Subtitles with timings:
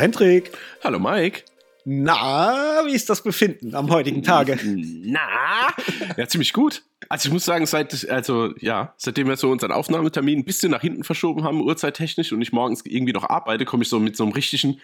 [0.00, 0.52] Hendrik.
[0.82, 1.42] Hallo Mike.
[1.84, 4.58] Na, wie ist das Befinden am heutigen Tage?
[4.64, 5.68] Na,
[6.16, 6.82] ja, ziemlich gut.
[7.10, 10.80] Also ich muss sagen, seit, also ja, seitdem wir so unseren Aufnahmetermin ein bisschen nach
[10.80, 14.24] hinten verschoben haben, uhrzeittechnisch, und ich morgens irgendwie noch arbeite, komme ich so mit so
[14.24, 14.80] einem richtigen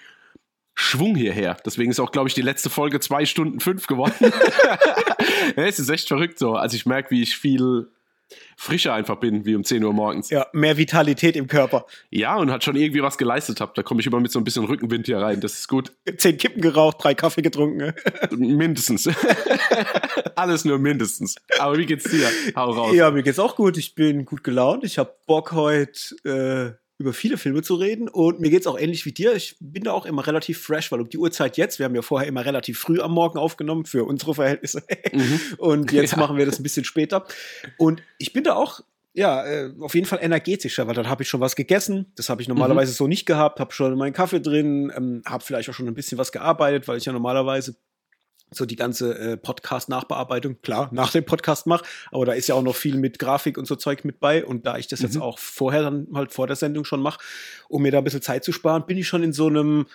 [0.74, 1.56] Schwung hierher.
[1.64, 4.14] Deswegen ist auch, glaube ich, die letzte Folge zwei Stunden fünf geworden.
[5.56, 6.56] ja, es ist echt verrückt so.
[6.56, 7.88] Also ich merke, wie ich viel
[8.56, 10.30] frischer einfach bin, wie um 10 Uhr morgens.
[10.30, 11.86] Ja, mehr Vitalität im Körper.
[12.10, 13.78] Ja, und hat schon irgendwie was geleistet habt.
[13.78, 15.40] Da komme ich immer mit so ein bisschen Rückenwind hier rein.
[15.40, 15.92] Das ist gut.
[16.18, 17.92] Zehn Kippen geraucht, drei Kaffee getrunken.
[18.30, 19.08] mindestens.
[20.36, 21.36] Alles nur mindestens.
[21.58, 22.28] Aber wie geht's dir?
[22.54, 22.94] Hau raus.
[22.94, 23.76] Ja, mir geht's auch gut.
[23.76, 24.84] Ich bin gut gelaunt.
[24.84, 26.76] Ich habe Bock heute.
[26.78, 28.08] Äh über viele Filme zu reden.
[28.08, 29.34] Und mir geht es auch ähnlich wie dir.
[29.34, 32.02] Ich bin da auch immer relativ fresh, weil um die Uhrzeit jetzt, wir haben ja
[32.02, 34.82] vorher immer relativ früh am Morgen aufgenommen für unsere Verhältnisse.
[35.12, 35.40] Mhm.
[35.58, 36.18] Und jetzt ja.
[36.18, 37.26] machen wir das ein bisschen später.
[37.76, 38.80] Und ich bin da auch
[39.12, 42.12] ja, äh, auf jeden Fall energetischer, weil dann habe ich schon was gegessen.
[42.16, 42.96] Das habe ich normalerweise mhm.
[42.96, 43.60] so nicht gehabt.
[43.60, 46.98] Habe schon meinen Kaffee drin, ähm, habe vielleicht auch schon ein bisschen was gearbeitet, weil
[46.98, 47.76] ich ja normalerweise
[48.50, 52.62] so die ganze äh, Podcast-Nachbearbeitung, klar, nach dem Podcast mache, aber da ist ja auch
[52.62, 54.44] noch viel mit Grafik und so Zeug mit bei.
[54.44, 55.06] Und da ich das mhm.
[55.06, 57.20] jetzt auch vorher dann halt vor der Sendung schon mache,
[57.68, 59.86] um mir da ein bisschen Zeit zu sparen, bin ich schon in so einem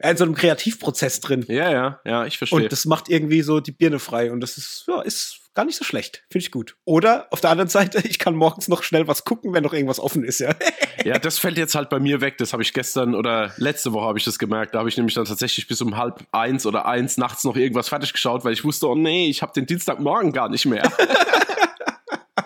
[0.00, 1.44] in so einem Kreativprozess drin.
[1.48, 2.60] Ja, ja, ja, ich verstehe.
[2.60, 5.74] Und das macht irgendwie so die Birne frei und das ist, ja, ist gar nicht
[5.74, 6.22] so schlecht.
[6.30, 6.76] Finde ich gut.
[6.84, 9.98] Oder auf der anderen Seite, ich kann morgens noch schnell was gucken, wenn noch irgendwas
[9.98, 10.54] offen ist, ja.
[11.04, 12.38] ja, das fällt jetzt halt bei mir weg.
[12.38, 14.76] Das habe ich gestern oder letzte Woche habe ich das gemerkt.
[14.76, 17.88] Da habe ich nämlich dann tatsächlich bis um halb eins oder eins nachts noch irgendwas
[17.88, 20.92] fertig geschaut, weil ich wusste, oh nee, ich habe den Dienstagmorgen gar nicht mehr.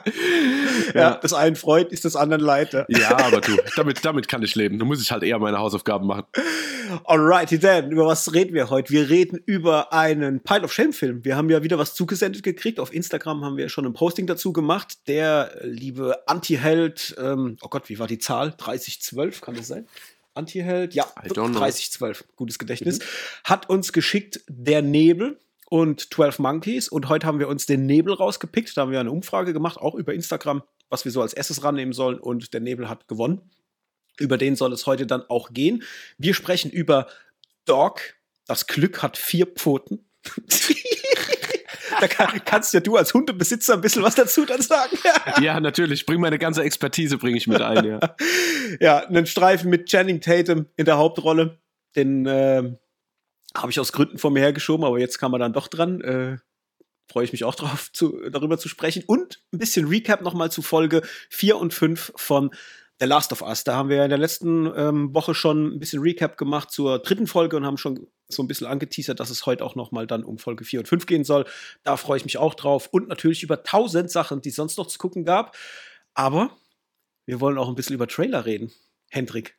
[0.94, 1.16] ja.
[1.16, 2.72] das einen freut, ist das anderen leid.
[2.72, 2.84] Ja.
[2.88, 4.78] ja, aber du, damit, damit kann ich leben.
[4.78, 6.24] Da muss ich halt eher meine Hausaufgaben machen.
[7.04, 8.92] Alrighty then, über was reden wir heute?
[8.92, 11.24] Wir reden über einen Pile of Shame Film.
[11.24, 12.80] Wir haben ja wieder was zugesendet gekriegt.
[12.80, 15.08] Auf Instagram haben wir schon ein Posting dazu gemacht.
[15.08, 18.54] Der liebe Anti-Held, ähm, oh Gott, wie war die Zahl?
[18.56, 19.86] 3012, kann das sein?
[20.34, 23.04] Anti-Held, ja, 3012, gutes Gedächtnis, mhm.
[23.44, 25.38] hat uns geschickt Der Nebel
[25.72, 26.90] und 12 Monkeys.
[26.90, 28.76] Und heute haben wir uns den Nebel rausgepickt.
[28.76, 31.94] Da haben wir eine Umfrage gemacht, auch über Instagram, was wir so als erstes rannehmen
[31.94, 32.18] sollen.
[32.18, 33.40] Und der Nebel hat gewonnen.
[34.18, 35.82] Über den soll es heute dann auch gehen.
[36.18, 37.06] Wir sprechen über
[37.64, 38.02] Dog.
[38.46, 40.04] Das Glück hat vier Pfoten.
[42.00, 44.98] da kann, kannst ja du als Hundebesitzer ein bisschen was dazu dann sagen.
[45.40, 46.04] ja, natürlich.
[46.04, 47.82] Bring meine ganze Expertise bringe ich mit ein.
[47.86, 47.98] Ja.
[48.78, 51.62] ja, einen Streifen mit Channing Tatum in der Hauptrolle.
[51.96, 52.76] Den äh,
[53.56, 56.00] habe ich aus Gründen vor mir hergeschoben, aber jetzt kam man dann doch dran.
[56.00, 56.38] Äh,
[57.10, 59.02] Freue ich mich auch drauf, zu, darüber zu sprechen.
[59.06, 62.50] Und ein bisschen Recap nochmal zu Folge 4 und 5 von
[63.00, 63.64] The Last of Us.
[63.64, 67.26] Da haben wir in der letzten ähm, Woche schon ein bisschen Recap gemacht zur dritten
[67.26, 70.38] Folge und haben schon so ein bisschen angeteasert, dass es heute auch nochmal dann um
[70.38, 71.44] Folge 4 und 5 gehen soll.
[71.82, 72.88] Da freue ich mich auch drauf.
[72.92, 75.56] Und natürlich über tausend Sachen, die es sonst noch zu gucken gab.
[76.14, 76.56] Aber
[77.26, 78.72] wir wollen auch ein bisschen über Trailer reden.
[79.10, 79.56] Hendrik,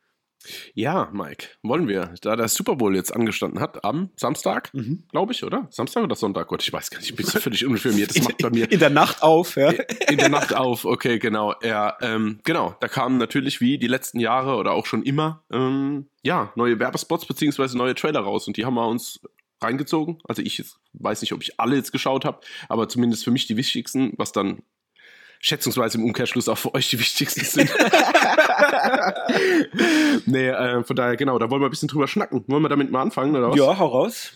[0.74, 2.14] ja, Mike, wollen wir.
[2.22, 5.04] Da der Super Bowl jetzt angestanden hat am Samstag, mhm.
[5.12, 5.68] glaube ich, oder?
[5.70, 6.48] Samstag oder Sonntag?
[6.48, 8.16] Gott, ich weiß gar nicht, ich bin so völlig uninformiert.
[8.16, 8.72] Das macht bei mir.
[8.72, 9.72] In der Nacht auf, ja.
[10.10, 11.56] In der Nacht auf, okay, genau.
[11.64, 12.76] Ja, ähm, genau.
[12.80, 17.26] Da kamen natürlich wie die letzten Jahre oder auch schon immer, ähm, ja, neue Werbespots
[17.26, 19.22] beziehungsweise neue Trailer raus und die haben wir uns
[19.62, 20.20] reingezogen.
[20.28, 22.40] Also ich weiß nicht, ob ich alle jetzt geschaut habe,
[22.70, 24.62] aber zumindest für mich die wichtigsten, was dann
[25.44, 27.70] schätzungsweise im Umkehrschluss auch für euch die wichtigsten sind.
[30.26, 32.46] nee, äh, von daher, genau, da wollen wir ein bisschen drüber schnacken.
[32.48, 33.58] Wollen wir damit mal anfangen, oder was?
[33.58, 34.32] Ja, hau raus.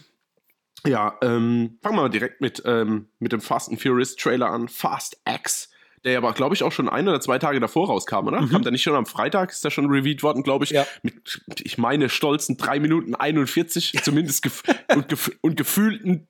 [0.85, 4.67] Ja, ähm, fangen wir mal direkt mit, ähm, mit dem Fast and Furious Trailer an.
[4.67, 5.69] Fast X.
[6.03, 8.41] Der aber, glaube ich, auch schon ein oder zwei Tage davor rauskam, oder?
[8.41, 8.49] Mhm.
[8.49, 9.51] Kam der nicht schon am Freitag?
[9.51, 10.71] Ist der schon reviewed worden, glaube ich?
[10.71, 10.85] Ja.
[11.03, 14.63] Mit, ich meine, stolzen 3 Minuten 41, zumindest gef
[14.93, 16.27] und, gef und gefühlten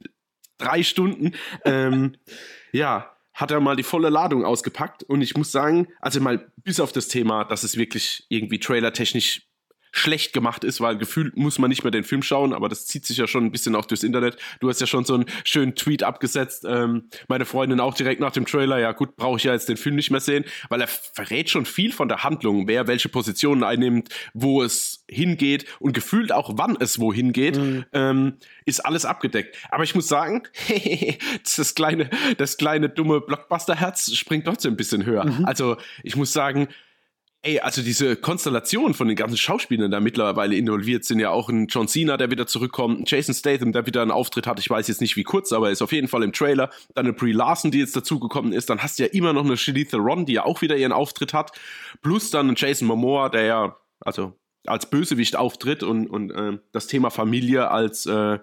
[0.59, 1.33] drei Stunden.
[1.65, 2.15] Ähm,
[2.71, 5.03] ja, hat er mal die volle Ladung ausgepackt.
[5.03, 9.43] Und ich muss sagen, also mal bis auf das Thema, dass es wirklich irgendwie trailertechnisch
[9.97, 13.05] schlecht gemacht ist, weil gefühlt muss man nicht mehr den Film schauen, aber das zieht
[13.05, 14.37] sich ja schon ein bisschen auch durchs Internet.
[14.59, 18.31] Du hast ja schon so einen schönen Tweet abgesetzt, ähm, meine Freundin auch direkt nach
[18.31, 20.87] dem Trailer, ja gut, brauche ich ja jetzt den Film nicht mehr sehen, weil er
[20.87, 26.31] verrät schon viel von der Handlung, wer welche Positionen einnimmt, wo es hingeht und gefühlt
[26.31, 27.85] auch wann es wohin geht, mhm.
[27.93, 28.33] ähm,
[28.65, 29.57] ist alles abgedeckt.
[29.69, 30.43] Aber ich muss sagen,
[31.57, 35.25] das kleine, das kleine dumme Blockbuster-Herz springt trotzdem ein bisschen höher.
[35.25, 35.45] Mhm.
[35.45, 36.67] Also ich muss sagen,
[37.47, 41.67] Ey, also diese Konstellation von den ganzen Schauspielern, da mittlerweile involviert sind, ja auch ein
[41.67, 44.89] John Cena, der wieder zurückkommt, ein Jason Statham, der wieder einen Auftritt hat, ich weiß
[44.89, 47.71] jetzt nicht wie kurz, aber ist auf jeden Fall im Trailer, dann eine Brie Larson,
[47.71, 50.43] die jetzt dazugekommen ist, dann hast du ja immer noch eine Shalitha Ron, die ja
[50.43, 51.53] auch wieder ihren Auftritt hat,
[52.01, 54.33] plus dann ein Jason Momoa, der ja, also
[54.65, 58.39] als Bösewicht auftritt und, und äh, das Thema Familie als äh,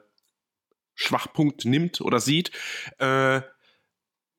[0.95, 2.53] Schwachpunkt nimmt oder sieht,
[3.01, 3.43] äh,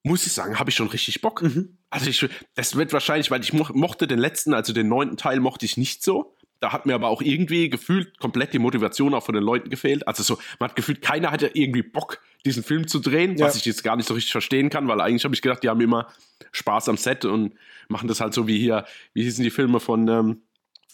[0.01, 1.43] muss ich sagen, habe ich schon richtig Bock.
[1.43, 1.77] Mhm.
[1.95, 5.39] Also ich, das wird wahrscheinlich, weil ich mo mochte den letzten, also den neunten Teil
[5.39, 6.35] mochte ich nicht so.
[6.59, 10.05] Da hat mir aber auch irgendwie gefühlt komplett die Motivation auch von den Leuten gefehlt.
[10.07, 13.45] Also so, man hat gefühlt, keiner hatte irgendwie Bock, diesen Film zu drehen, ja.
[13.45, 15.69] was ich jetzt gar nicht so richtig verstehen kann, weil eigentlich habe ich gedacht, die
[15.69, 16.07] haben immer
[16.51, 17.53] Spaß am Set und
[17.87, 20.41] machen das halt so wie hier, wie hießen die Filme von ähm,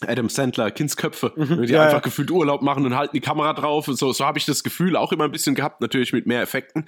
[0.08, 2.00] Adam Sandler, Kindsköpfe, mhm, die ja, einfach ja.
[2.00, 3.86] gefühlt Urlaub machen und halten die Kamera drauf.
[3.86, 6.86] So, so habe ich das Gefühl auch immer ein bisschen gehabt, natürlich mit mehr Effekten.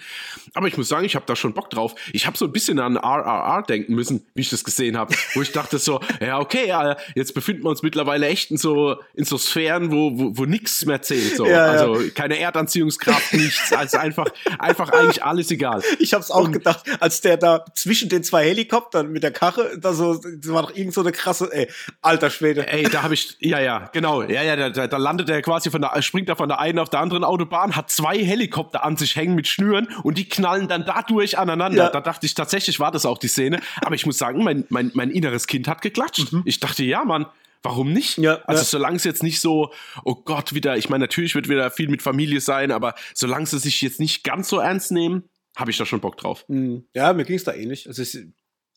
[0.55, 1.95] Aber ich muss sagen, ich habe da schon Bock drauf.
[2.13, 5.43] Ich habe so ein bisschen an RRR denken müssen, wie ich das gesehen habe, wo
[5.43, 6.73] ich dachte so, ja okay,
[7.15, 10.85] jetzt befinden wir uns mittlerweile echt in so in so Sphären, wo wo, wo nichts
[10.87, 11.37] mehr zählt.
[11.37, 11.47] So.
[11.47, 14.27] Ja, also keine Erdanziehungskraft, nichts, also einfach
[14.59, 15.83] einfach eigentlich alles egal.
[15.99, 19.31] Ich habe es auch und, gedacht, als der da zwischen den zwei Helikoptern mit der
[19.31, 21.69] Karre, da so, das war doch irgend so eine krasse, ey,
[22.03, 22.67] alter Schwede.
[22.67, 25.81] Ey, da habe ich, ja, ja, genau, ja, ja, da, da, landet er quasi von
[25.81, 29.15] der, springt er von der einen auf der anderen Autobahn, hat zwei Helikopter an sich
[29.15, 31.85] hängen mit Schnüren und die knallen dann dadurch aneinander.
[31.85, 31.91] Ja.
[31.91, 33.61] Da dachte ich tatsächlich, war das auch die Szene.
[33.83, 36.33] Aber ich muss sagen, mein, mein, mein inneres Kind hat geklatscht.
[36.33, 36.43] Mhm.
[36.45, 37.27] Ich dachte, ja, Mann,
[37.63, 38.19] warum nicht?
[38.19, 38.65] Ja, also ja.
[38.65, 39.73] solange es jetzt nicht so,
[40.05, 43.59] oh Gott, wieder, ich meine, natürlich wird wieder viel mit Familie sein, aber solange sie
[43.59, 46.45] sich jetzt nicht ganz so ernst nehmen, habe ich da schon Bock drauf.
[46.49, 46.87] Mhm.
[46.95, 47.87] Ja, mir ging es da ähnlich.
[47.87, 48.19] Also es,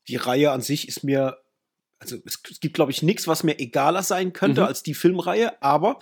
[0.08, 1.38] die Reihe an sich ist mir
[2.00, 4.68] also es, es gibt, glaube ich, nichts, was mir egaler sein könnte mhm.
[4.68, 6.00] als die Filmreihe, aber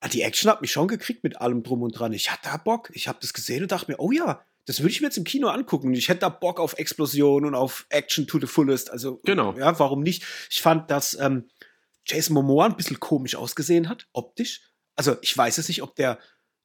[0.00, 2.12] ah, die Action hat mich schon gekriegt mit allem drum und dran.
[2.12, 2.90] Ich hatte da Bock.
[2.92, 5.24] Ich habe das gesehen und dachte mir, oh ja, das würde ich mir jetzt im
[5.24, 5.92] Kino angucken.
[5.94, 8.90] Ich hätte da Bock auf Explosion und auf Action to the fullest.
[8.90, 9.56] Also, genau.
[9.58, 10.24] ja, warum nicht?
[10.50, 11.48] Ich fand, dass ähm,
[12.04, 14.62] Jason Momoa ein bisschen komisch ausgesehen hat, optisch.
[14.94, 16.18] Also, ich weiß es nicht, ob der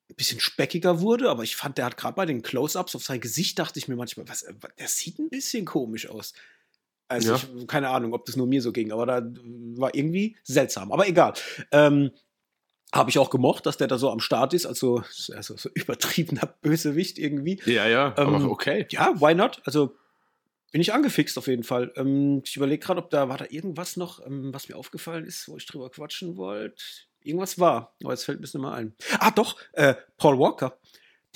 [0.10, 3.20] ein bisschen speckiger wurde, aber ich fand, der hat gerade bei den Close-Ups auf sein
[3.20, 4.46] Gesicht, dachte ich mir manchmal, was,
[4.78, 6.34] der sieht ein bisschen komisch aus.
[7.08, 7.36] Also ja.
[7.36, 9.22] ich, keine Ahnung, ob das nur mir so ging, aber da
[9.78, 10.92] war irgendwie seltsam.
[10.92, 11.34] Aber egal.
[11.72, 12.12] Ähm,
[12.94, 16.54] habe ich auch gemocht, dass der da so am Start ist, also, also so übertriebener
[16.62, 17.62] Bösewicht irgendwie.
[17.66, 18.88] Ja, ja, ähm, aber okay.
[18.92, 19.62] Ja, why not?
[19.66, 19.96] Also
[20.72, 21.92] bin ich angefixt auf jeden Fall.
[21.96, 25.48] Ähm, ich überlege gerade, ob da war da irgendwas noch, ähm, was mir aufgefallen ist,
[25.48, 26.84] wo ich drüber quatschen wollte.
[27.22, 28.94] Irgendwas war, aber jetzt fällt mir das nicht mal ein.
[29.20, 30.78] Ah, doch, äh, Paul Walker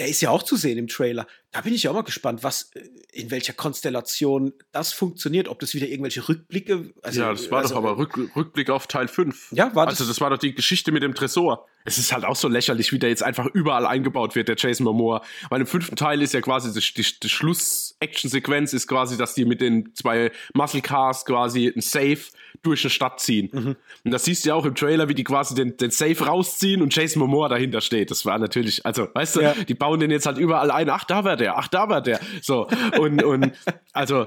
[0.01, 1.27] der ist ja auch zu sehen im Trailer.
[1.51, 2.81] Da bin ich ja auch mal gespannt, was, äh,
[3.11, 6.93] in welcher Konstellation das funktioniert, ob das wieder irgendwelche Rückblicke.
[7.01, 9.51] Also, ja, das war also, doch aber Rück, Rückblick auf Teil 5.
[9.51, 9.99] Ja, war das.
[9.99, 11.67] Also, das war doch die Geschichte mit dem Tresor.
[11.83, 14.85] Es ist halt auch so lächerlich, wie der jetzt einfach überall eingebaut wird, der Jason
[14.85, 15.23] Momoa.
[15.49, 19.45] Weil im fünften Teil ist ja quasi die, die, die Schluss-Action-Sequenz ist quasi, dass die
[19.45, 22.21] mit den zwei Muscle Cars quasi ein Safe
[22.61, 23.49] durch eine Stadt ziehen.
[23.51, 23.75] Mhm.
[24.03, 26.81] Und das siehst du ja auch im Trailer, wie die quasi den, den Safe rausziehen
[26.81, 28.11] und Jason Momoa dahinter steht.
[28.11, 29.53] Das war natürlich, also, weißt du, ja.
[29.53, 30.89] die bauen den jetzt halt überall ein.
[30.89, 32.19] Ach, da war der, ach, da war der.
[32.41, 32.67] So.
[32.97, 33.51] Und, und
[33.91, 34.25] also,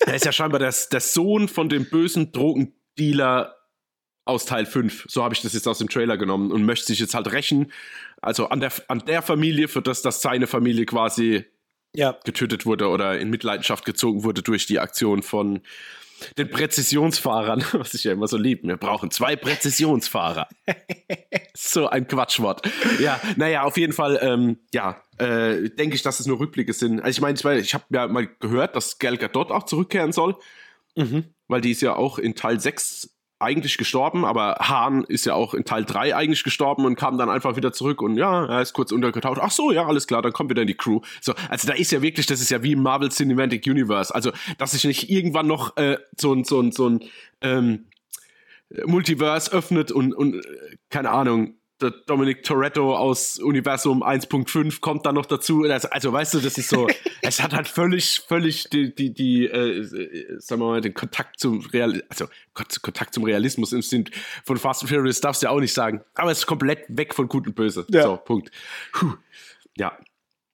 [0.00, 3.56] er ist ja scheinbar der, der Sohn von dem bösen Drogendealer
[4.24, 5.06] aus Teil 5.
[5.08, 7.72] So habe ich das jetzt aus dem Trailer genommen und möchte sich jetzt halt rächen.
[8.20, 11.44] Also an der, an der Familie, für das, dass seine Familie quasi
[11.94, 12.16] ja.
[12.24, 15.60] getötet wurde oder in Mitleidenschaft gezogen wurde durch die Aktion von
[16.38, 18.66] den Präzisionsfahrern, was ich ja immer so liebe.
[18.66, 20.48] Wir brauchen zwei Präzisionsfahrer.
[21.54, 22.68] so ein Quatschwort.
[22.98, 27.00] Ja, naja, auf jeden Fall, ähm, ja, äh, denke ich, dass es nur Rückblicke sind.
[27.00, 30.12] Also ich meine, ich, mein, ich habe ja mal gehört, dass Gal Gadot auch zurückkehren
[30.12, 30.36] soll.
[30.96, 31.24] Mhm.
[31.48, 35.52] Weil die ist ja auch in Teil 6 eigentlich gestorben, aber Hahn ist ja auch
[35.52, 38.72] in Teil 3 eigentlich gestorben und kam dann einfach wieder zurück und ja, er ist
[38.72, 39.38] kurz untergetaucht.
[39.42, 41.00] Ach so, ja, alles klar, dann kommt wieder in die Crew.
[41.20, 44.14] So, also da ist ja wirklich, das ist ja wie im Marvel Cinematic Universe.
[44.14, 47.04] Also, dass sich nicht irgendwann noch äh, so ein, so ein, so ein
[47.42, 47.86] ähm,
[48.86, 55.14] Multiverse öffnet und, und äh, keine Ahnung, der Dominic Toretto aus Universum 1.5 kommt dann
[55.14, 55.62] noch dazu.
[55.64, 56.88] Also, also, weißt du, das ist so,
[57.22, 59.82] es hat halt völlig, völlig die, die, die äh,
[60.38, 64.08] sagen wir mal, den Kontakt zum Real, also Kontakt zum Realismus im Sinn
[64.44, 66.02] von Fast and Furious darfst du ja auch nicht sagen.
[66.14, 67.84] Aber es ist komplett weg von Gut und Böse.
[67.90, 68.04] Ja.
[68.04, 68.50] So, Punkt.
[68.92, 69.14] Puh.
[69.76, 69.98] Ja.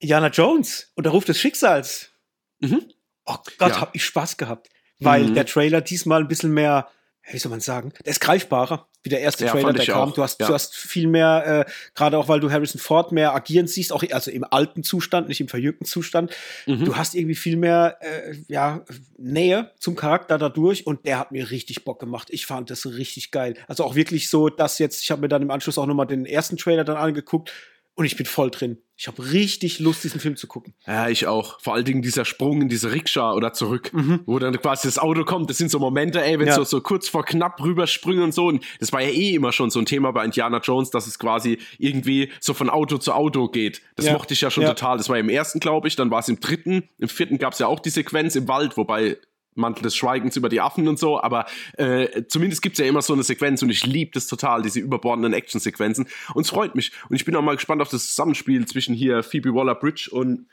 [0.01, 2.11] Jana Jones und der Ruf des Schicksals.
[2.59, 2.83] Mhm.
[3.27, 3.81] Oh Gott, ja.
[3.81, 4.69] hab ich Spaß gehabt.
[4.99, 5.35] Weil mhm.
[5.35, 6.89] der Trailer diesmal ein bisschen mehr,
[7.31, 10.11] wie soll man sagen, der ist greifbarer wie der erste ja, Trailer, der kam.
[10.11, 10.15] Auch.
[10.15, 10.47] Du hast, ja.
[10.47, 14.05] du hast viel mehr, äh, gerade auch weil du Harrison Ford mehr agieren siehst, auch
[14.11, 16.33] also im alten Zustand, nicht im verjüngten Zustand.
[16.67, 16.85] Mhm.
[16.85, 18.85] Du hast irgendwie viel mehr äh, ja,
[19.19, 22.29] Nähe zum Charakter dadurch und der hat mir richtig Bock gemacht.
[22.31, 23.55] Ich fand das richtig geil.
[23.67, 26.27] Also auch wirklich so, dass jetzt, ich habe mir dann im Anschluss auch nochmal den
[26.27, 27.53] ersten Trailer dann angeguckt
[27.95, 28.79] und ich bin voll drin.
[28.97, 30.75] Ich habe richtig Lust, diesen Film zu gucken.
[30.87, 31.61] Ja, ich auch.
[31.61, 34.21] Vor allen Dingen dieser Sprung in diese Rikscha oder zurück, mhm.
[34.27, 35.51] wo dann quasi das Auto kommt.
[35.51, 36.55] Das sind so Momente, ey, wenn ja.
[36.55, 38.47] so, so kurz vor knapp rübersprüngen und so.
[38.47, 41.19] Und das war ja eh immer schon so ein Thema bei Indiana Jones, dass es
[41.19, 43.83] quasi irgendwie so von Auto zu Auto geht.
[43.97, 44.13] Das ja.
[44.13, 44.71] mochte ich ja schon ja.
[44.71, 44.99] total.
[44.99, 45.97] Das war im ersten, glaube ich.
[45.97, 46.89] Dann war es im dritten.
[46.99, 49.19] Im vierten gab es ja auch die Sequenz im Wald, wobei
[49.55, 53.13] Mantel des Schweigens über die Affen und so, aber äh, zumindest gibt's ja immer so
[53.13, 56.93] eine Sequenz und ich liebe das total, diese überbordenden Action-Sequenzen und es freut mich.
[57.09, 60.47] Und ich bin auch mal gespannt auf das Zusammenspiel zwischen hier Phoebe Waller-Bridge und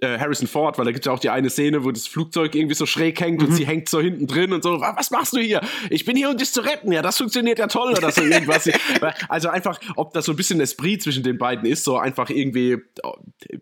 [0.00, 2.74] äh, Harrison Ford, weil da gibt ja auch die eine Szene, wo das Flugzeug irgendwie
[2.74, 3.48] so schräg hängt mhm.
[3.48, 5.60] und sie hängt so hinten drin und so, was machst du hier?
[5.90, 6.92] Ich bin hier, um dich zu retten.
[6.92, 8.70] Ja, das funktioniert ja toll oder so irgendwas.
[9.28, 12.76] also einfach, ob das so ein bisschen Esprit zwischen den beiden ist, so einfach irgendwie,
[13.02, 13.14] oh,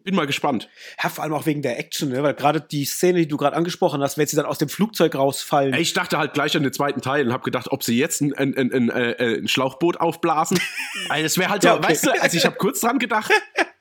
[0.04, 0.68] bin mal gespannt.
[1.02, 2.22] Ja, vor allem auch wegen der Action, ne?
[2.22, 5.14] weil gerade die Szene, die du gerade angesprochen hast, wenn sie dann aus dem Flugzeug
[5.14, 5.74] rausfallen.
[5.74, 8.34] Ich dachte halt gleich an den zweiten Teil und habe gedacht, ob sie jetzt ein,
[8.34, 10.58] ein, ein, ein, äh, ein Schlauchboot aufblasen.
[11.08, 11.88] also das wäre halt so, ja, okay.
[11.88, 13.32] weißt du, also ich habe kurz dran gedacht.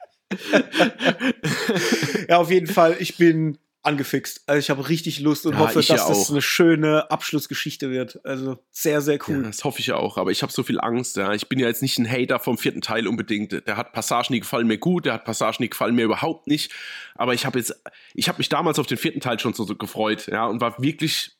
[2.29, 2.97] ja, auf jeden Fall.
[2.99, 4.43] Ich bin angefixt.
[4.47, 8.19] Also ich habe richtig Lust und ja, hoffe, dass ja das eine schöne Abschlussgeschichte wird.
[8.25, 9.37] Also sehr, sehr cool.
[9.37, 11.17] Ja, das hoffe ich ja auch, aber ich habe so viel Angst.
[11.17, 11.33] Ja.
[11.33, 13.67] Ich bin ja jetzt nicht ein Hater vom vierten Teil unbedingt.
[13.67, 16.71] Der hat Passagen, die gefallen mir gut, der hat Passagen, die gefallen mir überhaupt nicht.
[17.13, 17.79] Aber ich habe jetzt,
[18.13, 20.81] ich habe mich damals auf den vierten Teil schon so, so gefreut, ja, und war
[20.81, 21.31] wirklich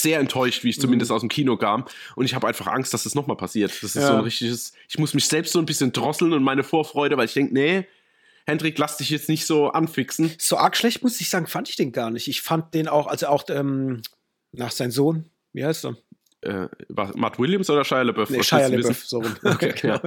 [0.00, 1.14] sehr enttäuscht, wie ich zumindest mhm.
[1.16, 1.84] aus dem Kino kam.
[2.14, 3.70] Und ich habe einfach Angst, dass das nochmal passiert.
[3.70, 4.06] Das ist ja.
[4.06, 7.26] so ein richtiges, ich muss mich selbst so ein bisschen drosseln und meine Vorfreude, weil
[7.26, 7.86] ich denke, nee,
[8.48, 10.32] Hendrik, lass dich jetzt nicht so anfixen.
[10.38, 12.28] So arg schlecht, muss ich sagen, fand ich den gar nicht.
[12.28, 14.00] Ich fand den auch, also auch ähm,
[14.52, 15.98] nach seinem Sohn, wie heißt er?
[16.40, 18.30] Äh, Matt Williams oder Shia LaBeouf?
[18.30, 19.36] Nee, Shia LaBeouf, so rum.
[19.42, 20.00] Okay, genau.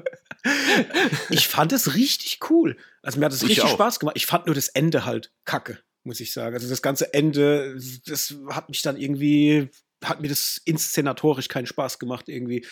[1.30, 2.78] ich fand es richtig cool.
[3.04, 3.74] Also mir hat es richtig auch.
[3.74, 4.18] Spaß gemacht.
[4.18, 6.56] Ich fand nur das Ende halt kacke, muss ich sagen.
[6.56, 9.70] Also das ganze Ende, das hat mich dann irgendwie
[10.04, 12.66] hat mir das inszenatorisch keinen Spaß gemacht irgendwie.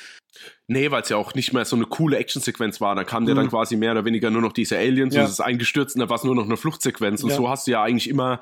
[0.67, 2.95] Nee, weil es ja auch nicht mehr so eine coole Actionsequenz war.
[2.95, 3.29] Da kam mhm.
[3.29, 5.21] ja dann quasi mehr oder weniger nur noch diese Aliens ja.
[5.21, 7.23] und es ist eingestürzt und da war es nur noch eine Fluchtsequenz.
[7.23, 7.35] Und ja.
[7.35, 8.41] so hast du ja eigentlich immer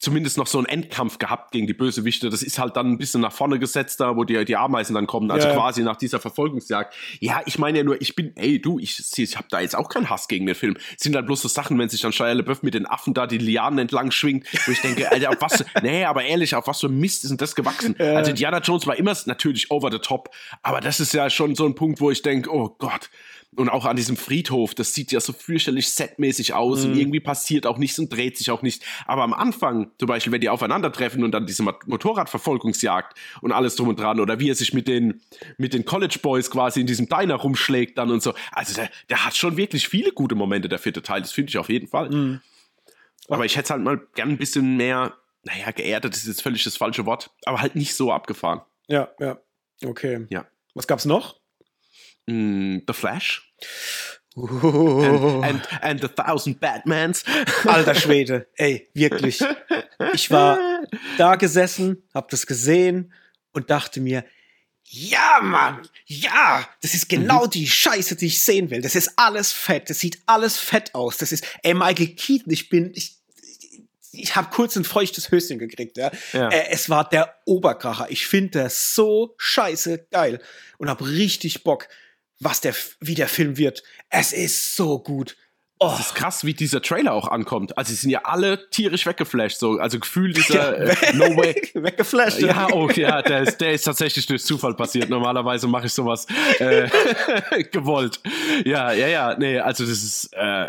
[0.00, 2.30] zumindest noch so einen Endkampf gehabt gegen die Bösewichte.
[2.30, 5.06] Das ist halt dann ein bisschen nach vorne gesetzt da, wo die, die Ameisen dann
[5.06, 6.94] kommen, also ja, quasi nach dieser Verfolgungsjagd.
[7.20, 9.90] Ja, ich meine ja nur, ich bin, ey, du, ich, ich habe da jetzt auch
[9.90, 10.76] keinen Hass gegen den Film.
[10.96, 13.26] Es sind halt bloß so Sachen, wenn sich dann Shia LaBeouf mit den Affen da
[13.26, 16.80] die Lianen entlang schwingt, wo ich denke, Alter, auf was, nee, aber ehrlich, auf was
[16.80, 17.94] für Mist ist denn das gewachsen?
[17.98, 18.14] Ja.
[18.14, 20.30] Also Indiana Jones war immer natürlich over the top,
[20.62, 23.10] aber das ist ja schon so ein Punkt, wo ich denke, oh Gott,
[23.56, 26.92] und auch an diesem Friedhof, das sieht ja so fürchterlich setmäßig aus mhm.
[26.92, 28.84] und irgendwie passiert auch nichts und dreht sich auch nicht.
[29.06, 33.88] Aber am Anfang, zum Beispiel, wenn die aufeinandertreffen und dann diese Motorradverfolgungsjagd und alles drum
[33.88, 35.20] und dran oder wie er sich mit den,
[35.58, 38.34] mit den College Boys quasi in diesem Diner rumschlägt dann und so.
[38.52, 41.20] Also der, der hat schon wirklich viele gute Momente, der vierte Teil.
[41.20, 42.10] Das finde ich auf jeden Fall.
[42.10, 42.40] Mhm.
[43.28, 46.76] Aber ich hätte halt mal gern ein bisschen mehr, naja, geerdet ist jetzt völlig das
[46.76, 48.60] falsche Wort, aber halt nicht so abgefahren.
[48.86, 49.38] Ja, ja.
[49.84, 50.26] Okay.
[50.30, 50.46] Ja.
[50.74, 51.39] Was gab's noch?
[52.30, 53.42] Mm, The Flash.
[54.36, 57.24] And, and, and, the Thousand Batmans.
[57.66, 59.42] Alter Schwede, ey, wirklich.
[60.14, 60.58] Ich war
[61.18, 63.12] da gesessen, hab das gesehen
[63.52, 64.24] und dachte mir,
[64.84, 67.50] ja, Mann, ja, das ist genau mhm.
[67.50, 68.82] die Scheiße, die ich sehen will.
[68.82, 71.16] Das ist alles fett, das sieht alles fett aus.
[71.16, 73.16] Das ist, ey, Michael Keaton, ich bin, ich,
[74.12, 76.10] ich habe kurz ein feuchtes Höschen gekriegt, ja.
[76.32, 76.48] ja.
[76.48, 78.06] Äh, es war der Oberkracher.
[78.10, 80.40] Ich finde das so scheiße geil
[80.78, 81.88] und hab richtig Bock
[82.40, 83.82] was der, wie der Film wird.
[84.08, 85.36] Es ist so gut.
[85.82, 85.92] Oh.
[85.94, 87.78] Es ist krass, wie dieser Trailer auch ankommt.
[87.78, 89.78] Also, sie sind ja alle tierisch weggeflasht, so.
[89.78, 91.70] Also, Gefühl dieser ja, äh, No Way.
[91.74, 92.40] weggeflasht.
[92.40, 95.08] Ja, oh, ja, der ist, der ist tatsächlich durch Zufall passiert.
[95.08, 96.26] Normalerweise mache ich sowas
[96.58, 96.88] äh,
[97.72, 98.20] gewollt.
[98.66, 99.36] Ja, ja, ja.
[99.38, 100.68] Nee, also, das ist äh,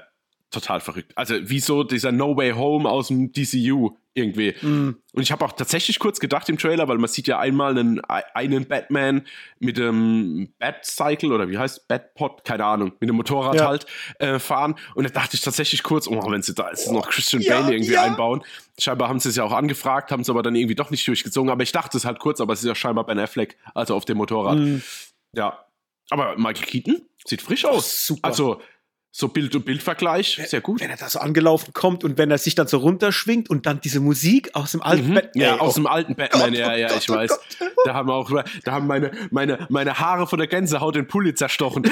[0.50, 1.12] total verrückt.
[1.16, 3.98] Also, wieso dieser No Way Home aus dem DCU?
[4.14, 4.54] Irgendwie.
[4.62, 4.96] Mm.
[5.14, 8.02] Und ich habe auch tatsächlich kurz gedacht im Trailer, weil man sieht ja einmal einen,
[8.34, 9.26] einen Batman
[9.60, 13.68] mit dem Batcycle oder wie heißt Batpod, keine Ahnung, mit dem Motorrad ja.
[13.68, 13.86] halt
[14.20, 14.76] äh, fahren.
[14.96, 17.74] Und da dachte ich tatsächlich kurz, oh, wenn sie da ist noch Christian ja, Bale
[17.74, 18.04] irgendwie ja.
[18.04, 18.44] einbauen.
[18.78, 21.50] Scheinbar haben sie es ja auch angefragt, haben es aber dann irgendwie doch nicht durchgezogen.
[21.50, 24.06] Aber ich dachte es halt kurz, aber es ist ja scheinbar Ben Affleck, also auf
[24.06, 24.58] dem Motorrad.
[24.58, 24.82] Mm.
[25.34, 25.66] Ja.
[26.10, 28.06] Aber Michael Keaton sieht frisch aus.
[28.06, 28.28] Super.
[28.28, 28.62] Also
[29.14, 30.80] so Bild- und Bildvergleich, sehr gut.
[30.80, 33.82] Wenn er da so angelaufen kommt und wenn er sich dann so runterschwingt und dann
[33.82, 35.16] diese Musik aus dem alten mhm.
[35.16, 35.44] Batman.
[35.44, 37.30] Ja, aus dem alten Batman, Gott, ja, ja, ich oh weiß.
[37.30, 37.42] Gott.
[37.84, 38.32] Da haben auch,
[38.64, 41.84] da haben meine, meine, meine Haare von der Gänsehaut den Pulli zerstochen.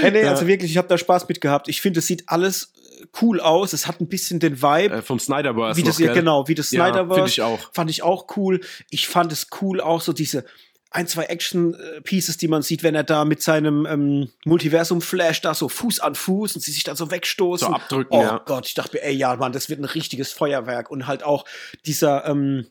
[0.00, 1.68] hey, nee, also wirklich, ich habe da Spaß mit gehabt.
[1.68, 2.72] Ich finde, es sieht alles
[3.20, 3.74] cool aus.
[3.74, 4.96] Es hat ein bisschen den Vibe.
[4.96, 5.78] Äh, vom Snyderverse.
[5.78, 7.20] Wie das, noch, ja, genau, wie das Snyderverse.
[7.20, 7.58] Ja, ich auch.
[7.72, 8.60] Fand ich auch cool.
[8.88, 10.46] Ich fand es cool auch so diese,
[10.90, 15.68] ein, zwei Action-Pieces, die man sieht, wenn er da mit seinem ähm, Multiversum-Flash da so
[15.68, 17.68] Fuß an Fuß und sie sich dann so wegstoßen.
[17.68, 18.42] So abdrücken, oh ja.
[18.44, 20.90] Gott, ich dachte mir, ey, ja, Mann, das wird ein richtiges Feuerwerk.
[20.90, 21.44] Und halt auch
[21.86, 22.66] dieser, ähm,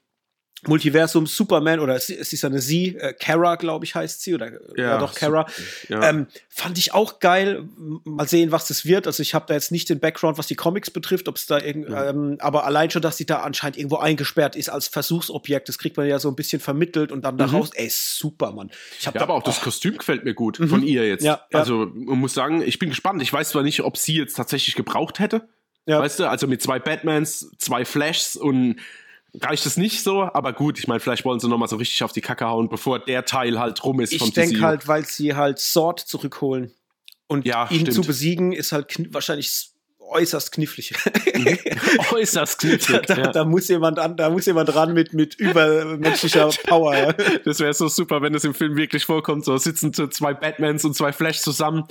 [0.68, 4.98] Multiversum Superman oder es, ist eine sie, äh, Kara, glaube ich, heißt sie, oder ja,
[4.98, 5.46] doch Kara.
[5.88, 6.10] Ja.
[6.10, 7.64] Ähm, fand ich auch geil.
[8.04, 9.08] Mal sehen, was das wird.
[9.08, 11.60] Also ich habe da jetzt nicht den Background, was die Comics betrifft, ob es da
[11.60, 12.10] irgend, ja.
[12.10, 15.98] ähm, aber allein schon, dass sie da anscheinend irgendwo eingeschperrt ist als Versuchsobjekt, das kriegt
[15.98, 17.40] man ja so ein bisschen vermittelt und dann mhm.
[17.40, 18.70] daraus, ey, super, Mann.
[19.00, 20.68] Ich hab ja, da, aber auch das Kostüm gefällt mir gut mhm.
[20.68, 21.24] von ihr jetzt.
[21.24, 23.22] Ja, Also man muss sagen, ich bin gespannt.
[23.22, 25.48] Ich weiß zwar nicht, ob sie jetzt tatsächlich gebraucht hätte.
[25.86, 26.00] Ja.
[26.00, 28.76] Weißt du, also mit zwei Batmans, zwei Flashs und
[29.42, 32.12] reicht es nicht so, aber gut, ich meine, vielleicht wollen sie nochmal so richtig auf
[32.12, 34.14] die Kacke hauen, bevor der Teil halt rum ist.
[34.14, 36.74] Ich denke halt, weil sie halt Sword zurückholen.
[37.28, 37.94] Und ja, ihn stimmt.
[37.94, 39.70] zu besiegen ist halt wahrscheinlich
[40.10, 40.94] äußerst knifflig.
[41.36, 41.58] Mhm.
[42.12, 43.06] äußerst knifflig.
[43.06, 46.96] Da, da, da, muss jemand an, da muss jemand ran mit, mit übermenschlicher Power.
[46.96, 47.14] Ja.
[47.46, 49.46] Das wäre so super, wenn das im Film wirklich vorkommt.
[49.46, 51.86] So sitzen zwei Batmans und zwei Flash zusammen.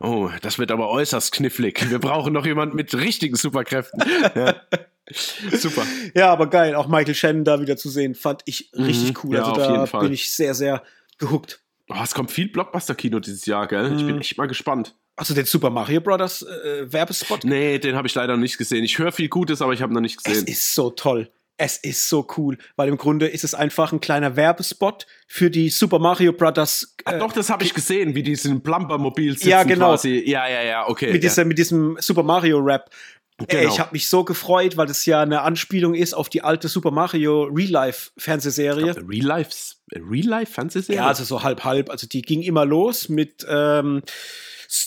[0.00, 1.90] Oh, das wird aber äußerst knifflig.
[1.90, 4.02] Wir brauchen noch jemanden mit richtigen Superkräften.
[4.34, 4.56] Ja.
[5.10, 5.86] Super.
[6.14, 9.38] Ja, aber geil, auch Michael Shannon da wieder zu sehen, fand ich richtig mhm, cool.
[9.38, 10.82] Also ja, da bin ich sehr, sehr
[11.18, 11.60] gehuckt.
[11.88, 13.90] Oh, es kommt viel Blockbuster-Kino dieses Jahr, gell?
[13.90, 13.96] Mhm.
[13.98, 14.20] Ich bin mhm.
[14.20, 14.94] echt mal gespannt.
[15.26, 17.44] Du den Super Mario Brothers äh, Werbespot?
[17.44, 18.82] Nee, den habe ich leider noch nicht gesehen.
[18.82, 20.44] Ich höre viel Gutes, aber ich habe noch nicht gesehen.
[20.46, 21.30] Es ist so toll.
[21.58, 25.68] Es ist so cool, weil im Grunde ist es einfach ein kleiner Werbespot für die
[25.68, 26.96] Super Mario Brothers.
[26.98, 29.90] Äh, Ach doch, das habe ich gesehen, wie die in Plumber-Mobil sitzen ja, genau.
[29.90, 30.24] quasi.
[30.26, 31.12] Ja, ja, ja, okay.
[31.12, 31.28] Mit, ja.
[31.28, 32.90] Dieser, mit diesem Super Mario Rap.
[33.38, 33.72] Genau.
[33.72, 36.90] ich habe mich so gefreut, weil das ja eine Anspielung ist auf die alte Super
[36.90, 38.94] Mario Real Life Fernsehserie.
[39.08, 40.96] Real Life, Real Life Fernsehserie?
[40.96, 41.90] Ja, also so halb halb.
[41.90, 44.02] Also die ging immer los mit, ähm,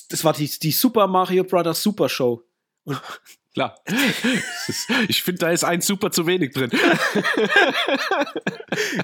[0.09, 2.43] das war die, die Super Mario Brothers Super Show.
[2.83, 3.01] Und
[3.55, 3.75] Klar.
[4.67, 6.69] Ist, ich finde, da ist ein super zu wenig drin.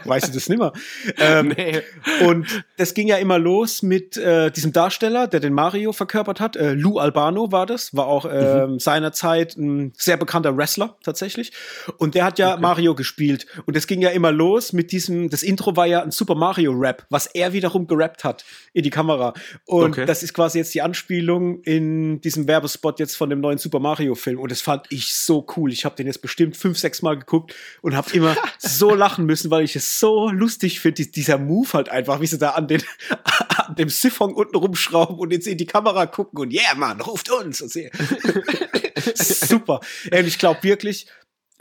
[0.04, 0.74] weißt du das nimmer?
[1.18, 1.80] Ähm, nee.
[2.26, 6.58] Und das ging ja immer los mit äh, diesem Darsteller, der den Mario verkörpert hat.
[6.58, 8.80] Äh, Lou Albano war das, war auch äh, mhm.
[8.80, 11.54] seinerzeit ein sehr bekannter Wrestler tatsächlich.
[11.98, 12.62] Und der hat ja okay.
[12.62, 13.46] Mario gespielt.
[13.66, 16.74] Und das ging ja immer los mit diesem, das Intro war ja ein Super Mario
[16.74, 18.44] Rap, was er wiederum gerappt hat
[18.74, 19.34] in die Kamera.
[19.64, 20.06] Und okay.
[20.06, 24.14] das ist quasi jetzt die Anspielung in diesem Werbespot jetzt von dem neuen Super Mario
[24.14, 24.41] Film.
[24.42, 25.72] Und das fand ich so cool.
[25.72, 29.52] Ich habe den jetzt bestimmt fünf, sechs Mal geguckt und habe immer so lachen müssen,
[29.52, 32.84] weil ich es so lustig finde, dieser Move halt einfach, wie sie da an, den,
[33.50, 37.30] an dem Siphon unten rumschrauben und jetzt in die Kamera gucken und yeah, Mann, ruft
[37.32, 37.60] uns.
[39.16, 39.80] Super.
[40.12, 41.08] Und ich glaube wirklich,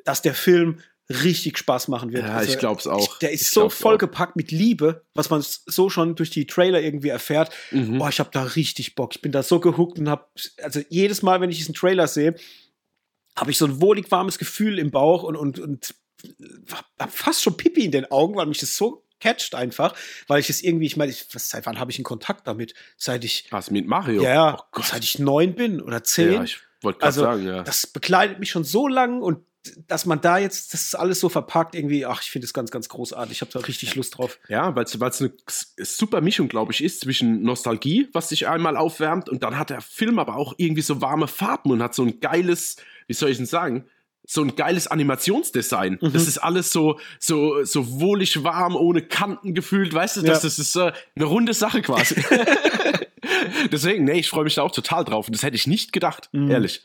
[0.04, 2.24] dass der Film richtig Spaß machen wird.
[2.24, 3.18] Ja, also, ich glaube es auch.
[3.18, 7.08] der ist ich so vollgepackt mit Liebe, was man so schon durch die Trailer irgendwie
[7.08, 7.52] erfährt.
[7.72, 7.98] Mhm.
[7.98, 9.14] Boah, ich habe da richtig Bock.
[9.16, 10.26] Ich bin da so gehuckt und habe
[10.62, 12.36] also jedes Mal, wenn ich diesen Trailer sehe,
[13.36, 15.94] habe ich so ein wohlig warmes Gefühl im Bauch und, und, und
[16.98, 19.94] hab fast schon Pipi in den Augen, weil mich das so catcht einfach,
[20.26, 22.74] weil ich es irgendwie, ich meine, seit wann habe ich einen Kontakt damit?
[22.96, 23.46] Seit ich.
[23.50, 24.22] Was mit Mario?
[24.22, 26.32] Ja, oh seit ich neun bin oder zehn.
[26.32, 27.62] Ja, ich wollte gerade also, sagen, ja.
[27.62, 29.44] Das begleitet mich schon so lang und
[29.88, 32.88] dass man da jetzt das alles so verpackt, irgendwie, ach, ich finde es ganz, ganz
[32.88, 33.32] großartig.
[33.32, 34.38] Ich habe da richtig Lust drauf.
[34.48, 35.32] Ja, weil es eine
[35.78, 39.82] super Mischung, glaube ich, ist zwischen Nostalgie, was sich einmal aufwärmt, und dann hat der
[39.82, 42.76] Film aber auch irgendwie so warme Farben und hat so ein geiles,
[43.10, 43.86] wie soll ich denn sagen,
[44.24, 45.98] so ein geiles Animationsdesign.
[46.00, 46.12] Mhm.
[46.12, 50.48] Das ist alles so, so, so wohlig warm, ohne Kanten gefühlt, weißt du, das, ja.
[50.48, 52.14] das ist äh, eine runde Sache quasi.
[53.72, 55.26] Deswegen, nee, ich freue mich da auch total drauf.
[55.26, 56.52] Und das hätte ich nicht gedacht, mhm.
[56.52, 56.82] ehrlich.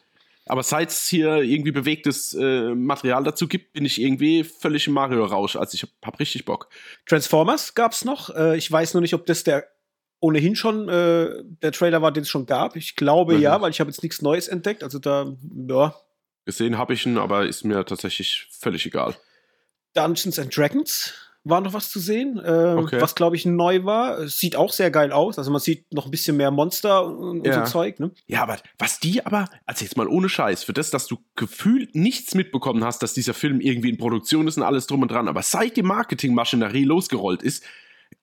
[0.48, 4.94] Aber seit es hier irgendwie bewegtes äh, Material dazu gibt, bin ich irgendwie völlig im
[4.94, 5.58] Mario-Rausch.
[5.58, 6.70] Also ich hab, hab, richtig Bock.
[7.06, 8.36] Transformers gab's noch.
[8.36, 9.68] Äh, ich weiß nur nicht, ob das der
[10.20, 12.76] ohnehin schon äh, der Trailer war, den es schon gab.
[12.76, 13.42] Ich glaube mhm.
[13.42, 14.84] ja, weil ich habe jetzt nichts Neues entdeckt.
[14.84, 15.36] Also da,
[15.68, 15.94] ja.
[16.46, 19.16] Gesehen habe ich ihn, aber ist mir tatsächlich völlig egal.
[19.94, 21.14] Dungeons and Dragons
[21.46, 23.00] war noch was zu sehen, äh, okay.
[23.00, 24.28] was glaube ich neu war.
[24.28, 25.38] Sieht auch sehr geil aus.
[25.38, 27.66] Also man sieht noch ein bisschen mehr Monster und, ja.
[27.66, 28.00] so Zeug.
[28.00, 28.12] Ne?
[28.26, 31.94] Ja, aber was die aber, also jetzt mal ohne Scheiß, für das, dass du gefühlt
[31.96, 35.28] nichts mitbekommen hast, dass dieser Film irgendwie in Produktion ist und alles drum und dran,
[35.28, 37.64] aber seit die Marketingmaschinerie losgerollt ist,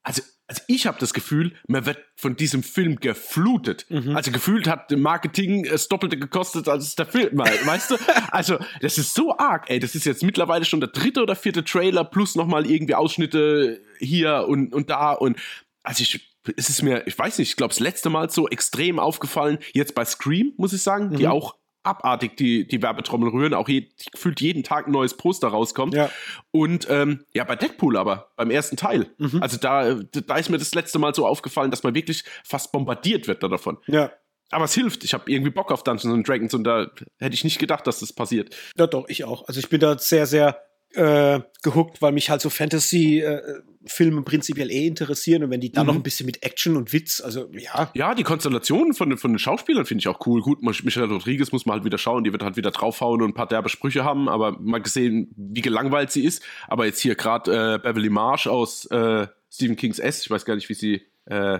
[0.03, 3.87] also also ich habe das Gefühl, man wird von diesem Film geflutet.
[3.89, 4.15] Mhm.
[4.15, 7.97] Also gefühlt hat Marketing das Doppelte gekostet als der Film, weißt du?
[8.31, 9.79] Also das ist so arg, ey.
[9.79, 14.47] Das ist jetzt mittlerweile schon der dritte oder vierte Trailer plus nochmal irgendwie Ausschnitte hier
[14.47, 15.39] und, und da und
[15.83, 18.99] also ich es ist mir, ich weiß nicht, ich glaube, das letzte Mal so extrem
[18.99, 21.17] aufgefallen, jetzt bei Scream, muss ich sagen, mhm.
[21.17, 25.49] die auch abartig die, die Werbetrommel rühren, auch je, gefühlt jeden Tag ein neues Poster
[25.49, 25.95] rauskommt.
[25.95, 26.11] Ja.
[26.51, 29.11] Und ähm, ja, bei Deadpool aber, beim ersten Teil.
[29.19, 29.43] Mhm.
[29.43, 33.29] Also da, da ist mir das letzte Mal so aufgefallen, dass man wirklich fast bombardiert
[33.29, 33.79] wird da davon.
[33.87, 34.13] Ja.
[34.51, 35.03] Aber es hilft.
[35.03, 38.01] Ich habe irgendwie Bock auf Dungeons and Dragons und da hätte ich nicht gedacht, dass
[38.01, 38.55] das passiert.
[38.77, 39.49] Ja, doch, ich auch.
[39.49, 40.61] Also ich bin da sehr, sehr
[40.95, 45.87] äh, gehuckt, weil mich halt so Fantasy-Filme äh, prinzipiell eh interessieren und wenn die dann
[45.87, 45.89] mhm.
[45.89, 47.91] noch ein bisschen mit Action und Witz, also ja.
[47.95, 50.43] Ja, die Konstellationen von, von den Schauspielern finde ich auch cool.
[50.43, 53.35] Gut, Michelle Rodriguez muss man halt wieder schauen, die wird halt wieder draufhauen und ein
[53.35, 56.43] paar derbe Sprüche haben, aber mal gesehen, wie gelangweilt sie ist.
[56.69, 60.55] Aber jetzt hier gerade äh, Beverly Marsh aus äh, Stephen Kings S, ich weiß gar
[60.55, 61.59] nicht, wie sie, äh,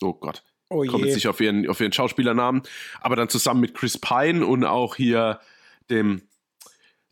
[0.00, 0.42] oh Gott.
[0.70, 2.62] Oh Kommt jetzt nicht auf ihren, auf ihren Schauspielernamen,
[3.00, 5.40] aber dann zusammen mit Chris Pine und auch hier
[5.90, 6.22] dem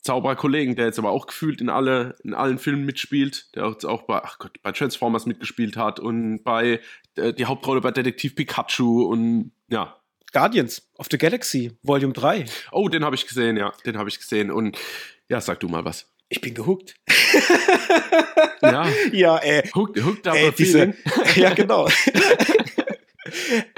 [0.03, 4.03] Zaubererkollegen, der jetzt aber auch gefühlt in, alle, in allen Filmen mitspielt, der auch, auch
[4.03, 6.81] bei, ach Gott, bei Transformers mitgespielt hat und bei
[7.17, 9.97] äh, die Hauptrolle bei Detektiv Pikachu und ja.
[10.33, 12.47] Guardians of the Galaxy, Volume 3.
[12.73, 14.51] Oh, den habe ich gesehen, ja, den habe ich gesehen.
[14.51, 14.79] Und
[15.29, 16.11] ja, sag du mal was.
[16.29, 16.95] Ich bin gehuckt.
[18.63, 18.89] ja.
[19.13, 19.69] Ja, ey.
[19.75, 20.95] Hooked, hooked aber ey, diese,
[21.37, 21.89] Ja, genau.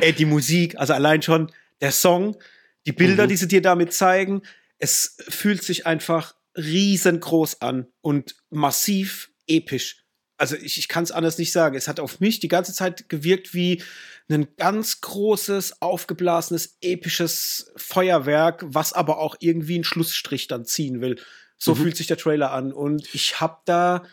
[0.00, 2.37] ey, die Musik, also allein schon der Song,
[2.87, 3.28] Die Bilder, mhm.
[3.28, 4.42] die sie dir damit zeigen,
[4.78, 10.04] es fühlt sich einfach riesengroß an und massiv episch.
[10.37, 11.76] Also ich, ich kann es anders nicht sagen.
[11.76, 13.82] Es hat auf mich die ganze Zeit gewirkt wie
[14.28, 21.20] ein ganz großes, aufgeblasenes, episches Feuerwerk, was aber auch irgendwie einen Schlussstrich dann ziehen will.
[21.56, 21.82] So mhm.
[21.82, 22.72] fühlt sich der Trailer an.
[22.72, 24.04] Und ich habe da,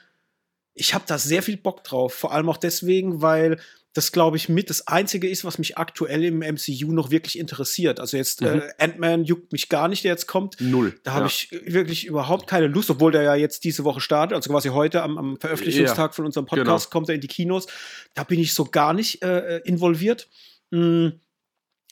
[0.73, 2.13] ich habe da sehr viel Bock drauf.
[2.13, 3.59] Vor allem auch deswegen, weil
[3.93, 7.99] das, glaube ich, mit das Einzige ist, was mich aktuell im MCU noch wirklich interessiert.
[7.99, 8.47] Also jetzt mhm.
[8.47, 10.55] äh, Ant-Man juckt mich gar nicht, der jetzt kommt.
[10.61, 10.97] Null.
[11.03, 11.27] Da habe ja.
[11.27, 15.03] ich wirklich überhaupt keine Lust, obwohl der ja jetzt diese Woche startet, also quasi heute
[15.03, 16.15] am, am Veröffentlichungstag ja.
[16.15, 16.91] von unserem Podcast genau.
[16.91, 17.67] kommt er in die Kinos.
[18.13, 20.29] Da bin ich so gar nicht äh, involviert.
[20.69, 21.19] Mhm.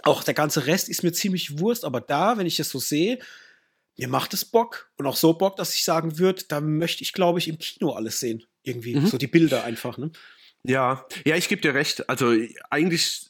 [0.04, 3.20] Auch der ganze Rest ist mir ziemlich Wurst, aber da, wenn ich das so sehe,
[3.98, 7.12] mir macht es Bock und auch so Bock, dass ich sagen würde, da möchte ich,
[7.12, 8.46] glaube ich, im Kino alles sehen.
[8.64, 8.96] Irgendwie.
[8.96, 9.08] Mhm.
[9.08, 10.12] So die Bilder einfach, ne?
[10.64, 12.10] Ja, ja, ich gebe dir recht.
[12.10, 12.34] Also
[12.70, 13.30] eigentlich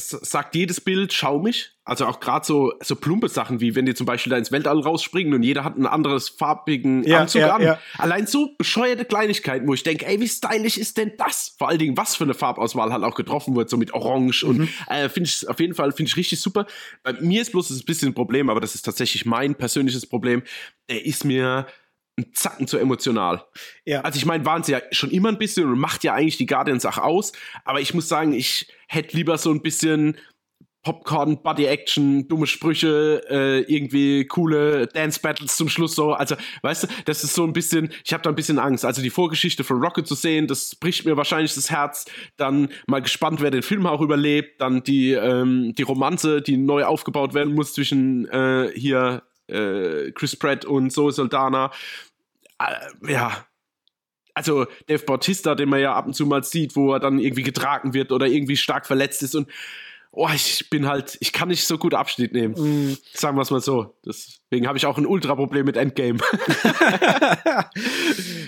[0.00, 1.72] sagt jedes Bild schaumig.
[1.84, 4.80] Also auch gerade so, so plumpe Sachen, wie wenn die zum Beispiel da ins Weltall
[4.80, 7.62] rausspringen und jeder hat ein anderes farbigen ja, Anzug ja, an.
[7.62, 7.78] Ja.
[7.96, 11.54] Allein so bescheuerte Kleinigkeiten, wo ich denke, ey, wie stylisch ist denn das?
[11.58, 14.50] Vor allen Dingen, was für eine Farbauswahl halt auch getroffen wird, so mit Orange mhm.
[14.50, 16.66] und äh, finde ich auf jeden Fall, finde ich richtig super.
[17.02, 20.06] Bei mir ist bloß das ein bisschen ein Problem, aber das ist tatsächlich mein persönliches
[20.06, 20.42] Problem.
[20.90, 21.66] Der ist mir
[22.18, 23.44] ein Zacken zu emotional.
[23.84, 24.02] Ja.
[24.02, 26.46] Also ich meine, waren sie ja schon immer ein bisschen und macht ja eigentlich die
[26.46, 27.32] Guardians auch aus,
[27.64, 30.16] aber ich muss sagen, ich hätte lieber so ein bisschen
[30.82, 36.12] Popcorn, Body Action, dumme Sprüche, äh, irgendwie coole Dance Battles zum Schluss so.
[36.12, 38.84] Also, weißt du, das ist so ein bisschen, ich habe da ein bisschen Angst.
[38.84, 42.06] Also die Vorgeschichte von Rocket zu sehen, das bricht mir wahrscheinlich das Herz.
[42.36, 44.60] Dann mal gespannt, wer den Film auch überlebt.
[44.60, 50.36] Dann die, ähm, die Romanze, die neu aufgebaut werden muss zwischen äh, hier äh, Chris
[50.36, 51.70] Pratt und Zoe Saldana
[52.58, 53.46] äh, ja,
[54.34, 57.42] also Dave Bautista, den man ja ab und zu mal sieht, wo er dann irgendwie
[57.42, 59.48] getragen wird oder irgendwie stark verletzt ist und
[60.10, 62.54] oh, ich bin halt, ich kann nicht so gut Abschnitt nehmen.
[62.54, 62.96] Mm.
[63.12, 63.94] Sagen wir es mal so.
[64.04, 66.18] Deswegen habe ich auch ein Ultra-Problem mit Endgame.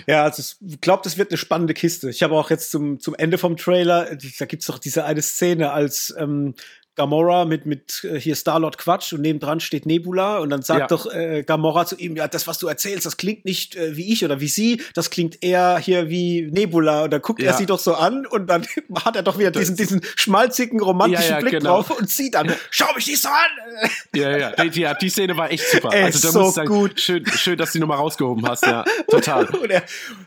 [0.07, 2.09] ja, also ich glaube, das wird eine spannende Kiste.
[2.09, 5.21] Ich habe auch jetzt zum, zum Ende vom Trailer, da gibt es doch diese eine
[5.21, 6.55] Szene, als ähm,
[6.95, 10.87] Gamora mit, mit äh, hier Starlord Quatsch und nebendran steht Nebula und dann sagt ja.
[10.87, 14.11] doch äh, Gamora zu ihm, ja, das, was du erzählst, das klingt nicht äh, wie
[14.11, 17.51] ich oder wie sie, das klingt eher hier wie Nebula und dann guckt ja.
[17.51, 18.67] er sie doch so an und dann
[19.05, 21.81] hat er doch wieder diesen, diesen schmalzigen, romantischen ja, Blick genau.
[21.81, 23.35] drauf und sie dann, schau mich nicht so an!
[24.13, 25.93] Ja, ja, die, ja, die Szene war echt super.
[25.93, 26.99] Ey, also da so muss ich sagen, gut.
[26.99, 29.45] Schön, schön, dass du die nochmal rausgehoben hast, ja, total.
[29.45, 29.83] und er,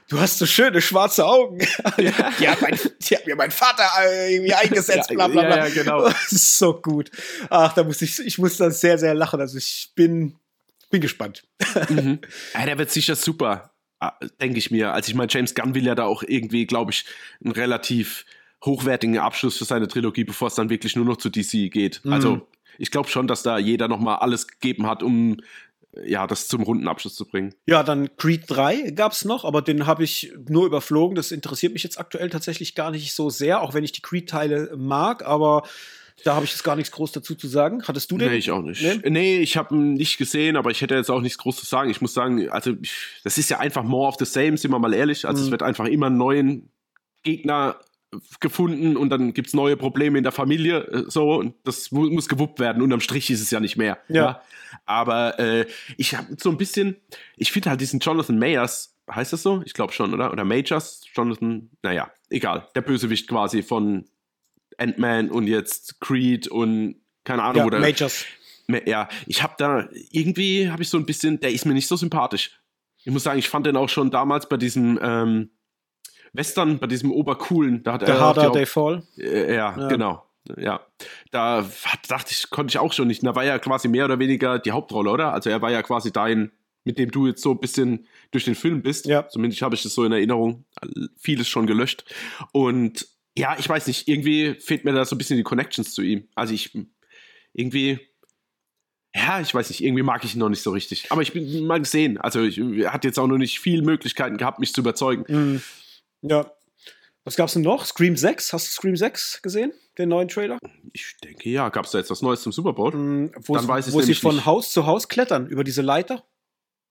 [0.08, 1.58] du hast so schöne schwarze Augen.
[1.98, 2.12] Ja.
[2.38, 5.66] Die, hat mein, die hat mir mein Vater äh, irgendwie eingesetzt, bla bla bla.
[5.66, 6.14] Ja, ja,
[6.58, 7.10] so gut.
[7.50, 9.40] Ach, da muss ich, ich muss da sehr, sehr lachen.
[9.40, 10.36] Also ich bin,
[10.90, 11.42] bin gespannt.
[11.88, 12.20] Mhm.
[12.54, 14.92] Ja, der wird sicher super, ah, denke ich mir.
[14.92, 17.04] Also ich meine, James Gunn will ja da auch irgendwie, glaube ich,
[17.42, 18.24] einen relativ
[18.64, 22.00] hochwertigen Abschluss für seine Trilogie, bevor es dann wirklich nur noch zu DC geht.
[22.04, 22.12] Mhm.
[22.12, 25.36] Also ich glaube schon, dass da jeder noch mal alles gegeben hat, um
[26.04, 27.54] ja, das zum runden Abschluss zu bringen.
[27.66, 31.14] Ja, dann Creed 3 gab es noch, aber den habe ich nur überflogen.
[31.14, 34.74] Das interessiert mich jetzt aktuell tatsächlich gar nicht so sehr, auch wenn ich die Creed-Teile
[34.76, 35.62] mag, aber
[36.22, 37.82] da habe ich jetzt gar nichts groß dazu zu sagen.
[37.86, 38.30] Hattest du den?
[38.30, 38.82] Nee, ich auch nicht.
[38.82, 41.66] Nee, nee ich habe ihn nicht gesehen, aber ich hätte jetzt auch nichts groß zu
[41.66, 41.90] sagen.
[41.90, 42.92] Ich muss sagen, also ich,
[43.24, 45.26] das ist ja einfach more of the same, sind wir mal ehrlich.
[45.26, 45.46] Also mhm.
[45.46, 46.70] es wird einfach immer einen neuen
[47.22, 47.80] Gegner
[48.40, 52.08] gefunden und dann gibt es neue Probleme in der Familie äh, so und das mu
[52.10, 52.82] muss gewuppt werden.
[52.82, 53.98] Unterm Strich ist es ja nicht mehr.
[54.08, 54.14] Ja.
[54.14, 54.42] ja.
[54.86, 56.96] Aber äh, ich habe so ein bisschen,
[57.36, 59.62] ich finde halt diesen Jonathan Mayers, heißt das so?
[59.64, 60.32] Ich glaube schon, oder?
[60.32, 62.68] Oder Majors, Jonathan, naja, egal.
[62.74, 64.06] Der Bösewicht quasi von
[64.78, 67.78] Ant-Man und jetzt Creed und keine Ahnung, ja, oder.
[67.80, 68.24] Majors.
[68.86, 71.96] Ja, ich habe da irgendwie, habe ich so ein bisschen, der ist mir nicht so
[71.96, 72.58] sympathisch.
[73.04, 75.50] Ich muss sagen, ich fand den auch schon damals bei diesem ähm,
[76.32, 78.20] Western, bei diesem Obercoolen, da hat The er.
[78.20, 79.02] Harder They Fall.
[79.18, 80.24] Äh, ja, ja, genau.
[80.56, 80.80] Ja,
[81.30, 83.24] da hat, dachte ich, konnte ich auch schon nicht.
[83.24, 85.32] Da war ja quasi mehr oder weniger die Hauptrolle, oder?
[85.32, 86.50] Also er war ja quasi dein,
[86.84, 89.06] mit dem du jetzt so ein bisschen durch den Film bist.
[89.06, 89.26] Ja.
[89.28, 90.64] Zumindest habe ich das so in Erinnerung.
[91.16, 92.04] Vieles schon gelöscht.
[92.52, 96.02] Und ja, ich weiß nicht, irgendwie fehlt mir da so ein bisschen die Connections zu
[96.02, 96.28] ihm.
[96.34, 96.76] Also ich
[97.52, 97.98] irgendwie,
[99.14, 101.10] ja, ich weiß nicht, irgendwie mag ich ihn noch nicht so richtig.
[101.10, 102.18] Aber ich bin mal gesehen.
[102.18, 105.24] Also ich hat jetzt auch noch nicht viele Möglichkeiten gehabt, mich zu überzeugen.
[105.28, 105.62] Mhm.
[106.22, 106.50] Ja.
[107.24, 107.86] Was gab's denn noch?
[107.86, 108.52] Scream 6?
[108.52, 109.72] Hast du Scream 6 gesehen?
[109.96, 110.58] Den neuen Trailer?
[110.92, 111.68] Ich denke ja.
[111.70, 112.94] Gab's da jetzt was Neues zum Super Bowl?
[112.94, 114.46] Mhm, wo Dann weiß ich wo sie von nicht.
[114.46, 116.24] Haus zu Haus klettern über diese Leiter?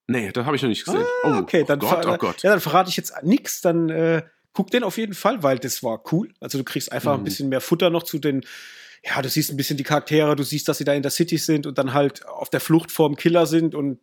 [0.08, 1.06] Nee, das habe ich noch nicht gesehen.
[1.24, 2.44] Ah, okay, oh, dann, oh Gott, oh Gott.
[2.44, 3.62] Ja, dann verrate ich jetzt nichts.
[3.62, 4.24] Dann äh,
[4.54, 6.34] guck den auf jeden Fall, weil das war cool.
[6.40, 7.22] Also du kriegst einfach mhm.
[7.22, 8.46] ein bisschen mehr Futter noch zu den,
[9.04, 11.38] ja, du siehst ein bisschen die Charaktere, du siehst, dass sie da in der City
[11.38, 14.00] sind und dann halt auf der Flucht vorm Killer sind und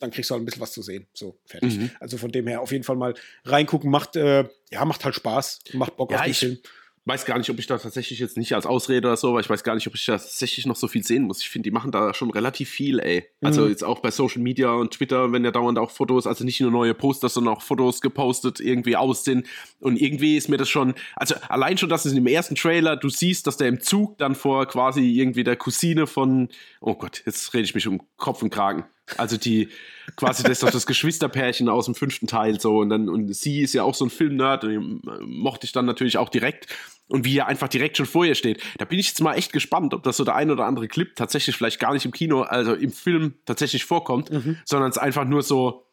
[0.00, 1.06] dann kriegst du halt ein bisschen was zu sehen.
[1.14, 1.78] So, fertig.
[1.78, 1.90] Mhm.
[2.00, 5.60] Also von dem her auf jeden Fall mal reingucken, macht, äh, ja, macht halt Spaß,
[5.74, 6.58] macht Bock ja, auf den ich, Film.
[7.06, 9.50] Weiß gar nicht, ob ich da tatsächlich jetzt nicht als Ausrede oder so, aber ich
[9.50, 11.40] weiß gar nicht, ob ich da tatsächlich noch so viel sehen muss.
[11.40, 13.26] Ich finde, die machen da schon relativ viel, ey.
[13.42, 13.68] Also mhm.
[13.68, 16.70] jetzt auch bei Social Media und Twitter, wenn ja dauernd auch Fotos, also nicht nur
[16.70, 19.46] neue Poster, sondern auch Fotos gepostet, irgendwie aussehen.
[19.80, 23.10] Und irgendwie ist mir das schon, also allein schon, dass es im ersten Trailer, du
[23.10, 26.48] siehst, dass der im Zug dann vor quasi irgendwie der Cousine von,
[26.80, 28.84] oh Gott, jetzt rede ich mich um Kopf und Kragen.
[29.18, 29.68] Also die,
[30.16, 33.60] quasi das ist doch das Geschwisterpärchen aus dem fünften Teil so und dann, und sie
[33.60, 36.68] ist ja auch so ein Filmnerd und mochte ich dann natürlich auch direkt
[37.08, 38.62] und wie er einfach direkt schon vor ihr steht.
[38.78, 41.14] Da bin ich jetzt mal echt gespannt, ob das so der ein oder andere Clip
[41.16, 44.56] tatsächlich vielleicht gar nicht im Kino, also im Film tatsächlich vorkommt, mhm.
[44.64, 45.86] sondern es einfach nur so,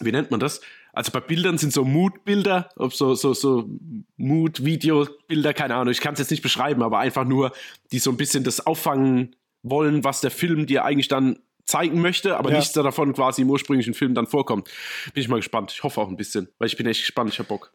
[0.00, 0.60] wie nennt man das?
[0.92, 3.68] Also bei Bildern sind so Mood-Bilder, ob so, so, so
[4.16, 7.52] Mood-Video-Bilder, keine Ahnung, ich kann es jetzt nicht beschreiben, aber einfach nur,
[7.92, 11.38] die so ein bisschen das auffangen wollen, was der Film dir eigentlich dann
[11.68, 12.56] zeigen möchte, aber ja.
[12.56, 14.68] nichts davon quasi im ursprünglichen Film dann vorkommt.
[15.12, 15.72] Bin ich mal gespannt.
[15.72, 17.30] Ich hoffe auch ein bisschen, weil ich bin echt gespannt.
[17.32, 17.72] Ich habe Bock.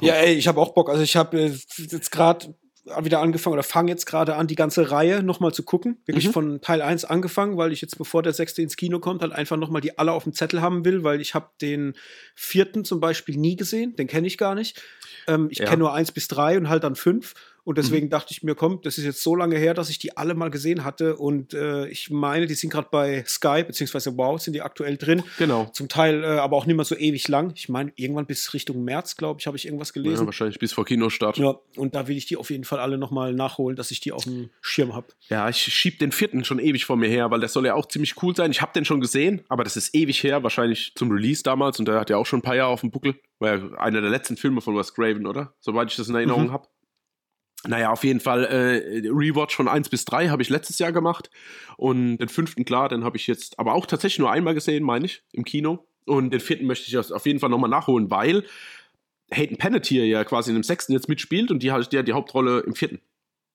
[0.00, 0.90] Ja, ey, ich habe auch Bock.
[0.90, 2.54] Also ich habe äh, jetzt gerade
[3.00, 6.00] wieder angefangen oder fange jetzt gerade an, die ganze Reihe nochmal zu gucken.
[6.06, 6.32] Wirklich mhm.
[6.32, 9.56] von Teil 1 angefangen, weil ich jetzt, bevor der sechste ins Kino kommt, halt einfach
[9.56, 11.94] nochmal die alle auf dem Zettel haben will, weil ich habe den
[12.34, 14.82] vierten zum Beispiel nie gesehen, den kenne ich gar nicht.
[15.26, 15.66] Ähm, ich ja.
[15.66, 17.34] kenne nur eins bis drei und halt dann fünf.
[17.68, 18.10] Und deswegen mhm.
[18.10, 20.48] dachte ich mir, komm, das ist jetzt so lange her, dass ich die alle mal
[20.48, 21.16] gesehen hatte.
[21.16, 25.22] Und äh, ich meine, die sind gerade bei Sky, beziehungsweise Wow, sind die aktuell drin.
[25.36, 25.66] Genau.
[25.74, 27.52] Zum Teil äh, aber auch nicht mehr so ewig lang.
[27.56, 30.20] Ich meine, irgendwann bis Richtung März, glaube ich, habe ich irgendwas gelesen.
[30.20, 31.36] Ja, wahrscheinlich bis vor Kinostart.
[31.36, 34.12] Ja, und da will ich die auf jeden Fall alle nochmal nachholen, dass ich die
[34.12, 35.08] auf dem Schirm habe.
[35.28, 37.84] Ja, ich schieb den vierten schon ewig vor mir her, weil der soll ja auch
[37.84, 38.50] ziemlich cool sein.
[38.50, 41.78] Ich habe den schon gesehen, aber das ist ewig her, wahrscheinlich zum Release damals.
[41.78, 43.16] Und der hat ja auch schon ein paar Jahre auf dem Buckel.
[43.40, 45.52] War ja einer der letzten Filme von Wes Craven, oder?
[45.60, 46.52] Soweit ich das in Erinnerung mhm.
[46.52, 46.66] habe.
[47.66, 51.30] Naja, auf jeden Fall äh, Rewatch von 1 bis 3 habe ich letztes Jahr gemacht.
[51.76, 55.06] Und den fünften, klar, den habe ich jetzt aber auch tatsächlich nur einmal gesehen, meine
[55.06, 55.86] ich, im Kino.
[56.06, 58.44] Und den vierten möchte ich auf jeden Fall nochmal nachholen, weil
[59.30, 62.60] Hayden Panettiere ja quasi in dem sechsten jetzt mitspielt und die hat ja die Hauptrolle
[62.60, 63.00] im vierten.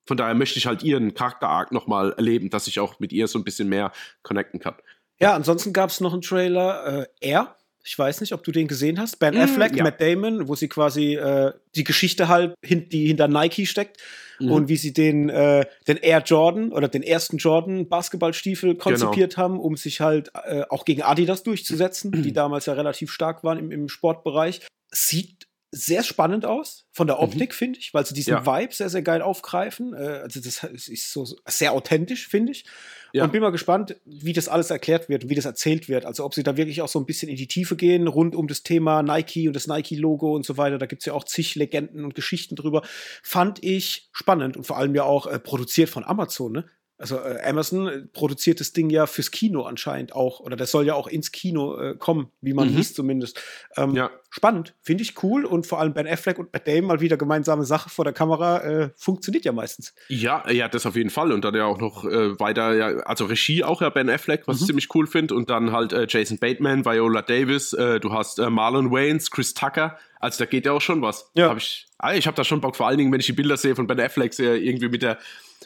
[0.05, 3.39] Von daher möchte ich halt ihren Charakter-Arc nochmal erleben, dass ich auch mit ihr so
[3.39, 4.75] ein bisschen mehr connecten kann.
[5.19, 8.67] Ja, ansonsten gab es noch einen Trailer, äh, Er, ich weiß nicht, ob du den
[8.67, 9.19] gesehen hast.
[9.19, 9.83] Ben mm, Affleck, ja.
[9.83, 13.97] Matt Damon, wo sie quasi äh, die Geschichte halt, hin, die hinter Nike steckt
[14.39, 14.51] mhm.
[14.51, 18.83] und wie sie den, äh, den Air Jordan oder den ersten Jordan Basketballstiefel genau.
[18.83, 19.43] konzipiert genau.
[19.43, 22.23] haben, um sich halt äh, auch gegen Adidas durchzusetzen, mhm.
[22.23, 24.61] die damals ja relativ stark waren im, im Sportbereich.
[24.91, 25.42] Sieht
[25.73, 27.23] sehr spannend aus, von der mhm.
[27.23, 27.55] Optik, mhm.
[27.55, 28.45] finde ich, weil sie diesen ja.
[28.45, 29.93] Vibe sehr, sehr geil aufgreifen.
[29.93, 32.65] Äh, also das ist so sehr authentisch, finde ich.
[33.11, 33.23] Ja.
[33.23, 36.05] Und bin mal gespannt, wie das alles erklärt wird, wie das erzählt wird.
[36.05, 38.47] Also ob sie da wirklich auch so ein bisschen in die Tiefe gehen, rund um
[38.47, 40.77] das Thema Nike und das Nike-Logo und so weiter.
[40.77, 42.81] Da gibt es ja auch zig Legenden und Geschichten drüber.
[43.21, 46.65] Fand ich spannend und vor allem ja auch äh, produziert von Amazon, ne?
[47.03, 50.85] Also äh, Amazon äh, produziert das Ding ja fürs Kino anscheinend auch, oder das soll
[50.85, 52.77] ja auch ins Kino äh, kommen, wie man mhm.
[52.77, 53.43] liest zumindest.
[53.75, 54.09] Ähm, ja.
[54.29, 57.65] Spannend, finde ich cool und vor allem Ben Affleck und Matt Damon mal wieder gemeinsame
[57.65, 59.93] Sache vor der Kamera, äh, funktioniert ja meistens.
[60.07, 63.25] Ja, ja, das auf jeden Fall und dann ja auch noch äh, weiter, ja, also
[63.25, 64.61] Regie auch ja Ben Affleck, was mhm.
[64.61, 68.91] ich ziemlich cool finde und dann halt äh, Jason Bateman, Viola Davis, du hast Marlon
[68.91, 71.29] Waynes, Chris Tucker, also da geht ja auch schon was.
[71.35, 71.49] Ja.
[71.49, 73.57] Hab ich ah, ich habe da schon Bock, vor allen Dingen, wenn ich die Bilder
[73.57, 75.17] sehe von Ben Affleck, sehe irgendwie mit der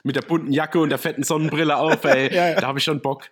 [0.03, 2.33] mit der bunten Jacke und der fetten Sonnenbrille auf, ey.
[2.33, 2.62] ja, ja.
[2.62, 3.23] Da habe ich schon Bock.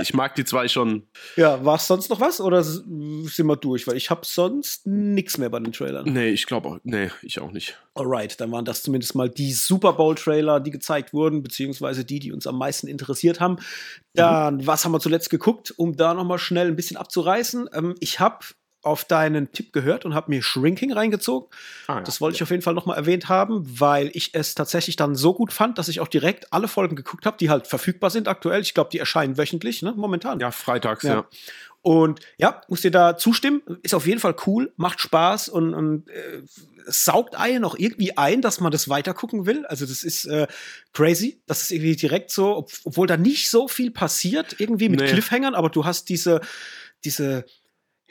[0.00, 1.06] Ich mag die zwei schon.
[1.36, 3.86] Ja, war es sonst noch was oder sind wir durch?
[3.86, 6.12] Weil ich habe sonst nichts mehr bei den Trailern.
[6.12, 6.78] Nee, ich glaube auch.
[6.84, 7.78] Nee, ich auch nicht.
[7.94, 12.32] Alright, dann waren das zumindest mal die Super Bowl-Trailer, die gezeigt wurden, beziehungsweise die, die
[12.32, 13.56] uns am meisten interessiert haben.
[14.14, 14.66] Dann, mhm.
[14.66, 17.68] was haben wir zuletzt geguckt, um da nochmal schnell ein bisschen abzureißen?
[17.72, 18.38] Ähm, ich habe
[18.82, 21.48] auf deinen Tipp gehört und habe mir Shrinking reingezogen.
[21.86, 22.00] Ah, ja.
[22.00, 25.14] Das wollte ich auf jeden Fall noch mal erwähnt haben, weil ich es tatsächlich dann
[25.14, 28.28] so gut fand, dass ich auch direkt alle Folgen geguckt habe, die halt verfügbar sind
[28.28, 28.62] aktuell.
[28.62, 30.40] Ich glaube, die erscheinen wöchentlich, ne, momentan.
[30.40, 31.14] Ja, freitags, ja.
[31.14, 31.26] ja.
[31.82, 33.62] Und ja, muss dir da zustimmen.
[33.82, 36.42] Ist auf jeden Fall cool, macht Spaß und, und äh,
[36.86, 39.64] saugt einen noch irgendwie ein, dass man das weitergucken will.
[39.66, 40.46] Also das ist äh,
[40.92, 41.40] crazy.
[41.46, 45.06] Das ist irgendwie direkt so, ob, obwohl da nicht so viel passiert, irgendwie mit nee.
[45.06, 46.40] Cliffhangern, aber du hast diese,
[47.04, 47.46] diese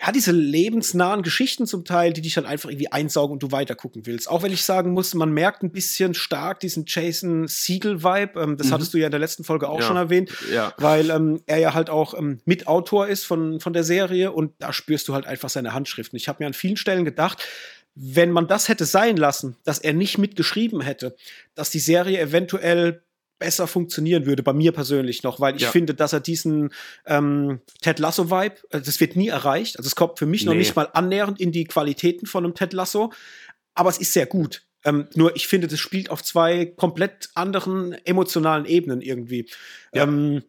[0.01, 3.75] ja, diese lebensnahen Geschichten zum Teil, die dich dann einfach irgendwie einsaugen und du weiter
[3.75, 4.29] gucken willst.
[4.29, 8.39] Auch wenn ich sagen muss, man merkt ein bisschen stark diesen Jason Siegel-Vibe.
[8.39, 8.73] Ähm, das mhm.
[8.73, 9.85] hattest du ja in der letzten Folge auch ja.
[9.85, 10.73] schon erwähnt, ja.
[10.77, 14.71] weil ähm, er ja halt auch ähm, Mitautor ist von, von der Serie und da
[14.71, 16.15] spürst du halt einfach seine Handschriften.
[16.15, 17.45] Ich habe mir an vielen Stellen gedacht,
[17.95, 21.17] wenn man das hätte sein lassen, dass er nicht mitgeschrieben hätte,
[21.55, 23.03] dass die Serie eventuell
[23.39, 25.71] besser funktionieren würde, bei mir persönlich noch, weil ich ja.
[25.71, 26.71] finde, dass er diesen
[27.05, 29.77] ähm, Ted Lasso-Vibe, äh, das wird nie erreicht.
[29.77, 30.49] Also es kommt für mich nee.
[30.49, 33.11] noch nicht mal annähernd in die Qualitäten von einem Ted Lasso,
[33.73, 34.63] aber es ist sehr gut.
[34.85, 39.49] Ähm, nur ich finde, das spielt auf zwei komplett anderen emotionalen Ebenen irgendwie.
[39.93, 40.03] Ja.
[40.03, 40.43] Ähm,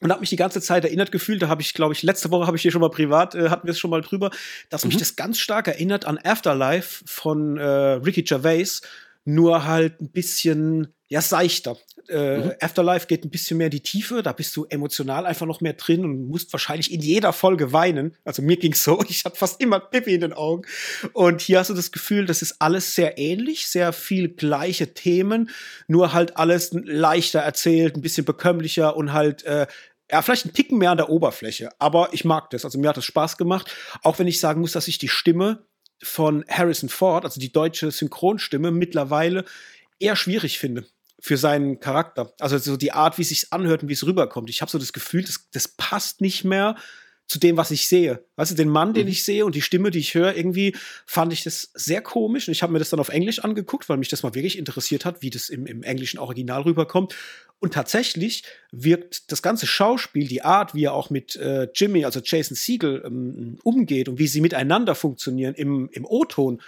[0.00, 2.46] und habe mich die ganze Zeit erinnert gefühlt, da habe ich, glaube ich, letzte Woche
[2.46, 4.30] habe ich hier schon mal privat, äh, hatten wir es schon mal drüber,
[4.68, 4.88] dass mhm.
[4.88, 8.82] mich das ganz stark erinnert an Afterlife von äh, Ricky Gervais,
[9.24, 11.76] nur halt ein bisschen ja seichter.
[12.08, 12.52] Äh, mhm.
[12.60, 15.74] Afterlife geht ein bisschen mehr in die Tiefe, da bist du emotional einfach noch mehr
[15.74, 18.14] drin und musst wahrscheinlich in jeder Folge weinen.
[18.24, 20.62] Also mir ging's so, ich hatte fast immer Pippi in den Augen.
[21.12, 25.50] Und hier hast du das Gefühl, das ist alles sehr ähnlich, sehr viel gleiche Themen,
[25.86, 29.66] nur halt alles leichter erzählt, ein bisschen bekömmlicher und halt äh,
[30.10, 32.64] ja, vielleicht ein Ticken mehr an der Oberfläche, aber ich mag das.
[32.64, 33.70] Also mir hat das Spaß gemacht,
[34.02, 35.66] auch wenn ich sagen muss, dass ich die Stimme
[36.02, 39.44] von Harrison Ford, also die deutsche Synchronstimme, mittlerweile
[39.98, 40.86] eher schwierig finde
[41.20, 42.32] für seinen Charakter.
[42.38, 44.50] Also so die Art, wie es sich anhört und wie es rüberkommt.
[44.50, 46.76] Ich habe so das Gefühl, das, das passt nicht mehr
[47.28, 48.24] zu dem, was ich sehe.
[48.36, 49.12] Weißt du, den Mann, den mhm.
[49.12, 52.48] ich sehe und die Stimme, die ich höre, irgendwie fand ich das sehr komisch.
[52.48, 55.04] Und ich habe mir das dann auf Englisch angeguckt, weil mich das mal wirklich interessiert
[55.04, 57.14] hat, wie das im, im englischen Original rüberkommt.
[57.60, 62.20] Und tatsächlich wirkt das ganze Schauspiel, die Art, wie er auch mit äh, Jimmy, also
[62.24, 66.62] Jason Siegel, ähm, umgeht und wie sie miteinander funktionieren im, im O-Ton,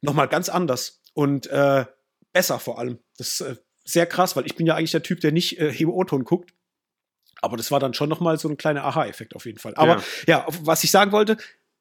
[0.00, 1.00] nochmal ganz anders.
[1.14, 1.84] Und äh,
[2.32, 2.98] besser vor allem.
[3.18, 3.56] Das ist äh,
[3.92, 6.52] sehr krass, weil ich bin ja eigentlich der Typ, der nicht äh, im O-Ton guckt.
[7.40, 9.74] Aber das war dann schon noch mal so ein kleiner Aha-Effekt auf jeden Fall.
[9.74, 10.46] Aber ja.
[10.46, 11.36] ja, was ich sagen wollte,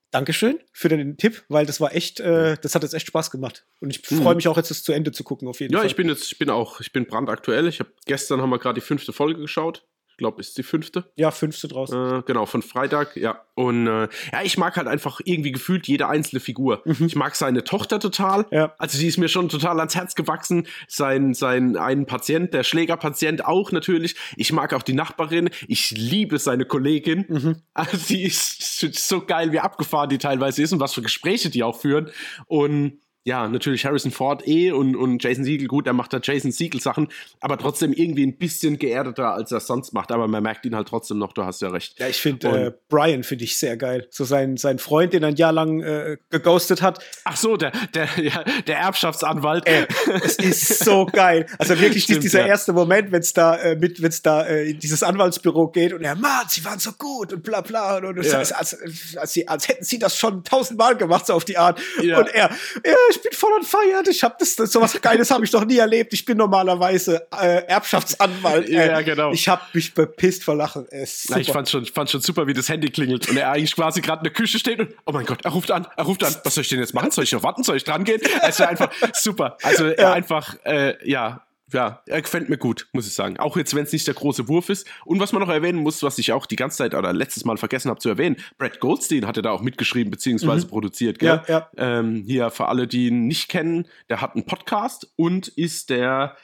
[0.09, 3.65] Dankeschön für den Tipp, weil das war echt, äh, das hat jetzt echt Spaß gemacht.
[3.79, 4.35] Und ich freue mhm.
[4.37, 5.85] mich auch jetzt, das zu Ende zu gucken, auf jeden ja, Fall.
[5.85, 7.67] Ja, ich bin jetzt, ich bin auch, ich bin brandaktuell.
[7.67, 9.87] Ich habe gestern haben wir gerade die fünfte Folge geschaut
[10.21, 11.11] glaube, ist die fünfte.
[11.15, 12.19] Ja, fünfte draußen.
[12.19, 13.41] Äh, genau, von Freitag, ja.
[13.55, 16.81] Und äh, ja, ich mag halt einfach irgendwie gefühlt jede einzelne Figur.
[16.85, 17.07] Mhm.
[17.07, 18.45] Ich mag seine Tochter total.
[18.51, 18.73] Ja.
[18.77, 20.67] Also die ist mir schon total ans Herz gewachsen.
[20.87, 24.15] Sein, sein einen Patient, der Schlägerpatient auch natürlich.
[24.35, 25.49] Ich mag auch die Nachbarin.
[25.67, 27.25] Ich liebe seine Kollegin.
[27.27, 27.55] Mhm.
[27.73, 31.49] Also die ist, ist so geil, wie abgefahren die teilweise ist und was für Gespräche
[31.49, 32.11] die auch führen.
[32.45, 36.51] Und ja, natürlich Harrison Ford eh und, und Jason Siegel, gut, er macht da Jason
[36.51, 37.07] Siegel Sachen,
[37.39, 40.11] aber trotzdem irgendwie ein bisschen geerdeter, als er es sonst macht.
[40.11, 41.99] Aber man merkt ihn halt trotzdem noch, du hast ja recht.
[41.99, 44.07] Ja, ich finde äh, Brian finde ich sehr geil.
[44.09, 47.03] So sein, sein Freund, den er ein Jahr lang äh, geghostet hat.
[47.23, 49.67] Ach so, der, der, ja, der Erbschaftsanwalt.
[49.67, 49.85] Äh,
[50.23, 51.45] es ist so geil.
[51.59, 52.47] Also wirklich Stimmt, dieser ja.
[52.47, 55.93] erste Moment, wenn es da äh, mit, wenn es da äh, in dieses Anwaltsbüro geht
[55.93, 57.97] und er, Mann, sie waren so gut und bla bla.
[57.97, 58.39] Und, und ja.
[58.39, 58.75] als, als,
[59.15, 61.79] als, als hätten sie das schon tausendmal gemacht, so auf die Art.
[61.99, 62.49] Und er,
[62.81, 64.03] er ich bin voll on fire.
[64.09, 66.13] Ich habe das, das sowas Geiles habe ich noch nie erlebt.
[66.13, 68.69] Ich bin normalerweise äh, Erbschaftsanwalt.
[68.69, 69.31] Äh, ja, genau.
[69.31, 70.87] Ich habe mich bepisst vor Lachen.
[70.89, 73.75] Äh, Na, ich fand schon, fand schon super, wie das Handy klingelt und er eigentlich
[73.75, 76.23] quasi gerade in der Küche steht und oh mein Gott, er ruft an, er ruft
[76.23, 76.35] an.
[76.43, 77.11] Was soll ich denn jetzt machen?
[77.11, 77.63] Soll ich noch warten?
[77.63, 78.21] Soll ich dran gehen?
[78.41, 79.57] Es war einfach super.
[79.61, 80.13] Also ja.
[80.13, 81.41] einfach, äh, ja,
[81.73, 83.37] ja, er gefällt mir gut, muss ich sagen.
[83.37, 84.87] Auch jetzt, wenn es nicht der große Wurf ist.
[85.05, 87.57] Und was man noch erwähnen muss, was ich auch die ganze Zeit oder letztes Mal
[87.57, 90.69] vergessen habe zu erwähnen, Brad Goldstein hatte da auch mitgeschrieben beziehungsweise mhm.
[90.69, 91.19] produziert.
[91.19, 91.41] Gell?
[91.47, 91.99] Ja, ja.
[91.99, 96.35] Ähm, hier für alle, die ihn nicht kennen, der hat einen Podcast und ist der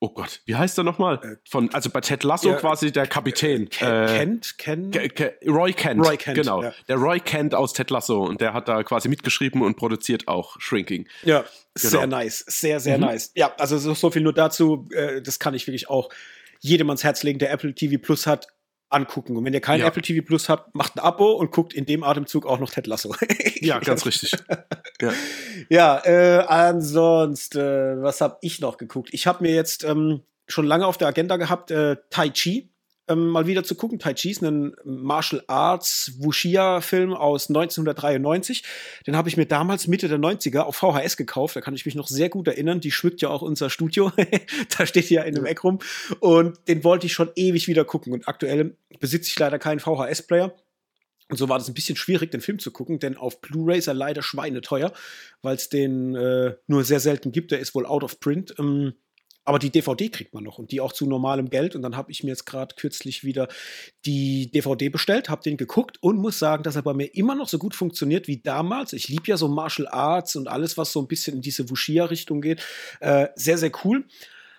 [0.00, 1.20] oh Gott, wie heißt er nochmal?
[1.22, 3.68] Äh, Von, also bei Ted Lasso ja, quasi der Kapitän.
[3.80, 4.90] Äh, Kent, Ken?
[5.46, 6.06] Roy Kent.
[6.06, 6.62] Roy Kent, genau.
[6.62, 6.72] Ja.
[6.88, 10.60] Der Roy Kent aus Ted Lasso und der hat da quasi mitgeschrieben und produziert auch
[10.60, 11.08] Shrinking.
[11.22, 11.48] Ja, genau.
[11.74, 13.04] sehr nice, sehr, sehr mhm.
[13.04, 13.32] nice.
[13.34, 16.10] Ja, also so, so viel nur dazu, äh, das kann ich wirklich auch
[16.60, 18.48] jedem ans Herz legen, der Apple TV Plus hat
[18.90, 19.36] angucken.
[19.36, 19.86] Und wenn ihr kein ja.
[19.86, 22.86] Apple TV Plus habt, macht ein Abo und guckt in dem Atemzug auch noch Ted
[22.86, 23.14] Lasso.
[23.60, 24.32] ja, ganz richtig.
[25.00, 25.12] Ja,
[25.68, 29.10] ja äh, ansonsten, äh, was habe ich noch geguckt?
[29.12, 32.68] Ich habe mir jetzt ähm, schon lange auf der Agenda gehabt, äh, Tai Chi
[33.08, 33.98] ähm, mal wieder zu gucken.
[33.98, 38.62] Tai Chi ist ein Martial Arts Wuxia-Film aus 1993.
[39.06, 41.56] Den habe ich mir damals Mitte der 90er auf VHS gekauft.
[41.56, 42.80] Da kann ich mich noch sehr gut erinnern.
[42.80, 44.12] Die schmückt ja auch unser Studio.
[44.78, 45.78] da steht ja in einem Eck rum.
[46.20, 48.12] Und den wollte ich schon ewig wieder gucken.
[48.12, 50.54] Und aktuell besitze ich leider keinen VHS-Player.
[51.30, 53.86] Und so war das ein bisschen schwierig, den Film zu gucken, denn auf Blu-ray ist
[53.86, 54.92] er leider schweineteuer,
[55.42, 57.50] weil es den äh, nur sehr selten gibt.
[57.50, 58.54] Der ist wohl out of print.
[58.58, 58.94] Ähm,
[59.48, 61.74] aber die DVD kriegt man noch und die auch zu normalem Geld.
[61.74, 63.48] Und dann habe ich mir jetzt gerade kürzlich wieder
[64.04, 67.48] die DVD bestellt, habe den geguckt und muss sagen, dass er bei mir immer noch
[67.48, 68.92] so gut funktioniert wie damals.
[68.92, 72.42] Ich liebe ja so Martial Arts und alles, was so ein bisschen in diese Wuxia-Richtung
[72.42, 72.62] geht.
[73.00, 74.04] Äh, sehr, sehr cool.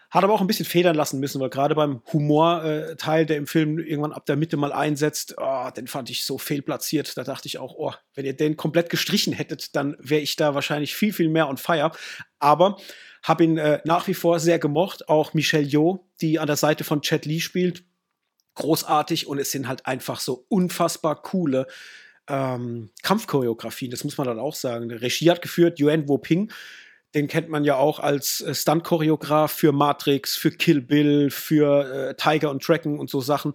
[0.10, 3.46] Hat aber auch ein bisschen federn lassen müssen, weil gerade beim Humor-Teil, äh, der im
[3.46, 7.16] Film irgendwann ab der Mitte mal einsetzt, oh, den fand ich so fehlplatziert.
[7.16, 10.56] Da dachte ich auch, oh, wenn ihr den komplett gestrichen hättet, dann wäre ich da
[10.56, 11.92] wahrscheinlich viel, viel mehr on fire.
[12.40, 12.78] Aber
[13.24, 15.10] habe ihn äh, nach wie vor sehr gemocht.
[15.10, 17.84] Auch Michelle Yeoh, die an der Seite von Chet Lee spielt,
[18.56, 19.28] großartig.
[19.28, 21.68] Und es sind halt einfach so unfassbar coole
[22.28, 23.92] ähm, Kampfchoreografien.
[23.92, 24.92] Das muss man dann auch sagen.
[24.92, 26.52] Regie hat geführt Yuan Wo Ping.
[27.16, 32.16] Den kennt man ja auch als äh, Stunt-Choreograf für Matrix, für Kill Bill, für äh,
[32.16, 33.54] Tiger und Dragon und so Sachen.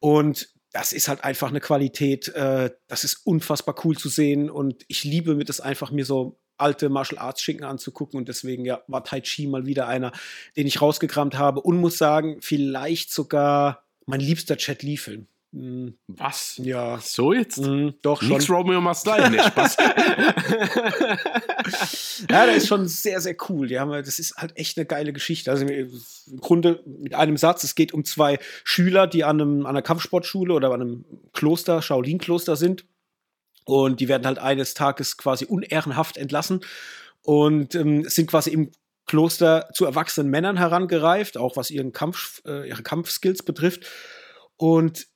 [0.00, 4.84] Und das ist halt einfach eine Qualität, äh, das ist unfassbar cool zu sehen und
[4.88, 8.82] ich liebe mit es einfach mir so alte Martial Arts Schinken anzugucken und deswegen ja
[8.86, 10.12] war Tai Chi mal wieder einer,
[10.56, 15.26] den ich rausgekramt habe und muss sagen, vielleicht sogar mein liebster Chat Lee Film.
[15.54, 15.94] Mhm.
[16.08, 16.60] Was?
[16.62, 16.98] Ja.
[17.00, 17.58] So jetzt?
[17.58, 18.30] Mhm, doch schon.
[18.30, 19.30] Nix Romeo Must Die.
[19.30, 19.76] Nee, Spaß.
[22.28, 23.68] ja, der ist schon sehr, sehr cool.
[23.68, 25.52] Die haben, das ist halt echt eine geile Geschichte.
[25.52, 25.92] Also im
[26.40, 30.52] Grunde mit einem Satz, es geht um zwei Schüler, die an, einem, an einer Kampfsportschule
[30.52, 32.84] oder an einem Kloster, Shaolin-Kloster sind.
[33.64, 36.60] Und die werden halt eines Tages quasi unehrenhaft entlassen
[37.22, 38.70] und ähm, sind quasi im
[39.06, 43.86] Kloster zu erwachsenen Männern herangereift, auch was ihren Kampf, äh, ihre Kampfskills betrifft.
[44.56, 45.06] Und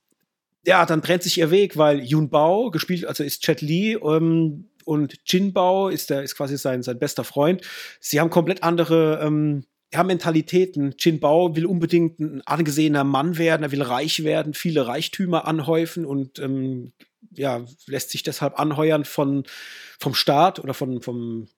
[0.64, 4.70] ja, dann trennt sich ihr Weg, weil Yun Bao, gespielt, also ist Chet Lee, ähm,
[4.84, 7.62] und Jin Bao ist, der, ist quasi sein, sein bester Freund.
[8.00, 10.94] Sie haben komplett andere ähm, ja, Mentalitäten.
[10.98, 16.04] Jin Bao will unbedingt ein angesehener Mann werden, er will reich werden, viele Reichtümer anhäufen
[16.04, 16.92] und ähm,
[17.30, 19.44] ja, lässt sich deshalb anheuern von,
[19.98, 21.48] vom Staat oder von, vom,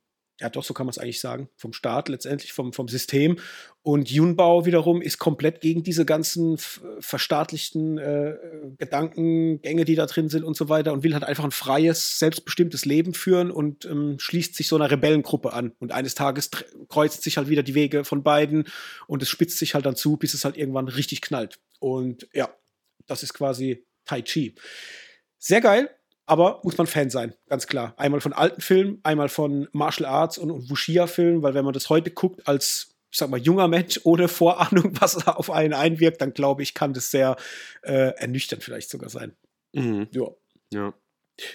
[0.41, 3.37] ja doch, so kann man es eigentlich sagen, vom Staat letztendlich, vom, vom System.
[3.83, 6.57] Und Junbao wiederum ist komplett gegen diese ganzen
[6.99, 8.37] verstaatlichten äh,
[8.79, 12.87] Gedankengänge, die da drin sind und so weiter und will halt einfach ein freies, selbstbestimmtes
[12.87, 15.73] Leben führen und ähm, schließt sich so einer Rebellengruppe an.
[15.79, 16.51] Und eines Tages
[16.89, 18.65] kreuzt sich halt wieder die Wege von beiden
[19.07, 21.59] und es spitzt sich halt dann zu, bis es halt irgendwann richtig knallt.
[21.79, 22.49] Und ja,
[23.07, 24.55] das ist quasi Tai Chi.
[25.39, 25.91] Sehr geil,
[26.31, 27.93] aber muss man Fan sein, ganz klar.
[27.97, 31.91] Einmal von alten Filmen, einmal von Martial Arts und, und Wuxia-Filmen, weil wenn man das
[31.91, 36.21] heute guckt als, ich sag mal, junger Mensch ohne Vorahnung, was da auf einen einwirkt,
[36.21, 37.35] dann glaube ich, kann das sehr
[37.83, 39.37] äh, ernüchternd vielleicht sogar sein.
[39.73, 40.07] Mhm.
[40.13, 40.29] Ja.
[40.73, 40.95] ja.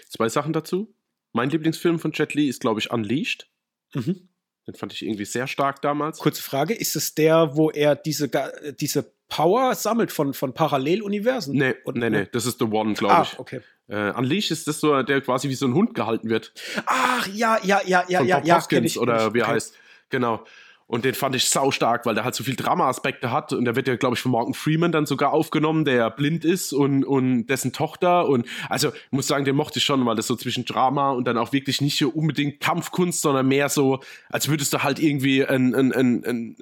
[0.10, 0.94] Zwei Sachen dazu.
[1.32, 3.50] Mein Lieblingsfilm von Jet Li ist, glaube ich, Unleashed.
[3.94, 4.28] Mhm.
[4.68, 6.18] Den fand ich irgendwie sehr stark damals.
[6.18, 8.30] Kurze Frage, ist es der, wo er diese,
[8.78, 11.56] diese Power sammelt von, von Paralleluniversen?
[11.56, 13.34] Nee, Und, nee, nee, das ist The One, glaube ah, ich.
[13.34, 13.62] Ah, okay.
[13.88, 16.54] Äh, Unleashed ist das so, der quasi wie so ein Hund gehalten wird.
[16.86, 18.58] Ach, ja, ja, ja, ja, Von ja, Bob ja.
[18.58, 19.76] Hoskins, oder wie er heißt.
[20.10, 20.44] Genau.
[20.88, 23.54] Und den fand ich sau stark, weil der halt so viel Drama-Aspekte hat.
[23.54, 26.74] Und der wird ja, glaube ich, von Morgan Freeman dann sogar aufgenommen, der blind ist
[26.74, 28.28] und, und dessen Tochter.
[28.28, 31.26] Und also, ich muss sagen, den mochte ich schon, weil das so zwischen Drama und
[31.26, 35.44] dann auch wirklich nicht so unbedingt Kampfkunst, sondern mehr so, als würdest du halt irgendwie
[35.44, 36.58] einen, einen, einen, einen,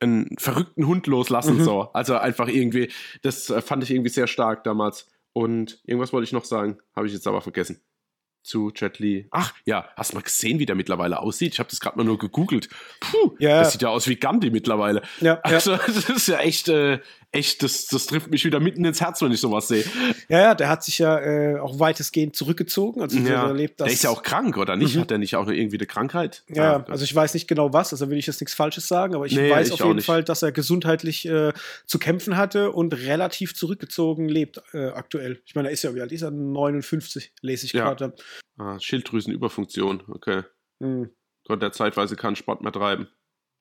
[0.00, 1.58] einen verrückten Hund loslassen.
[1.58, 1.64] Mhm.
[1.64, 1.80] So.
[1.92, 5.06] Also einfach irgendwie, das fand ich irgendwie sehr stark damals.
[5.34, 7.82] Und irgendwas wollte ich noch sagen, habe ich jetzt aber vergessen
[8.46, 9.26] zu Jet Li.
[9.30, 11.54] Ach ja, hast du mal gesehen, wie der mittlerweile aussieht?
[11.54, 12.68] Ich habe das gerade mal nur gegoogelt.
[13.00, 13.60] Puh, ja.
[13.60, 15.02] das sieht ja aus wie Gandhi mittlerweile.
[15.20, 17.00] Ja, also das ist ja echt, äh,
[17.32, 19.84] echt, das, das trifft mich wieder mitten ins Herz, wenn ich sowas sehe.
[20.28, 23.02] Ja, ja, der hat sich ja äh, auch weitestgehend zurückgezogen.
[23.02, 23.46] Also ja.
[23.46, 24.96] erlebt, der ist ja auch krank, oder nicht?
[24.96, 25.00] Mhm.
[25.00, 26.44] Hat er nicht auch irgendwie eine Krankheit?
[26.48, 29.14] Ja, ja, also ich weiß nicht genau was, also will ich jetzt nichts Falsches sagen,
[29.14, 30.06] aber ich nee, weiß ich auf jeden nicht.
[30.06, 31.52] Fall, dass er gesundheitlich äh,
[31.86, 35.40] zu kämpfen hatte und relativ zurückgezogen lebt äh, aktuell.
[35.46, 36.30] Ich meine, er ist ja wie alt ist er?
[36.30, 38.14] 59, lese ich gerade.
[38.58, 40.42] Ah, Schilddrüsenüberfunktion, okay.
[40.78, 41.10] Mhm.
[41.46, 43.08] Konnte er zeitweise keinen Sport mehr treiben.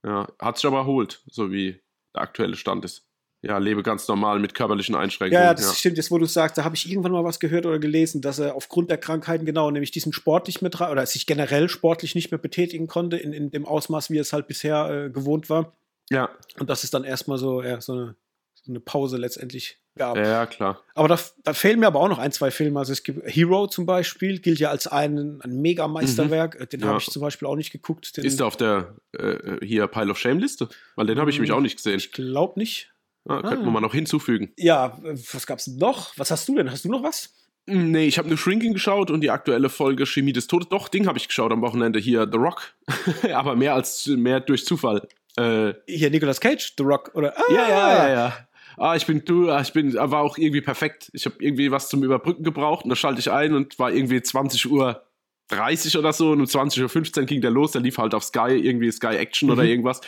[0.04, 1.82] Ja, hat sich aber erholt, so wie
[2.14, 3.05] der aktuelle Stand ist
[3.46, 5.44] ja, lebe ganz normal mit körperlichen Einschränkungen.
[5.44, 5.74] Ja, das ja.
[5.74, 5.98] stimmt.
[5.98, 8.56] Jetzt, wo du sagst, da habe ich irgendwann mal was gehört oder gelesen, dass er
[8.56, 12.40] aufgrund der Krankheiten genau, nämlich diesen Sport nicht mehr oder sich generell sportlich nicht mehr
[12.40, 15.74] betätigen konnte in, in dem Ausmaß, wie es halt bisher äh, gewohnt war.
[16.10, 16.30] Ja.
[16.60, 18.16] Und das ist dann erstmal so, ja, so eine,
[18.56, 20.18] so eine Pause letztendlich gab.
[20.18, 20.82] Ja, klar.
[20.96, 22.80] Aber da, da, fehlen mir aber auch noch ein, zwei Filme.
[22.80, 26.60] Also es gibt Hero zum Beispiel, gilt ja als ein, ein Mega-Meisterwerk.
[26.60, 26.70] Mhm.
[26.70, 26.88] Den ja.
[26.88, 28.18] habe ich zum Beispiel auch nicht geguckt.
[28.18, 30.68] Den ist der auf der äh, hier Pile of Shame-Liste?
[30.96, 31.98] Weil den habe ich mich auch nicht gesehen.
[31.98, 32.95] Ich glaube nicht.
[33.28, 33.66] Ah, könnten ah.
[33.66, 34.52] wir mal noch hinzufügen.
[34.58, 36.18] Ja, was gab's noch?
[36.18, 36.72] Was hast du denn?
[36.72, 37.34] Hast du noch was?
[37.68, 40.70] Hm, nee, ich habe nur Shrinking geschaut und die aktuelle Folge Chemie des Todes.
[40.70, 42.76] Doch, Ding habe ich geschaut am Wochenende hier, The Rock.
[43.34, 45.08] Aber mehr als mehr durch Zufall.
[45.38, 47.34] Äh, hier Nicolas Cage, The Rock, oder?
[47.36, 47.44] Ah.
[47.50, 48.48] Ja, ja, ja, ja.
[48.78, 51.10] Ah, ich bin du, ah, ich bin, war auch irgendwie perfekt.
[51.14, 54.22] Ich habe irgendwie was zum Überbrücken gebraucht und da schalte ich ein und war irgendwie
[54.22, 55.05] 20 Uhr
[55.50, 58.52] 30 oder so und um 20.15 Uhr ging der los, der lief halt auf Sky,
[58.52, 59.54] irgendwie Sky Action mhm.
[59.54, 60.02] oder irgendwas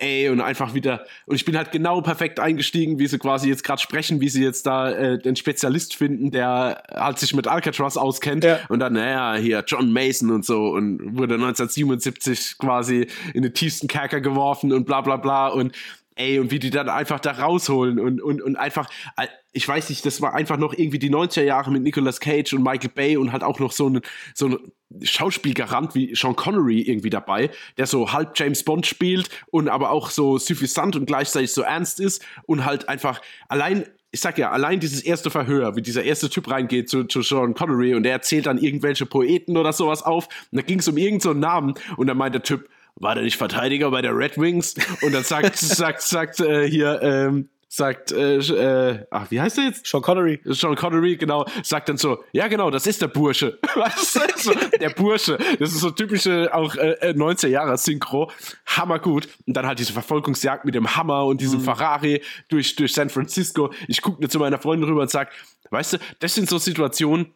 [0.00, 3.62] ey, und einfach wieder, und ich bin halt genau perfekt eingestiegen, wie sie quasi jetzt
[3.62, 7.96] gerade sprechen, wie sie jetzt da äh, den Spezialist finden, der halt sich mit Alcatraz
[7.96, 8.60] auskennt ja.
[8.68, 13.88] und dann, naja, hier John Mason und so und wurde 1977 quasi in den tiefsten
[13.88, 15.72] Kerker geworfen und bla bla bla und
[16.20, 19.88] ey, und wie die dann einfach da rausholen und, und, und einfach, äh, ich weiß
[19.88, 23.16] nicht, das war einfach noch irgendwie die 90er Jahre mit Nicolas Cage und Michael Bay
[23.16, 24.00] und halt auch noch so ein,
[24.34, 24.58] so ein
[25.02, 30.10] Schauspielgarant wie Sean Connery irgendwie dabei, der so halb James Bond spielt und aber auch
[30.10, 34.80] so suffisant und gleichzeitig so ernst ist und halt einfach allein ich sag ja, allein
[34.80, 38.46] dieses erste Verhör, wie dieser erste Typ reingeht zu, zu Sean Connery und der erzählt
[38.46, 42.08] dann irgendwelche Poeten oder sowas auf und da ging es um irgendeinen so Namen und
[42.08, 42.68] dann meint der Typ,
[43.00, 44.74] war der nicht Verteidiger bei der Red Wings?
[45.02, 49.64] Und dann sagt, sagt, sagt äh, hier, ähm, sagt, äh, äh, ach, wie heißt er
[49.64, 49.86] jetzt?
[49.86, 50.40] Sean Connery.
[50.44, 53.58] Sean Connery, genau, sagt dann so, ja genau, das ist der Bursche.
[53.74, 54.20] Weißt du?
[54.36, 55.38] so, der Bursche.
[55.58, 58.30] Das ist so typische auch äh, 90er äh, Jahre Synchro.
[58.66, 59.28] Hammergut.
[59.46, 61.64] Und dann halt diese Verfolgungsjagd mit dem Hammer und diesem mhm.
[61.64, 63.72] Ferrari durch, durch San Francisco.
[63.86, 65.30] Ich gucke mir zu meiner Freundin rüber und sag,
[65.70, 67.32] weißt du, das sind so Situationen,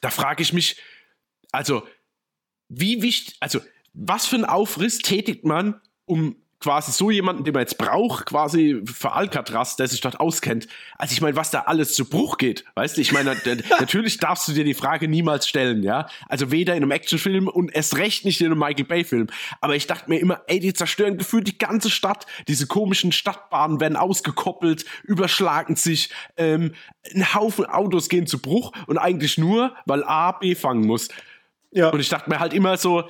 [0.00, 0.80] da frage ich mich,
[1.52, 1.82] also,
[2.68, 3.60] wie wichtig, also,
[3.98, 8.82] was für einen Aufriss tätigt man, um quasi so jemanden, den man jetzt braucht, quasi
[8.84, 10.66] für Alcatraz, der sich dort auskennt.
[10.96, 13.00] Also ich meine, was da alles zu Bruch geht, weißt du?
[13.00, 13.36] Ich meine,
[13.80, 16.08] natürlich darfst du dir die Frage niemals stellen, ja?
[16.28, 19.28] Also weder in einem Actionfilm und erst recht nicht in einem Michael Bay Film.
[19.60, 22.26] Aber ich dachte mir immer, ey, die zerstören gefühlt die ganze Stadt.
[22.48, 26.74] Diese komischen Stadtbahnen werden ausgekoppelt, überschlagen sich, ähm,
[27.14, 31.08] ein Haufen Autos gehen zu Bruch und eigentlich nur, weil A B fangen muss.
[31.70, 31.90] Ja.
[31.90, 33.08] Und ich dachte mir halt immer so,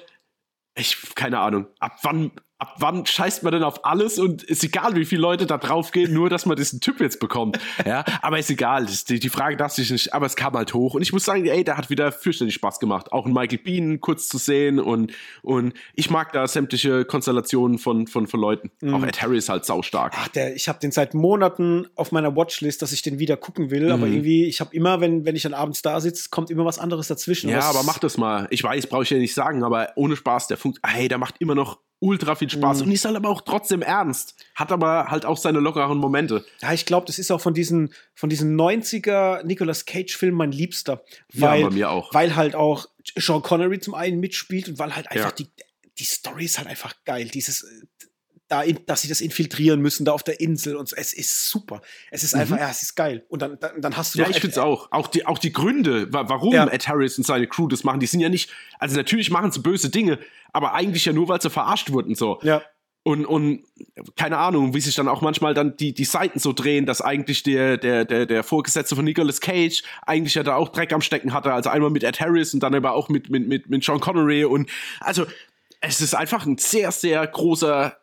[0.78, 4.96] ich, keine Ahnung, ab wann, ab wann scheißt man denn auf alles und ist egal,
[4.96, 7.58] wie viele Leute da drauf gehen, nur dass man diesen Typ jetzt bekommt.
[7.86, 8.86] Ja, aber ist egal.
[9.08, 10.94] Die, die Frage darf sich nicht, aber es kam halt hoch.
[10.94, 13.12] Und ich muss sagen, ey, der hat wieder fürchterlich Spaß gemacht.
[13.12, 18.08] Auch ein Michael Bean kurz zu sehen und, und ich mag da sämtliche Konstellationen von,
[18.08, 18.70] von, von Leuten.
[18.80, 18.94] Mhm.
[18.94, 20.14] Auch Ed Harris halt saustark.
[20.16, 23.70] Ach, der, ich habe den seit Monaten auf meiner Watchlist, dass ich den wieder gucken
[23.70, 23.92] will, mhm.
[23.92, 26.80] aber irgendwie, ich habe immer, wenn, wenn ich dann abends da sitze, kommt immer was
[26.80, 27.50] anderes dazwischen.
[27.50, 28.48] Ja, aber mach das mal.
[28.50, 31.36] Ich weiß, brauche ich ja nicht sagen, aber ohne Spaß, der Funkt, hey, der macht
[31.38, 32.86] immer noch ultra viel Spaß mhm.
[32.86, 34.34] und ist halt aber auch trotzdem ernst.
[34.54, 36.44] Hat aber halt auch seine lockeren Momente.
[36.60, 41.02] Ja, ich glaube, das ist auch von diesen, von diesen 90er Nicolas Cage-Filmen mein Liebster.
[41.32, 42.14] Weil, ja, bei mir auch.
[42.14, 42.86] Weil halt auch
[43.16, 45.36] Sean Connery zum einen mitspielt und weil halt einfach ja.
[45.36, 45.48] die,
[45.98, 47.28] die Story ist halt einfach geil.
[47.28, 47.66] Dieses,
[48.48, 50.96] da, in, dass sie das infiltrieren müssen, da auf der Insel und so.
[50.96, 51.82] Es ist super.
[52.10, 52.62] Es ist einfach, mhm.
[52.62, 53.24] ja, es ist geil.
[53.28, 54.20] Und dann, dann, dann hast du.
[54.20, 54.90] Ja, ich finde es auch.
[54.90, 56.66] Auch die, auch die Gründe, warum ja.
[56.66, 59.60] Ed Harris und seine Crew das machen, die sind ja nicht, also natürlich machen sie
[59.60, 60.18] böse Dinge,
[60.52, 62.40] aber eigentlich ja nur, weil sie verarscht wurden, so.
[62.42, 62.62] Ja.
[63.04, 63.64] Und, und
[64.16, 67.42] keine Ahnung, wie sich dann auch manchmal dann die, die Seiten so drehen, dass eigentlich
[67.42, 71.32] der, der, der, der Vorgesetzte von Nicolas Cage eigentlich ja da auch Dreck am Stecken
[71.32, 71.52] hatte.
[71.52, 74.44] Also einmal mit Ed Harris und dann aber auch mit, mit, mit, mit Sean Connery.
[74.44, 74.68] Und
[75.00, 75.24] also
[75.80, 77.96] es ist einfach ein sehr, sehr großer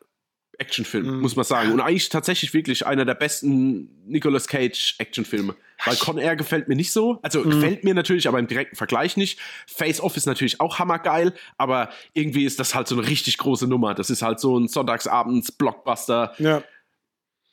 [0.60, 1.22] Actionfilm, mhm.
[1.22, 1.72] muss man sagen.
[1.72, 5.56] Und eigentlich tatsächlich wirklich einer der besten Nicolas Cage Actionfilme.
[5.84, 7.20] Weil Con Air gefällt mir nicht so.
[7.22, 7.52] Also mhm.
[7.52, 9.40] gefällt mir natürlich, aber im direkten Vergleich nicht.
[9.68, 13.68] Face Off ist natürlich auch hammergeil, aber irgendwie ist das halt so eine richtig große
[13.68, 13.94] Nummer.
[13.94, 16.36] Das ist halt so ein Sonntagsabends-Blockbuster.
[16.40, 16.64] Ja.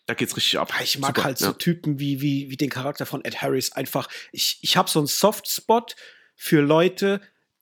[0.06, 0.72] Da geht's richtig ab.
[0.82, 1.46] Ich mag Super, halt ja.
[1.48, 4.08] so Typen wie, wie, wie den Charakter von Ed Harris einfach.
[4.32, 5.96] Ich, ich habe so einen Softspot
[6.34, 7.20] für Leute,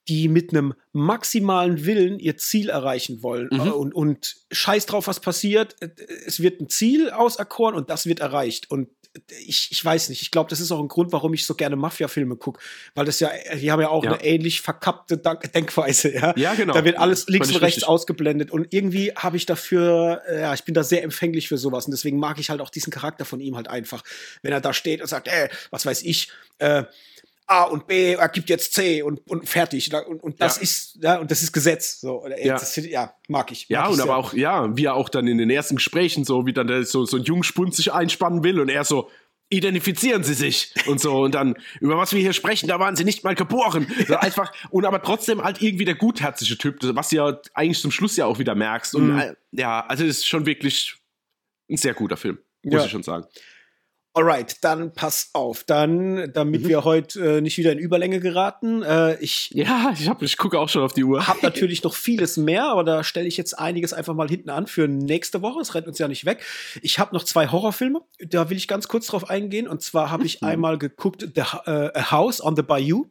[0.09, 3.49] die mit einem maximalen Willen ihr Ziel erreichen wollen.
[3.53, 3.61] Mhm.
[3.61, 5.77] Äh, und, und scheiß drauf, was passiert.
[5.81, 5.91] Äh,
[6.27, 8.71] es wird ein Ziel auserkoren und das wird erreicht.
[8.71, 8.89] Und
[9.45, 11.75] ich, ich weiß nicht, ich glaube, das ist auch ein Grund, warum ich so gerne
[11.75, 12.61] Mafia-Filme gucke,
[12.95, 13.31] weil das ja,
[13.61, 14.13] die haben ja auch ja.
[14.13, 16.33] eine ähnlich verkappte Denkweise, ja.
[16.37, 16.75] Ja, genau.
[16.75, 17.89] Da wird alles links und rechts richtig.
[17.89, 21.87] ausgeblendet und irgendwie habe ich dafür, äh, ja, ich bin da sehr empfänglich für sowas
[21.87, 24.05] und deswegen mag ich halt auch diesen Charakter von ihm halt einfach,
[24.43, 26.85] wenn er da steht und sagt, ey, was weiß ich, äh,
[27.51, 29.93] A und B ergibt jetzt C und, und fertig.
[29.93, 30.63] Und, und das ja.
[30.63, 32.01] ist, ja, und das ist Gesetz.
[32.01, 32.55] So, ja.
[32.55, 33.69] Das, ja, mag ich.
[33.69, 34.05] Mag ja, und sehr.
[34.05, 36.85] aber auch, ja, wie er auch dann in den ersten Gesprächen so, wie dann der,
[36.85, 39.11] so, so ein Jungspund sich einspannen will und er so,
[39.49, 43.03] identifizieren Sie sich und so und dann über was wir hier sprechen, da waren Sie
[43.03, 43.89] nicht mal geboren.
[44.07, 47.91] So einfach und aber trotzdem halt irgendwie der gutherzige Typ, was du ja eigentlich zum
[47.91, 49.37] Schluss ja auch wieder merkst und mhm.
[49.51, 50.95] ja, also es ist schon wirklich
[51.69, 52.85] ein sehr guter Film, muss ja.
[52.85, 53.27] ich schon sagen.
[54.13, 55.63] Alright, dann pass auf.
[55.63, 56.69] Dann, damit mhm.
[56.69, 58.83] wir heute äh, nicht wieder in Überlänge geraten.
[58.83, 61.29] Äh, ich ja, ich, hab, ich gucke auch schon auf die Uhr.
[61.29, 64.67] Hab natürlich noch vieles mehr, aber da stelle ich jetzt einiges einfach mal hinten an
[64.67, 65.61] für nächste Woche.
[65.61, 66.45] Es rennt uns ja nicht weg.
[66.83, 68.01] Ich habe noch zwei Horrorfilme.
[68.19, 69.69] Da will ich ganz kurz drauf eingehen.
[69.69, 70.49] Und zwar habe ich mhm.
[70.49, 73.07] einmal geguckt The uh, A House on the Bayou.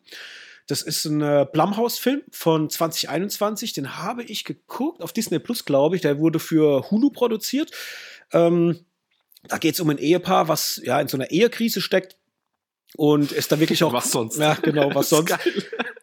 [0.68, 3.72] Das ist ein äh, Blumhouse-Film von 2021.
[3.72, 6.02] Den habe ich geguckt auf Disney Plus, glaube ich.
[6.02, 7.72] Der wurde für Hulu produziert.
[8.34, 8.86] Ähm,
[9.47, 12.17] da geht es um ein Ehepaar, was ja in so einer Ehekrise steckt
[12.95, 14.37] und ist da wirklich auch was sonst?
[14.37, 15.37] Ja genau was sonst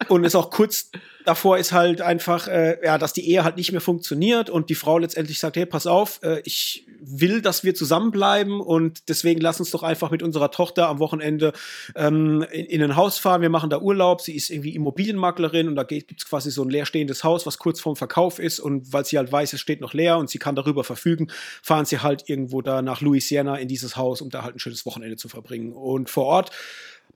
[0.08, 0.90] und ist auch kurz
[1.24, 4.74] davor ist halt einfach äh, ja dass die Ehe halt nicht mehr funktioniert und die
[4.74, 9.60] Frau letztendlich sagt hey pass auf äh, ich will dass wir zusammenbleiben und deswegen lass
[9.60, 11.52] uns doch einfach mit unserer Tochter am Wochenende
[11.94, 13.42] ähm, in, in, ein Haus fahren.
[13.42, 14.20] Wir machen da Urlaub.
[14.20, 17.80] Sie ist irgendwie Immobilienmaklerin und da gibt es quasi so ein leerstehendes Haus was kurz
[17.80, 20.56] vorm Verkauf ist und weil sie halt weiß es steht noch leer und sie kann
[20.56, 21.30] darüber verfügen
[21.62, 24.86] fahren sie halt irgendwo da nach Louisiana in dieses Haus um da halt ein schönes
[24.86, 25.72] Wochenende zu verbringen.
[25.72, 26.50] Und vor Ort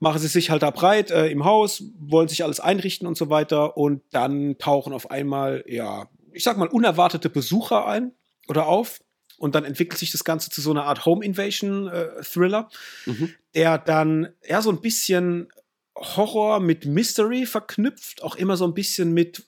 [0.01, 3.29] machen sie sich halt da breit äh, im Haus, wollen sich alles einrichten und so
[3.29, 8.11] weiter und dann tauchen auf einmal, ja, ich sag mal, unerwartete Besucher ein
[8.47, 8.99] oder auf
[9.37, 12.69] und dann entwickelt sich das Ganze zu so einer Art Home Invasion äh, Thriller,
[13.05, 13.33] mhm.
[13.53, 15.49] der dann ja so ein bisschen
[15.95, 19.43] Horror mit Mystery verknüpft, auch immer so ein bisschen mit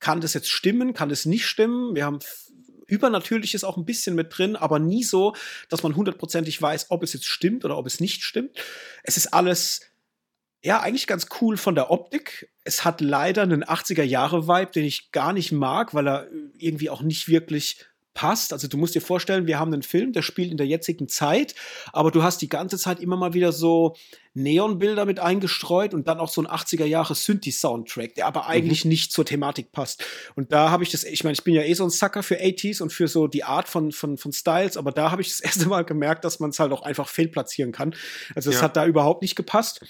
[0.00, 1.94] kann das jetzt stimmen, kann das nicht stimmen?
[1.94, 2.18] Wir haben
[2.86, 5.34] Übernatürliches auch ein bisschen mit drin, aber nie so,
[5.70, 8.58] dass man hundertprozentig weiß, ob es jetzt stimmt oder ob es nicht stimmt.
[9.02, 9.80] Es ist alles
[10.64, 12.50] ja, eigentlich ganz cool von der Optik.
[12.64, 17.28] Es hat leider einen 80er-Jahre-Vibe, den ich gar nicht mag, weil er irgendwie auch nicht
[17.28, 17.84] wirklich
[18.14, 18.52] passt.
[18.52, 21.54] Also du musst dir vorstellen, wir haben einen Film, der spielt in der jetzigen Zeit,
[21.92, 23.94] aber du hast die ganze Zeit immer mal wieder so
[24.32, 28.90] Neonbilder mit eingestreut und dann auch so ein 80er Jahre Synthi-Soundtrack, der aber eigentlich mhm.
[28.90, 30.02] nicht zur Thematik passt.
[30.34, 32.40] Und da habe ich das, ich meine, ich bin ja eh so ein Sucker für
[32.40, 35.40] 80s und für so die Art von, von, von Styles, aber da habe ich das
[35.40, 37.94] erste Mal gemerkt, dass man es halt auch einfach fehlplatzieren kann.
[38.34, 38.62] Also es ja.
[38.62, 39.84] hat da überhaupt nicht gepasst.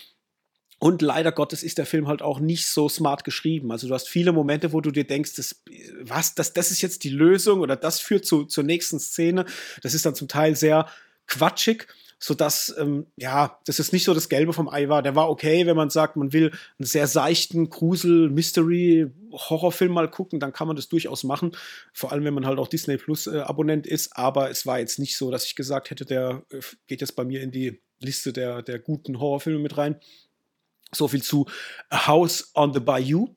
[0.79, 3.73] Und leider Gottes ist der Film halt auch nicht so smart geschrieben.
[3.73, 5.63] Also du hast viele Momente, wo du dir denkst, das,
[6.01, 9.45] was, das, das ist jetzt die Lösung oder das führt zu, zur nächsten Szene.
[9.83, 10.87] Das ist dann zum Teil sehr
[11.27, 11.87] quatschig,
[12.19, 15.03] sodass, ähm, ja, das ist nicht so das Gelbe vom Ei war.
[15.03, 20.11] Der war okay, wenn man sagt, man will einen sehr seichten Grusel, Mystery, Horrorfilm mal
[20.11, 21.53] gucken, dann kann man das durchaus machen.
[21.93, 24.17] Vor allem, wenn man halt auch Disney Plus äh, Abonnent ist.
[24.17, 27.25] Aber es war jetzt nicht so, dass ich gesagt hätte, der äh, geht jetzt bei
[27.25, 29.97] mir in die Liste der, der guten Horrorfilme mit rein.
[30.93, 31.47] So viel zu
[31.91, 33.35] A House on the Bayou.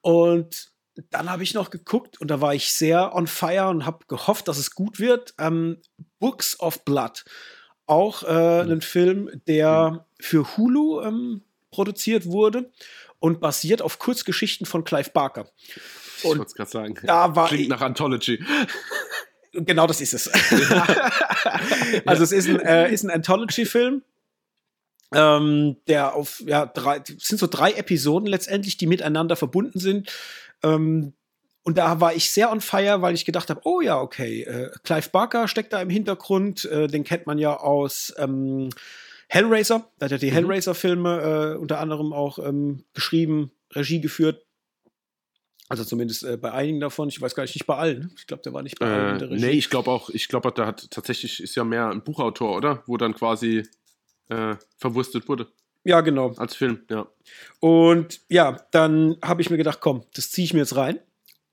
[0.00, 0.72] Und
[1.10, 4.48] dann habe ich noch geguckt und da war ich sehr on fire und habe gehofft,
[4.48, 5.34] dass es gut wird.
[5.38, 5.78] Ähm,
[6.18, 7.24] Books of Blood.
[7.86, 8.72] Auch äh, mhm.
[8.72, 10.00] ein Film, der mhm.
[10.20, 12.70] für Hulu ähm, produziert wurde
[13.18, 15.42] und basiert auf Kurzgeschichten von Clive Barker.
[15.42, 15.48] Und
[16.18, 16.94] ich wollte es gerade sagen.
[17.04, 18.44] Da war Klingt nach Anthology.
[19.52, 20.28] Genau das ist es.
[22.06, 24.02] also es ist ein, äh, ist ein Anthology-Film
[25.14, 30.10] ähm, der auf, ja, drei, sind so drei Episoden letztendlich, die miteinander verbunden sind.
[30.62, 31.14] Ähm,
[31.64, 34.70] und da war ich sehr on fire, weil ich gedacht habe, oh ja, okay, äh,
[34.82, 38.70] Clive Barker steckt da im Hintergrund, äh, den kennt man ja aus ähm,
[39.28, 40.34] Hellraiser, da hat er die mhm.
[40.34, 44.44] Hellraiser-Filme äh, unter anderem auch ähm, geschrieben, Regie geführt.
[45.68, 48.12] Also zumindest äh, bei einigen davon, ich weiß gar nicht, nicht bei allen.
[48.18, 49.46] Ich glaube, der war nicht bei allen in der äh, Regie.
[49.46, 52.82] Nee, ich glaube auch, ich glaube, der hat tatsächlich, ist ja mehr ein Buchautor, oder?
[52.86, 53.62] Wo dann quasi
[54.32, 55.48] äh, verwurstet wurde.
[55.84, 56.32] Ja, genau.
[56.36, 57.06] Als Film, ja.
[57.60, 61.00] Und ja, dann habe ich mir gedacht, komm, das ziehe ich mir jetzt rein.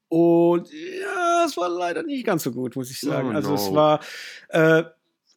[0.08, 3.30] Und ja, es war leider nicht ganz so gut, muss ich sagen.
[3.30, 3.56] Oh, also no.
[3.56, 4.00] es war
[4.50, 4.84] äh,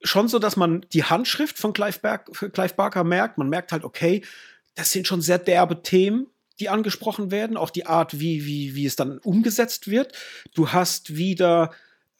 [0.03, 3.38] schon so, dass man die Handschrift von Clive, Berg, Clive Barker merkt.
[3.38, 4.22] Man merkt halt, okay,
[4.74, 6.28] das sind schon sehr derbe Themen,
[6.61, 7.57] die angesprochen werden.
[7.57, 10.12] Auch die Art, wie, wie, wie es dann umgesetzt wird.
[10.55, 11.70] Du hast wieder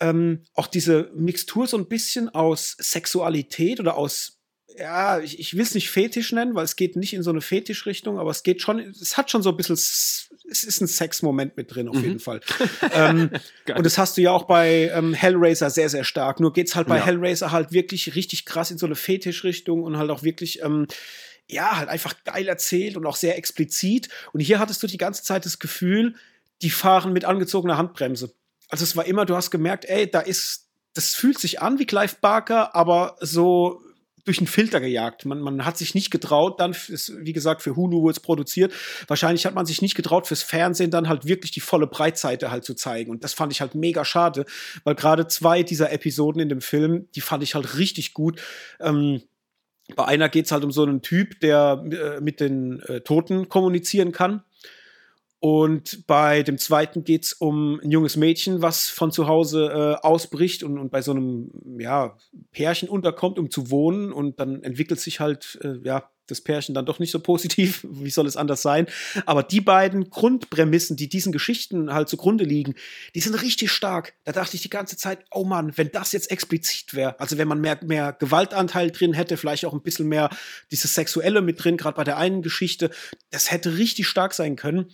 [0.00, 4.41] ähm, auch diese Mixtur so ein bisschen aus Sexualität oder aus
[4.78, 7.40] ja, ich, ich will es nicht Fetisch nennen, weil es geht nicht in so eine
[7.40, 11.56] Fetischrichtung, aber es geht schon, es hat schon so ein bisschen, es ist ein Sexmoment
[11.56, 12.04] mit drin, auf mhm.
[12.04, 12.40] jeden Fall.
[12.92, 13.30] ähm,
[13.74, 16.40] und das hast du ja auch bei ähm, Hellraiser sehr, sehr stark.
[16.40, 17.06] Nur geht's halt bei ja.
[17.06, 20.86] Hellraiser halt wirklich richtig krass in so eine Fetischrichtung und halt auch wirklich, ähm,
[21.48, 24.08] ja, halt einfach geil erzählt und auch sehr explizit.
[24.32, 26.14] Und hier hattest du die ganze Zeit das Gefühl,
[26.62, 28.32] die fahren mit angezogener Handbremse.
[28.68, 31.86] Also es war immer, du hast gemerkt, ey, da ist, das fühlt sich an wie
[31.86, 33.82] Clive Barker, aber so
[34.24, 35.24] durch einen Filter gejagt.
[35.24, 38.72] Man, man hat sich nicht getraut, dann, ist, wie gesagt, für Hulu wurde es produziert.
[39.08, 42.64] Wahrscheinlich hat man sich nicht getraut, fürs Fernsehen dann halt wirklich die volle Breitseite halt
[42.64, 43.10] zu zeigen.
[43.10, 44.44] Und das fand ich halt mega schade,
[44.84, 48.40] weil gerade zwei dieser Episoden in dem Film, die fand ich halt richtig gut.
[48.80, 49.22] Ähm,
[49.96, 53.48] bei einer geht es halt um so einen Typ, der äh, mit den äh, Toten
[53.48, 54.42] kommunizieren kann.
[55.45, 60.07] Und bei dem zweiten geht es um ein junges Mädchen, was von zu Hause äh,
[60.07, 62.16] ausbricht und, und bei so einem ja,
[62.53, 64.12] Pärchen unterkommt, um zu wohnen.
[64.12, 67.84] Und dann entwickelt sich halt äh, ja, das Pärchen dann doch nicht so positiv.
[67.90, 68.86] Wie soll es anders sein?
[69.26, 72.76] Aber die beiden Grundprämissen, die diesen Geschichten halt zugrunde liegen,
[73.16, 74.14] die sind richtig stark.
[74.22, 77.49] Da dachte ich die ganze Zeit, oh Mann, wenn das jetzt explizit wäre, also wenn
[77.49, 80.30] man mehr, mehr Gewaltanteil drin hätte, vielleicht auch ein bisschen mehr
[80.70, 82.90] dieses Sexuelle mit drin, gerade bei der einen Geschichte,
[83.30, 84.93] das hätte richtig stark sein können.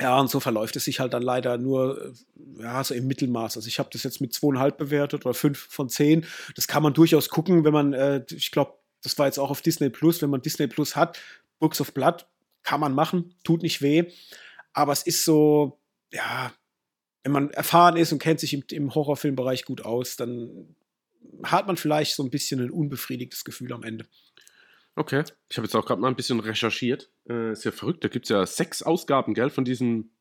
[0.00, 2.14] Ja, und so verläuft es sich halt dann leider nur,
[2.58, 3.56] äh, ja, so im Mittelmaß.
[3.56, 6.26] Also ich habe das jetzt mit zweieinhalb bewertet oder fünf von zehn.
[6.56, 9.62] Das kann man durchaus gucken, wenn man, äh, ich glaube, das war jetzt auch auf
[9.62, 11.20] Disney Plus, wenn man Disney Plus hat,
[11.60, 12.26] Books of Blood,
[12.64, 14.10] kann man machen, tut nicht weh.
[14.72, 15.78] Aber es ist so,
[16.12, 16.52] ja,
[17.22, 20.74] wenn man erfahren ist und kennt sich im, im Horrorfilmbereich gut aus, dann
[21.44, 24.06] hat man vielleicht so ein bisschen ein unbefriedigtes Gefühl am Ende.
[24.96, 25.24] Okay.
[25.48, 27.10] Ich habe jetzt auch gerade mal ein bisschen recherchiert.
[27.28, 28.04] Äh, ist ja verrückt.
[28.04, 30.16] Da gibt es ja sechs Ausgaben, gell, von diesen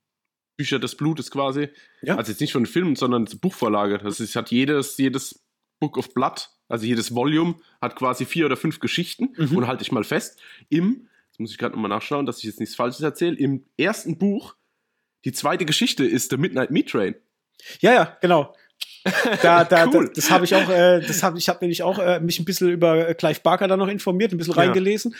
[0.58, 1.70] Bücher des Blutes quasi.
[2.02, 2.16] Ja.
[2.16, 3.98] Also jetzt nicht von Filmen, sondern Buchvorlage.
[4.00, 5.46] Das ist, hat jedes, jedes
[5.80, 9.34] Book of Blood, also jedes Volume, hat quasi vier oder fünf Geschichten.
[9.36, 9.58] Mhm.
[9.58, 12.60] Und halte ich mal fest, im, jetzt muss ich gerade nochmal nachschauen, dass ich jetzt
[12.60, 14.56] nichts Falsches erzähle, im ersten Buch,
[15.26, 17.16] die zweite Geschichte ist The Midnight Meat Train.
[17.80, 18.56] Ja, ja, genau.
[19.42, 20.06] Da, da, cool.
[20.08, 22.46] das, das habe ich auch, äh, das habe ich habe nämlich auch äh, mich ein
[22.46, 24.62] bisschen über äh, Clive Barker da noch informiert, ein bisschen ja.
[24.62, 25.16] reingelesen.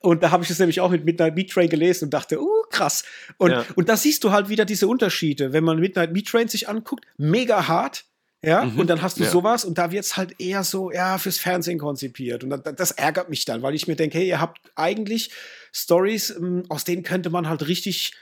[0.00, 2.62] Und da habe ich es nämlich auch mit Midnight Meat Train gelesen und dachte, uh,
[2.70, 3.04] krass.
[3.36, 3.64] Und, ja.
[3.76, 5.52] und da siehst du halt wieder diese Unterschiede.
[5.52, 8.04] Wenn man Midnight Meat Train sich anguckt, mega hart,
[8.40, 8.78] Ja, mhm.
[8.78, 9.30] und dann hast du ja.
[9.30, 12.44] sowas und da wird es halt eher so, ja, fürs Fernsehen konzipiert.
[12.44, 15.30] Und das, das ärgert mich dann, weil ich mir denke, hey, ihr habt eigentlich
[15.72, 18.12] Stories, ähm, aus denen könnte man halt richtig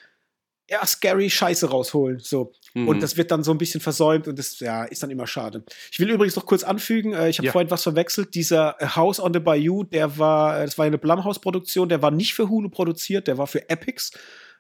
[0.69, 2.19] ja, scary Scheiße rausholen.
[2.19, 2.53] So.
[2.75, 2.89] Mhm.
[2.89, 5.65] Und das wird dann so ein bisschen versäumt und das ja, ist dann immer schade.
[5.91, 7.53] Ich will übrigens noch kurz anfügen, äh, ich habe ja.
[7.53, 8.35] vorhin was verwechselt.
[8.35, 12.11] Dieser äh, House on the Bayou, der war, äh, das war eine Blumhouse-Produktion, der war
[12.11, 14.13] nicht für Hulu produziert, der war für Epics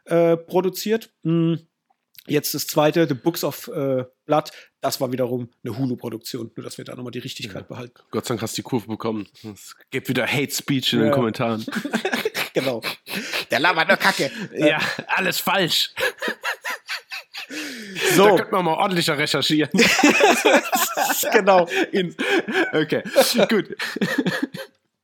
[0.04, 1.10] äh, produziert.
[1.22, 1.60] Mhm.
[2.28, 4.50] Jetzt das zweite, The Books of äh, Blood,
[4.80, 6.50] das war wiederum eine Hulu-Produktion.
[6.56, 7.68] Nur, dass wir da nochmal die Richtigkeit ja.
[7.68, 7.94] behalten.
[8.10, 9.28] Gott sei Dank hast du die Kurve bekommen.
[9.44, 11.04] Es gibt wieder Hate Speech in ja.
[11.06, 11.64] den Kommentaren.
[12.56, 12.80] genau.
[13.50, 14.30] Der labert nur Kacke.
[14.56, 15.90] Ja, alles falsch.
[18.14, 18.24] So.
[18.24, 19.70] Da könnte man mal ordentlicher recherchieren.
[21.32, 21.68] genau.
[22.72, 23.02] okay,
[23.48, 23.76] gut.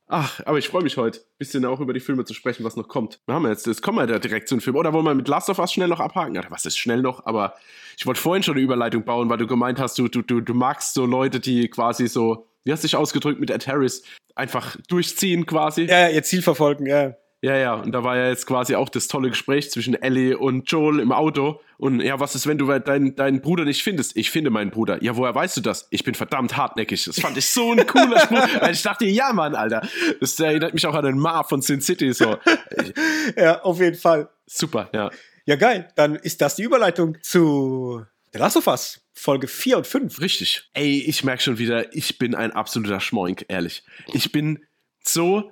[0.07, 2.75] Ach, aber ich freue mich heute, ein bisschen auch über die Filme zu sprechen, was
[2.75, 3.19] noch kommt.
[3.25, 4.79] Wir haben jetzt, jetzt kommen wir ja direkt zu den Filmen.
[4.79, 6.35] Oder wollen wir mit Last of Us schnell noch abhaken?
[6.35, 7.25] Ja, was ist schnell noch?
[7.25, 7.55] Aber
[7.97, 10.53] ich wollte vorhin schon eine Überleitung bauen, weil du gemeint hast, du, du, du, du
[10.53, 14.03] magst so Leute, die quasi so, wie hast du dich ausgedrückt mit Ed Harris,
[14.35, 15.85] einfach durchziehen quasi.
[15.85, 17.15] Ja, ihr Ziel verfolgen, ja.
[17.43, 20.71] Ja, ja, und da war ja jetzt quasi auch das tolle Gespräch zwischen Ellie und
[20.71, 21.59] Joel im Auto.
[21.77, 24.15] Und ja, was ist, wenn du deinen, deinen Bruder nicht findest?
[24.15, 25.03] Ich finde meinen Bruder.
[25.03, 25.89] Ja, woher weißt du das?
[25.89, 27.03] Ich bin verdammt hartnäckig.
[27.03, 28.47] Das fand ich so ein cooler Spruch.
[28.61, 29.85] weil ich dachte, ja, Mann, Alter.
[30.21, 32.13] Das erinnert mich auch an den Mar von Sin City.
[32.13, 32.37] So.
[33.35, 34.29] ja, auf jeden Fall.
[34.45, 35.11] Super, ja.
[35.43, 35.89] Ja, geil.
[35.95, 39.01] Dann ist das die Überleitung zu The Last of Us.
[39.11, 40.21] Folge 4 und 5.
[40.21, 40.69] Richtig.
[40.73, 43.83] Ey, ich merke schon wieder, ich bin ein absoluter Schmoink, ehrlich.
[44.13, 44.63] Ich bin
[45.03, 45.51] so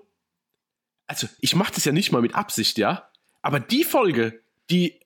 [1.12, 3.09] also ich mache das ja nicht mal mit Absicht, ja.
[3.41, 4.39] Aber die Folge,
[4.70, 4.97] die,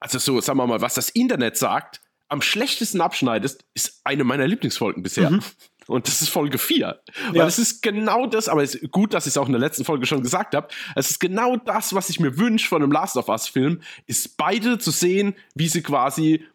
[0.00, 4.46] also so, sagen wir mal, was das Internet sagt, am schlechtesten abschneidest, ist eine meiner
[4.46, 5.30] Lieblingsfolgen bisher.
[5.30, 5.42] Mhm.
[5.88, 7.02] Und das ist Folge 4.
[7.28, 7.46] Weil ja.
[7.46, 9.84] es ist genau das, aber es ist gut, dass ich es auch in der letzten
[9.84, 10.68] Folge schon gesagt habe.
[10.94, 14.78] Es ist genau das, was ich mir wünsche von einem Last of Us-Film, ist beide
[14.78, 16.46] zu sehen, wie sie quasi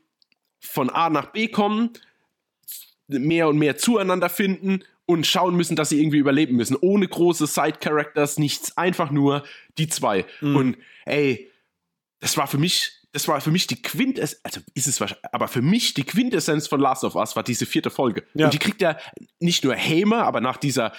[0.59, 1.91] von A nach B kommen,
[3.07, 6.77] mehr und mehr zueinander finden und schauen müssen, dass sie irgendwie überleben müssen.
[6.79, 9.43] Ohne große Side-Characters, nichts, einfach nur
[9.77, 10.25] die zwei.
[10.41, 10.55] Mhm.
[10.55, 11.51] Und ey,
[12.19, 15.47] das war für mich, das war für mich die Quintessenz, also ist es wahrscheinlich, aber
[15.47, 18.23] für mich die Quintessenz von Last of Us war diese vierte Folge.
[18.33, 18.45] Ja.
[18.45, 18.97] Und die kriegt ja
[19.39, 20.93] nicht nur Hamer, aber nach dieser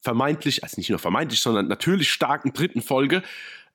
[0.00, 3.22] vermeintlich, also nicht nur vermeintlich, sondern natürlich starken dritten Folge,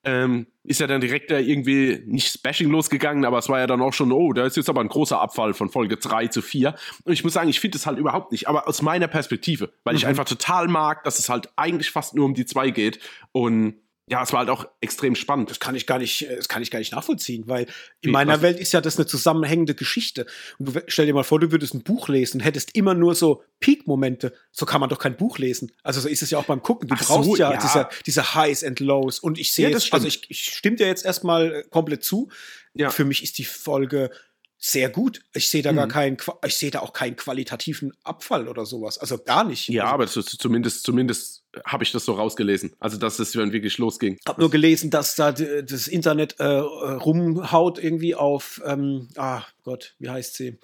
[0.03, 3.81] ähm, ist ja dann direkt da irgendwie nicht Spashing losgegangen, aber es war ja dann
[3.81, 6.75] auch schon, oh, da ist jetzt aber ein großer Abfall von Folge 3 zu 4.
[7.03, 9.93] Und ich muss sagen, ich finde es halt überhaupt nicht, aber aus meiner Perspektive, weil
[9.93, 9.97] mhm.
[9.97, 12.99] ich einfach total mag, dass es halt eigentlich fast nur um die zwei geht
[13.31, 13.75] und
[14.07, 15.49] ja, es war halt auch extrem spannend.
[15.49, 17.63] Das kann ich gar nicht, das kann ich gar nicht nachvollziehen, weil
[18.01, 18.41] in Wie, meiner was?
[18.41, 20.25] Welt ist ja das eine zusammenhängende Geschichte.
[20.59, 23.15] Und du stell dir mal vor, du würdest ein Buch lesen und hättest immer nur
[23.15, 24.33] so Peak-Momente.
[24.51, 25.71] So kann man doch kein Buch lesen.
[25.83, 26.89] Also so ist es ja auch beim Gucken.
[26.89, 27.59] Du Ach brauchst so, ja, ja.
[27.59, 29.19] Diese, diese Highs and Lows.
[29.19, 32.29] Und ich sehe, ja, also ich, ich stimme dir jetzt erstmal äh, komplett zu.
[32.73, 32.89] Ja.
[32.89, 34.11] Für mich ist die Folge
[34.57, 35.21] sehr gut.
[35.33, 35.77] Ich sehe da mhm.
[35.77, 38.97] gar keinen, ich sehe da auch keinen qualitativen Abfall oder sowas.
[38.97, 39.69] Also gar nicht.
[39.69, 42.73] Ja, also, aber zumindest, zumindest habe ich das so rausgelesen.
[42.79, 44.17] Also, dass es dann wirklich losging.
[44.19, 49.95] Ich habe nur gelesen, dass da das Internet äh, rumhaut irgendwie auf, ähm, ah Gott,
[49.99, 50.57] wie heißt sie?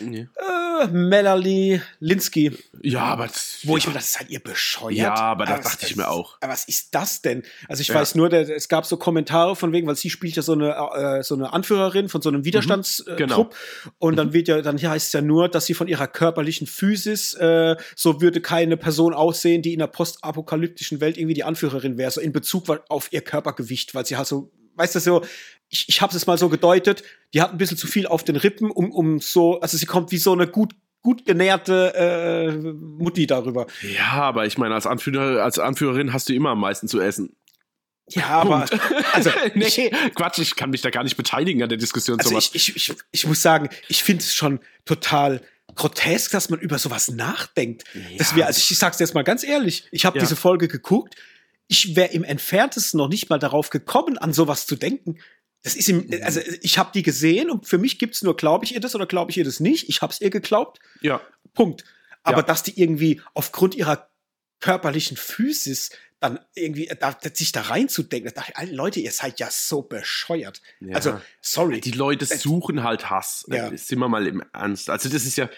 [0.00, 0.28] Nee.
[0.36, 2.52] Äh, Melanie Linsky.
[2.82, 3.28] Ja, aber.
[3.64, 3.78] Wo ja.
[3.78, 4.92] ich mir, das ist halt ihr bescheuert.
[4.92, 6.36] Ja, aber das dachte ich mir auch.
[6.40, 7.42] Aber was ist das denn?
[7.68, 7.94] Also, ich ja.
[7.94, 10.74] weiß nur, der, es gab so Kommentare von wegen, weil sie spielt ja so eine,
[10.94, 13.08] äh, so eine Anführerin von so einem Widerstandstrupp.
[13.12, 13.50] Mhm, genau.
[13.98, 14.32] Und dann mhm.
[14.34, 18.20] wird ja, dann heißt es ja nur, dass sie von ihrer körperlichen Physis, äh, so
[18.20, 22.32] würde keine Person aussehen, die in der postapokalyptischen Welt irgendwie die Anführerin wäre, so in
[22.32, 25.24] Bezug auf ihr Körpergewicht, weil sie halt so weißt du, so,
[25.68, 27.02] ich, ich habe es mal so gedeutet,
[27.34, 30.12] die hat ein bisschen zu viel auf den Rippen, um, um so, also sie kommt
[30.12, 33.66] wie so eine gut gut genährte äh, Mutti darüber.
[33.82, 37.36] Ja, aber ich meine, als, Anführer, als Anführerin hast du immer am meisten zu essen.
[38.10, 38.72] Ja, Punkt.
[38.72, 42.18] aber also nee, Quatsch, ich kann mich da gar nicht beteiligen an der Diskussion.
[42.18, 45.40] Also ich, ich, ich, ich muss sagen, ich finde es schon total
[45.78, 47.84] grotesk, dass man über sowas nachdenkt.
[47.94, 48.18] Ja.
[48.18, 50.24] Dass wir, also ich, ich sag's jetzt mal ganz ehrlich, ich habe ja.
[50.24, 51.14] diese Folge geguckt,
[51.68, 55.18] ich wäre im entferntesten noch nicht mal darauf gekommen, an sowas zu denken.
[55.62, 56.20] Das ist im, mhm.
[56.22, 59.06] also ich habe die gesehen und für mich gibt's nur, glaube ich ihr das oder
[59.06, 59.88] glaube ich ihr das nicht.
[59.88, 60.78] Ich habe es ihr geglaubt.
[61.00, 61.20] Ja.
[61.54, 61.84] Punkt.
[62.22, 62.42] Aber ja.
[62.42, 64.10] dass die irgendwie aufgrund ihrer
[64.60, 65.90] körperlichen Physis
[66.20, 70.60] dann irgendwie da, sich da reinzudenken, da dachte ich, Leute, ihr seid ja so bescheuert.
[70.80, 70.96] Ja.
[70.96, 71.80] Also, sorry.
[71.80, 73.46] Die Leute suchen halt Hass.
[73.48, 73.70] Ja.
[73.76, 74.90] Sind wir mal im Ernst.
[74.90, 75.48] Also, das ist ja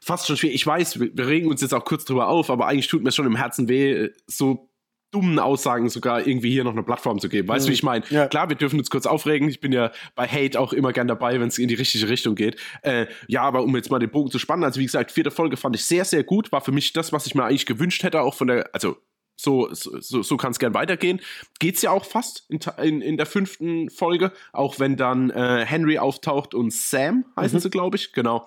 [0.00, 0.52] fast schon schwer.
[0.52, 3.12] Ich weiß, wir, wir regen uns jetzt auch kurz drüber auf, aber eigentlich tut mir
[3.12, 4.70] schon im Herzen weh, so
[5.10, 7.48] dummen Aussagen sogar irgendwie hier noch eine Plattform zu geben.
[7.48, 7.70] Weißt du, mhm.
[7.70, 8.04] wie ich meine?
[8.10, 8.28] Ja.
[8.28, 9.48] Klar, wir dürfen uns kurz aufregen.
[9.48, 12.36] Ich bin ja bei Hate auch immer gern dabei, wenn es in die richtige Richtung
[12.36, 12.56] geht.
[12.82, 15.56] Äh, ja, aber um jetzt mal den Bogen zu spannen, also wie gesagt, vierte Folge
[15.56, 16.52] fand ich sehr, sehr gut.
[16.52, 18.98] War für mich das, was ich mir eigentlich gewünscht hätte, auch von der, also
[19.42, 21.20] so, so, so kann es gern weitergehen.
[21.58, 25.98] Geht's ja auch fast in, in, in der fünften Folge, auch wenn dann äh, Henry
[25.98, 27.62] auftaucht und Sam heißen mhm.
[27.62, 28.46] sie, glaube ich, genau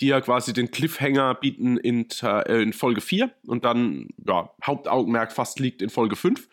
[0.00, 5.32] die ja quasi den Cliffhanger bieten in, äh, in Folge 4 und dann, ja, Hauptaugenmerk
[5.32, 6.48] fast liegt in Folge 5.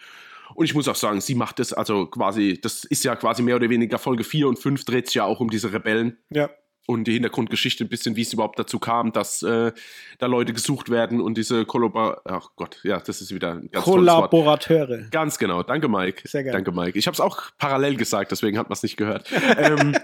[0.55, 3.55] Und ich muss auch sagen, sie macht es also quasi, das ist ja quasi mehr
[3.55, 6.17] oder weniger Folge 4 und 5 dreht sich ja auch um diese Rebellen.
[6.29, 6.49] Ja.
[6.85, 9.71] Und die Hintergrundgeschichte ein bisschen, wie es überhaupt dazu kam, dass äh,
[10.17, 12.21] da Leute gesucht werden und diese Kollabor...
[12.25, 15.07] Ach Gott, ja, das ist wieder ein ganz Kollaborateure.
[15.09, 15.63] Ganz genau.
[15.63, 16.27] Danke, Mike.
[16.27, 16.57] Sehr gerne.
[16.57, 16.99] Danke, Mike.
[16.99, 19.31] Ich habe es auch parallel gesagt, deswegen hat man es nicht gehört.
[19.57, 19.95] ähm,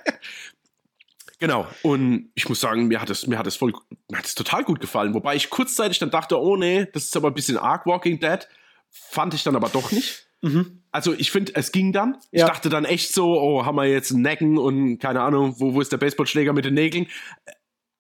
[1.40, 1.66] Genau.
[1.84, 3.74] Und ich muss sagen, mir hat es, mir hat es voll,
[4.10, 5.14] mir hat es total gut gefallen.
[5.14, 8.46] Wobei ich kurzzeitig dann dachte, oh nee, das ist aber ein bisschen arg Walking Dead.
[8.90, 10.28] Fand ich dann aber doch nicht.
[10.42, 10.79] Mhm.
[10.92, 12.18] Also ich finde, es ging dann.
[12.32, 12.46] Ja.
[12.46, 15.74] Ich dachte dann echt so, oh, haben wir jetzt einen Necken und keine Ahnung, wo,
[15.74, 17.08] wo ist der Baseballschläger mit den Nägeln?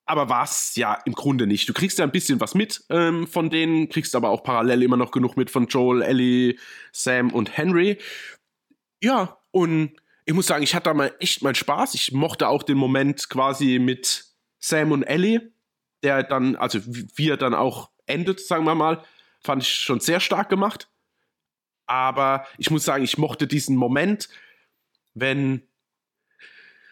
[0.05, 1.69] Aber was ja im Grunde nicht.
[1.69, 4.97] Du kriegst ja ein bisschen was mit ähm, von denen, kriegst aber auch parallel immer
[4.97, 6.55] noch genug mit von Joel, Ellie,
[6.91, 7.99] Sam und Henry.
[9.03, 9.91] Ja, und
[10.25, 11.93] ich muss sagen, ich hatte da mal echt meinen Spaß.
[11.93, 14.25] Ich mochte auch den Moment quasi mit
[14.59, 15.51] Sam und Ellie,
[16.03, 19.03] der dann, also wie er dann auch endet, sagen wir mal,
[19.41, 20.89] fand ich schon sehr stark gemacht.
[21.89, 24.29] Aber ich muss sagen, ich mochte diesen Moment,
[25.15, 25.63] wenn,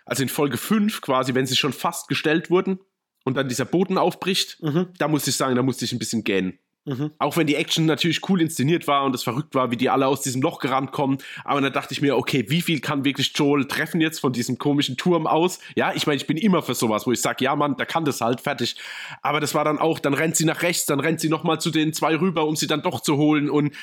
[0.06, 2.80] also in Folge 5 quasi, wenn sie schon fast gestellt wurden
[3.24, 4.88] und dann dieser Boden aufbricht, Mhm.
[4.98, 6.58] da muss ich sagen, da musste ich ein bisschen gähnen.
[6.86, 7.12] Mhm.
[7.20, 10.08] Auch wenn die Action natürlich cool inszeniert war und es verrückt war, wie die alle
[10.08, 11.18] aus diesem Loch gerannt kommen.
[11.44, 14.58] Aber dann dachte ich mir, okay, wie viel kann wirklich Joel treffen jetzt von diesem
[14.58, 15.60] komischen Turm aus?
[15.76, 18.06] Ja, ich meine, ich bin immer für sowas, wo ich sage, ja, Mann, der kann
[18.06, 18.78] das halt, fertig.
[19.22, 21.70] Aber das war dann auch, dann rennt sie nach rechts, dann rennt sie nochmal zu
[21.72, 23.50] den zwei rüber, um sie dann doch zu holen.
[23.50, 23.76] Und,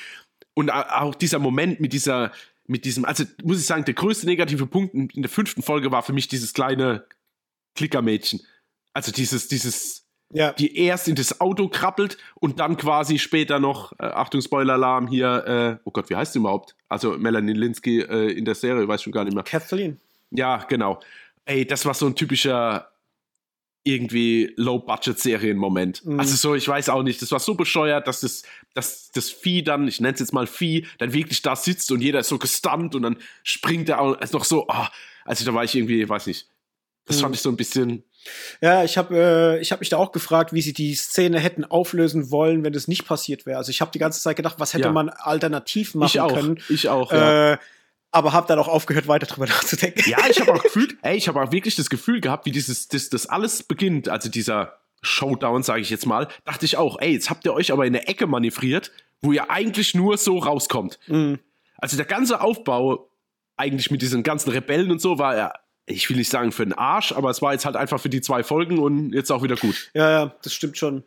[0.55, 2.33] und auch dieser Moment mit dieser,
[2.67, 6.03] mit diesem, also muss ich sagen, der größte negative Punkt in der fünften Folge war
[6.03, 7.05] für mich dieses kleine
[7.75, 8.41] Klickermädchen.
[8.93, 10.53] Also dieses, dieses, Ja.
[10.53, 15.45] die erst in das Auto krabbelt und dann quasi später noch, äh, Achtung, Spoiler-Alarm hier,
[15.47, 16.77] äh, oh Gott, wie heißt die überhaupt?
[16.89, 19.43] Also Melanie Linsky äh, in der Serie, weiß schon gar nicht mehr.
[19.45, 20.01] Kathleen.
[20.31, 21.01] Ja, genau.
[21.45, 22.89] Ey, das war so ein typischer
[23.85, 26.05] irgendwie Low-Budget-Serien-Moment.
[26.05, 26.19] Mhm.
[26.21, 28.43] Also so, ich weiß auch nicht, das war so bescheuert, dass das,
[28.75, 32.01] dass das Vieh dann, ich nenne es jetzt mal Vieh, dann wirklich da sitzt und
[32.01, 34.91] jeder ist so gestunt und dann springt er auch noch so, ah,
[35.25, 36.49] also da war ich irgendwie, weiß nicht,
[37.07, 37.21] das Mhm.
[37.23, 38.03] fand ich so ein bisschen,
[38.63, 39.15] Ja, ich habe
[39.59, 42.73] äh, ich hab mich da auch gefragt, wie sie die Szene hätten auflösen wollen, wenn
[42.73, 43.59] das nicht passiert wäre.
[43.59, 44.93] Also ich habe die ganze Zeit gedacht, was hätte Ja.
[44.93, 46.59] man alternativ machen ich auch, können.
[46.71, 47.59] ich auch, ja.
[48.15, 50.09] Aber habe dann auch aufgehört, weiter drüber nachzudenken.
[50.09, 52.87] Ja, ich habe auch gefühlt, ey, ich habe auch wirklich das Gefühl gehabt, wie dieses,
[52.87, 57.13] das, das alles beginnt, also dieser Showdown, sage ich jetzt mal, dachte ich auch, ey,
[57.13, 61.01] jetzt habt ihr euch aber in eine Ecke manövriert, wo ihr eigentlich nur so rauskommt.
[61.09, 61.41] Mhm.
[61.79, 63.11] Also der ganze Aufbau,
[63.57, 65.53] eigentlich mit diesen ganzen Rebellen und so, war ja,
[65.87, 68.21] ich will nicht sagen für den Arsch, aber es war jetzt halt einfach für die
[68.21, 69.91] zwei Folgen und jetzt auch wieder gut.
[69.93, 71.03] Ja, ja, das stimmt schon.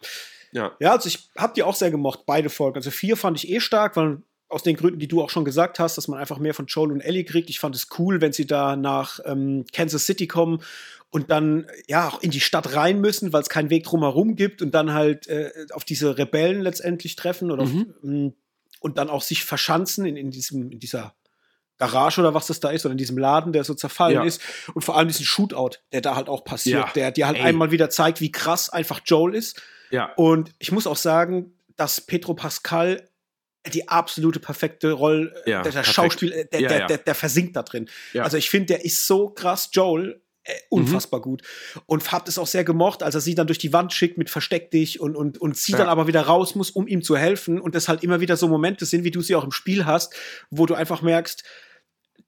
[0.52, 0.72] Ja.
[0.80, 2.76] Ja, also ich habe die auch sehr gemocht, beide Folgen.
[2.76, 5.78] Also vier fand ich eh stark, weil aus den Gründen, die du auch schon gesagt
[5.80, 7.50] hast, dass man einfach mehr von Joel und Ellie kriegt.
[7.50, 10.62] Ich fand es cool, wenn sie da nach ähm, Kansas City kommen
[11.10, 14.62] und dann ja auch in die Stadt rein müssen, weil es keinen Weg drumherum gibt
[14.62, 17.82] und dann halt äh, auf diese Rebellen letztendlich treffen oder Mhm.
[17.82, 18.34] auf, ähm,
[18.80, 21.14] und dann auch sich verschanzen in, in diesem in dieser
[21.80, 24.24] Garage oder was das da ist oder in diesem Laden, der so zerfallen Ja.
[24.24, 24.42] ist
[24.74, 26.92] und vor allem diesen Shootout, der da halt auch passiert, Ja.
[26.94, 27.44] der dir halt Ey.
[27.44, 29.62] einmal wieder zeigt, wie krass einfach Joel ist.
[29.92, 30.12] Ja.
[30.16, 33.08] Und ich muss auch sagen, dass Petro Pascal
[33.70, 35.96] die absolute perfekte Rolle, äh, Ja, der, der perfekt.
[35.96, 36.88] Schauspiel, äh, der, Ja, der, ja.
[36.88, 37.90] Der, der versinkt da drin.
[38.14, 38.24] Ja.
[38.24, 41.42] Also ich finde, der ist so krass, Joel, äh, unfassbar gut.
[41.86, 44.30] Und habt es auch sehr gemocht, als er sie dann durch die Wand schickt mit
[44.30, 45.80] Versteck dich und, und, und sie Ja.
[45.80, 47.60] dann aber wieder raus muss, um ihm zu helfen.
[47.60, 50.14] Und das halt immer wieder so Momente sind, wie du sie auch im Spiel hast,
[50.50, 51.44] wo du einfach merkst,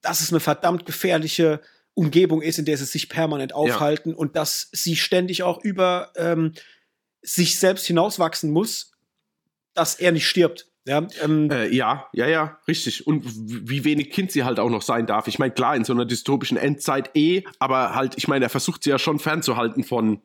[0.01, 1.61] dass es eine verdammt gefährliche
[1.93, 6.53] Umgebung ist, in der sie sich permanent aufhalten und dass sie ständig auch über ähm,
[7.21, 8.93] sich selbst hinauswachsen muss,
[9.73, 10.68] dass er nicht stirbt.
[10.87, 13.05] Ja, ähm, Äh, ja, ja, ja, richtig.
[13.05, 15.27] Und wie wenig Kind sie halt auch noch sein darf.
[15.27, 18.83] Ich meine, klar, in so einer dystopischen Endzeit eh, aber halt, ich meine, er versucht
[18.83, 20.21] sie ja schon fernzuhalten von,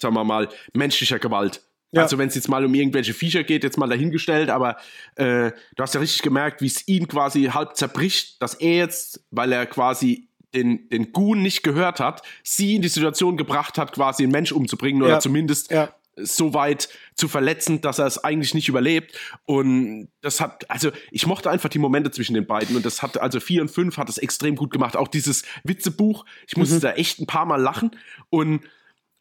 [0.00, 1.62] sagen wir mal, menschlicher Gewalt.
[1.92, 2.02] Ja.
[2.02, 4.76] Also wenn es jetzt mal um irgendwelche Viecher geht, jetzt mal dahingestellt, aber
[5.16, 9.24] äh, du hast ja richtig gemerkt, wie es ihn quasi halb zerbricht, dass er jetzt,
[9.30, 13.92] weil er quasi den, den Goon nicht gehört hat, sie in die Situation gebracht hat,
[13.92, 15.20] quasi einen Mensch umzubringen oder Ja.
[15.20, 15.92] zumindest ja.
[16.24, 19.18] So weit zu verletzen, dass er es eigentlich nicht überlebt.
[19.46, 23.20] Und das hat, also ich mochte einfach die Momente zwischen den beiden und das hat,
[23.20, 24.96] also vier und fünf hat es extrem gut gemacht.
[24.96, 26.80] Auch dieses Witzebuch, ich musste Mhm.
[26.80, 27.90] da echt ein paar Mal lachen
[28.30, 28.60] und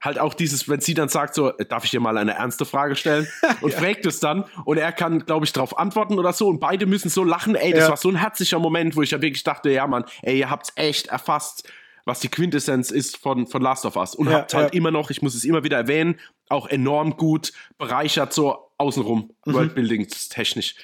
[0.02, 2.64] halt auch dieses, wenn sie dann sagt so, äh, darf ich dir mal eine ernste
[2.64, 3.28] Frage stellen?
[3.62, 6.86] Und fragt es dann und er kann, glaube ich, darauf antworten oder so und beide
[6.86, 7.56] müssen so lachen.
[7.56, 7.90] Ey, das Ja.
[7.90, 10.72] war so ein herzlicher Moment, wo ich ja wirklich dachte, ja Mann, ey, ihr habt's
[10.76, 11.70] echt erfasst,
[12.10, 14.16] was die Quintessenz ist von, von Last of Us.
[14.16, 14.78] Und Ja, habt halt ja.
[14.78, 20.08] immer noch, ich muss es immer wieder erwähnen, auch enorm gut bereichert so außenrum, Worldbuilding
[20.30, 20.76] technisch.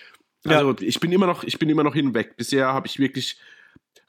[0.43, 0.51] Mhm.
[0.51, 0.57] Ja.
[0.59, 2.37] Also ich bin immer noch, ich bin immer noch hinweg.
[2.37, 3.37] Bisher habe ich wirklich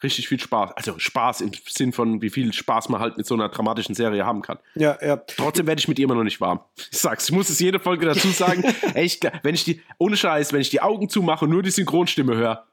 [0.02, 0.72] richtig viel Spaß.
[0.72, 4.26] Also Spaß im Sinn von, wie viel Spaß man halt mit so einer dramatischen Serie
[4.26, 4.58] haben kann.
[4.74, 5.16] Ja, ja.
[5.16, 6.60] Trotzdem werde ich mit ihr immer noch nicht warm.
[6.92, 8.62] Ich sag's, ich muss es jede Folge dazu sagen.
[8.94, 12.36] Ich, wenn ich die, ohne Scheiß, wenn ich die Augen zumache und nur die Synchronstimme
[12.36, 12.66] höre,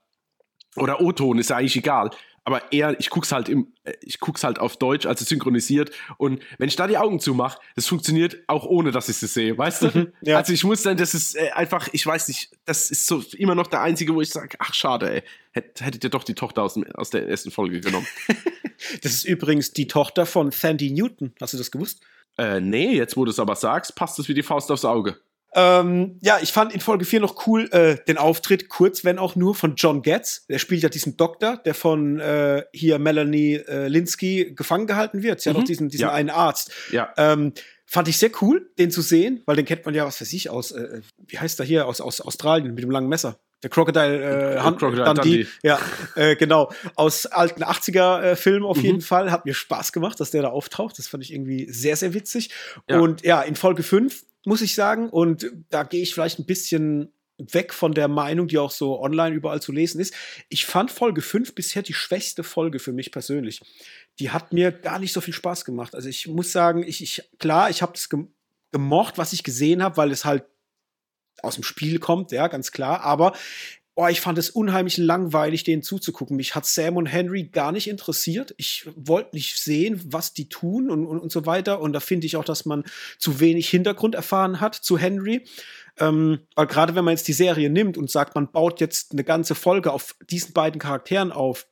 [0.75, 2.09] oder O-Ton, ist ja eigentlich egal
[2.45, 5.91] aber eher, ich guck's halt im, äh, ich guck's halt auf Deutsch, also synchronisiert.
[6.17, 9.57] Und wenn ich da die Augen zumache, das funktioniert auch ohne, dass ich es sehe,
[9.57, 9.87] weißt du?
[9.93, 10.37] Mhm, ja.
[10.37, 13.55] Also ich muss dann, das ist äh, einfach, ich weiß nicht, das ist so immer
[13.55, 16.73] noch der einzige, wo ich sage, ach schade, ey, hättet ihr doch die Tochter aus,
[16.73, 18.07] dem, aus der ersten Folge genommen.
[19.01, 21.33] das ist übrigens die Tochter von Sandy Newton.
[21.39, 22.01] Hast du das gewusst?
[22.37, 25.17] Äh, nee, jetzt wo du es aber sagst, passt es wie die Faust aufs Auge.
[25.55, 29.35] Ähm, ja, ich fand in Folge 4 noch cool äh, den Auftritt, kurz, wenn auch
[29.35, 30.45] nur, von John Getz.
[30.47, 35.41] Der spielt ja diesen Doktor, der von äh, hier Melanie äh, Linsky gefangen gehalten wird.
[35.41, 35.53] Sie mhm.
[35.53, 36.11] hat noch diesen, diesen ja.
[36.11, 36.71] einen Arzt.
[36.91, 37.13] Ja.
[37.17, 37.53] Ähm,
[37.85, 40.49] fand ich sehr cool, den zu sehen, weil den kennt man ja, was weiß ich,
[40.49, 43.39] aus, äh, wie heißt er hier, aus, aus Australien mit dem langen Messer.
[43.61, 45.21] Der Crocodile, äh, Hand, Crocodile Dundee.
[45.21, 45.47] Dundee.
[45.63, 45.79] Ja,
[46.15, 46.71] äh, genau.
[46.95, 48.83] Aus alten 80er-Filmen äh, auf mhm.
[48.83, 49.31] jeden Fall.
[49.31, 50.99] Hat mir Spaß gemacht, dass der da auftaucht.
[50.99, 52.49] Das fand ich irgendwie sehr, sehr witzig.
[52.89, 52.99] Ja.
[52.99, 55.09] Und ja, in Folge 5 muss ich sagen.
[55.09, 59.35] Und da gehe ich vielleicht ein bisschen weg von der Meinung, die auch so online
[59.35, 60.13] überall zu lesen ist.
[60.49, 63.61] Ich fand Folge 5 bisher die schwächste Folge für mich persönlich.
[64.19, 65.95] Die hat mir gar nicht so viel Spaß gemacht.
[65.95, 68.09] Also ich muss sagen, ich, ich klar, ich habe es
[68.71, 70.45] gemocht, was ich gesehen habe, weil es halt
[71.41, 73.01] aus dem Spiel kommt, ja, ganz klar.
[73.01, 73.33] Aber
[73.95, 76.35] oh, ich fand es unheimlich langweilig, denen zuzugucken.
[76.35, 78.53] Mich hat Sam und Henry gar nicht interessiert.
[78.57, 81.79] Ich wollte nicht sehen, was die tun und, und, und so weiter.
[81.79, 82.83] Und da finde ich auch, dass man
[83.19, 85.45] zu wenig Hintergrund erfahren hat zu Henry.
[85.99, 89.23] Ähm, weil gerade wenn man jetzt die Serie nimmt und sagt, man baut jetzt eine
[89.23, 91.67] ganze Folge auf diesen beiden Charakteren auf,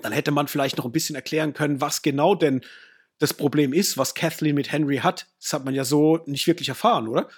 [0.00, 2.62] dann hätte man vielleicht noch ein bisschen erklären können, was genau denn
[3.18, 5.26] das Problem ist, was Kathleen mit Henry hat.
[5.40, 7.28] Das hat man ja so nicht wirklich erfahren, oder?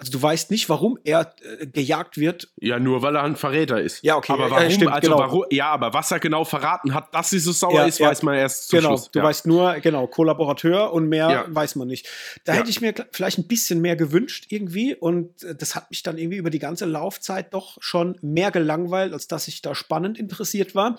[0.00, 2.52] Also du weißt nicht, warum er äh, gejagt wird.
[2.60, 4.04] Ja, nur weil er ein Verräter ist.
[4.04, 4.32] Ja, okay.
[4.32, 4.64] Aber warum?
[4.64, 5.18] Äh, stimmt, also genau.
[5.18, 8.08] warum, ja, aber was er genau verraten hat, dass sie so sauer ja, ist, ja.
[8.08, 8.90] weiß man erst zum genau.
[8.90, 9.10] Schluss.
[9.10, 11.44] Du weißt nur, genau, Kollaborateur und mehr ja.
[11.48, 12.08] weiß man nicht.
[12.44, 16.04] Da hätte ich mir vielleicht ein bisschen mehr gewünscht irgendwie und äh, das hat mich
[16.04, 20.16] dann irgendwie über die ganze Laufzeit doch schon mehr gelangweilt, als dass ich da spannend
[20.16, 20.96] interessiert war.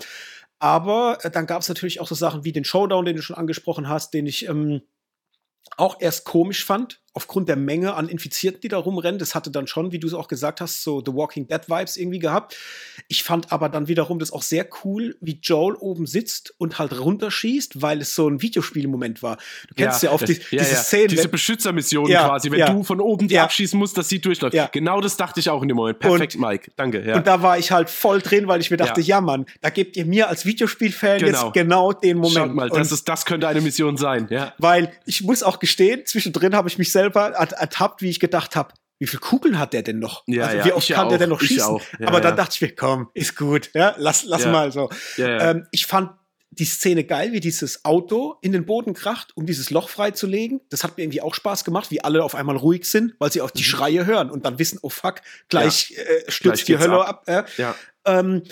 [0.60, 3.38] Aber äh, dann gab es natürlich auch so Sachen wie den Showdown, den du schon
[3.38, 4.82] angesprochen hast, den ich ähm,
[5.78, 9.20] auch erst komisch fand, aufgrund der Menge an Infizierten, die da rumrennen.
[9.20, 11.98] Das hatte dann schon, wie du es auch gesagt hast, so The Walking Dead Vibes
[11.98, 12.56] irgendwie gehabt.
[13.08, 17.00] Ich fand aber dann wiederum das auch sehr cool, wie Joel oben sitzt und halt
[17.00, 19.38] runterschießt, weil es so ein Videospielmoment war.
[19.68, 20.78] Du kennst ja, ja auch die, ja, diese ja.
[20.78, 21.08] Szene.
[21.08, 24.58] Diese Beschützermission quasi, wenn du von oben die abschießen musst, dass sie durchläuft.
[24.72, 26.00] Genau das dachte ich auch in dem Moment.
[26.00, 26.72] Perfekt, und, Mike.
[26.76, 27.14] Danke.
[27.14, 29.98] Und da war ich halt voll drin, weil ich mir dachte, ja, Mann, da gebt
[29.98, 31.46] ihr mir als Videospielfan genau.
[31.46, 32.36] jetzt genau den Moment.
[32.36, 34.28] Schaut mal, das, ist, das könnte eine Mission sein.
[34.30, 34.54] Ja.
[34.58, 38.74] Weil ich muss auch gestehen, zwischendrin habe ich mich selber ertappt, wie ich gedacht habe,
[39.00, 40.24] wie viele Kugeln hat der denn noch?
[40.28, 41.80] Ja, also ja, wie oft kann auch, der denn noch schießen?
[42.00, 44.90] Ja, Aber dann dachte ich mir, komm, ist gut, ja, lass, lass mal so.
[45.18, 46.12] Ähm, ich fand
[46.52, 50.60] die Szene geil, wie dieses Auto in den Boden kracht, um dieses Loch freizulegen.
[50.70, 53.42] Das hat mir irgendwie auch Spaß gemacht, wie alle auf einmal ruhig sind, weil sie
[53.42, 53.68] auch die mhm.
[53.68, 57.24] Schreie hören und dann wissen, oh fuck, gleich äh, stürzt die Hölle ab.
[57.30, 57.72] ab äh.
[58.06, 58.44] Ähm,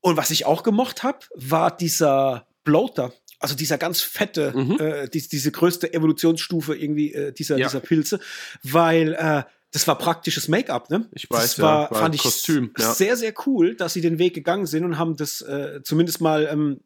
[0.00, 4.78] und was ich auch gemocht habe, war dieser Bloater, also dieser ganz fette, mhm.
[4.80, 7.66] äh, die, diese größte Evolutionsstufe irgendwie äh, dieser, ja.
[7.66, 8.20] dieser Pilze,
[8.62, 11.08] weil äh, das war praktisches Make-up, ne?
[11.12, 12.94] Ich weiß, das war, ja, war fand ich Kostüm, ja.
[12.94, 16.48] sehr, sehr cool, dass sie den Weg gegangen sind und haben das äh, zumindest mal
[16.50, 16.80] ähm,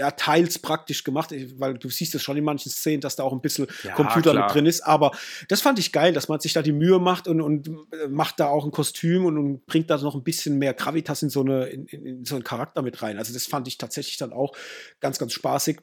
[0.00, 3.34] ja, teils praktisch gemacht, weil du siehst es schon in manchen Szenen, dass da auch
[3.34, 4.46] ein bisschen ja, Computer klar.
[4.46, 4.80] mit drin ist.
[4.80, 5.12] Aber
[5.48, 8.40] das fand ich geil, dass man sich da die Mühe macht und, und äh, macht
[8.40, 11.42] da auch ein Kostüm und, und bringt da noch ein bisschen mehr Gravitas in so,
[11.42, 13.18] eine, in, in, so einen Charakter mit rein.
[13.18, 14.56] Also das fand ich tatsächlich dann auch
[15.00, 15.80] ganz, ganz spaßig,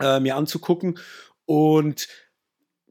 [0.00, 0.98] äh, mir anzugucken.
[1.46, 2.08] Und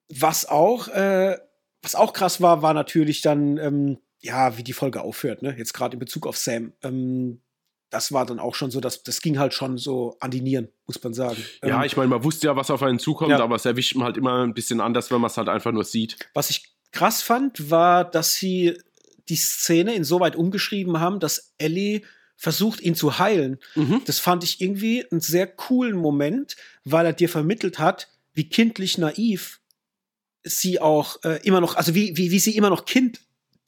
[0.10, 1.38] was auch, äh,
[1.84, 5.56] was auch krass war, war natürlich dann, ähm, ja, wie die Folge aufhört, ne?
[5.56, 6.74] Jetzt gerade in Bezug auf Sam.
[6.82, 7.42] Ähm,
[7.90, 10.70] das war dann auch schon so, dass das ging halt schon so an die Nieren,
[10.86, 11.44] muss man sagen.
[11.64, 13.40] Ja, ähm, ich meine, man wusste ja, was auf einen zukommt, ja.
[13.40, 15.84] aber es erwischt man halt immer ein bisschen anders, wenn man es halt einfach nur
[15.84, 16.18] sieht.
[16.34, 18.78] Was ich krass fand, war, dass sie
[19.28, 22.02] die Szene insoweit umgeschrieben haben, dass Ellie
[22.36, 23.60] versucht, ihn zu heilen.
[23.76, 24.02] Mhm.
[24.06, 28.98] Das fand ich irgendwie einen sehr coolen Moment, weil er dir vermittelt hat, wie kindlich
[28.98, 29.60] naiv
[30.44, 33.20] sie auch äh, immer noch, also wie, wie, wie sie immer noch Kind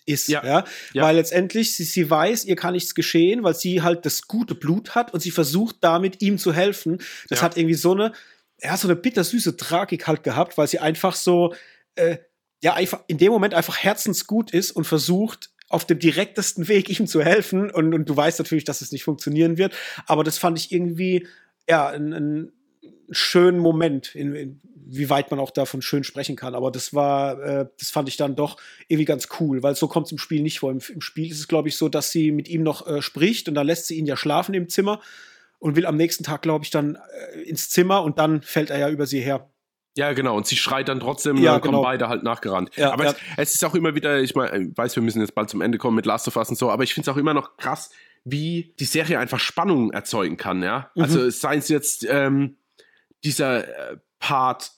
[0.05, 0.43] ist, ja.
[0.45, 0.65] ja?
[0.93, 1.03] ja.
[1.03, 4.95] Weil letztendlich sie, sie weiß, ihr kann nichts geschehen, weil sie halt das gute Blut
[4.95, 6.99] hat und sie versucht damit ihm zu helfen.
[7.29, 7.45] Das ja.
[7.45, 8.13] hat irgendwie so eine,
[8.61, 11.53] ja, so eine bittersüße Tragik halt gehabt, weil sie einfach so,
[11.95, 12.17] äh,
[12.63, 17.07] ja, einfach in dem Moment einfach herzensgut ist und versucht, auf dem direktesten Weg ihm
[17.07, 17.71] zu helfen.
[17.71, 19.73] Und, und du weißt natürlich, dass es nicht funktionieren wird.
[20.05, 21.27] Aber das fand ich irgendwie,
[21.67, 22.51] ja, ein, ein
[23.11, 26.55] schönen Moment, in, in, wie weit man auch davon schön sprechen kann.
[26.55, 28.57] Aber das war, äh, das fand ich dann doch
[28.87, 30.71] irgendwie ganz cool, weil so kommt es im Spiel nicht vor.
[30.71, 33.47] Im, Im, Spiel ist es, glaube ich, so, dass sie mit ihm noch äh, spricht
[33.47, 35.01] und dann lässt sie ihn ja schlafen im Zimmer.
[35.59, 36.97] und will am nächsten Tag, glaube ich, dann
[37.35, 39.47] äh, ins Zimmer und dann fällt er ja über sie her.
[39.97, 40.37] Ja, genau.
[40.37, 41.73] Und sie schreit dann trotzdem, ja, dann genau.
[41.73, 42.71] kommen beide halt nachgerannt.
[42.75, 43.11] Ja, aber ja.
[43.11, 45.61] Es, es ist auch immer wieder, ich meine, ich weiß, wir müssen jetzt bald zum
[45.61, 47.57] Ende kommen mit Last of Us und so, aber ich finde es auch immer noch
[47.57, 47.91] krass,
[48.23, 50.91] wie die Serie einfach Spannung erzeugen kann, ja.
[50.95, 51.03] Mhm.
[51.03, 52.57] Also seien es jetzt ähm,
[53.23, 54.71] dieser äh, Part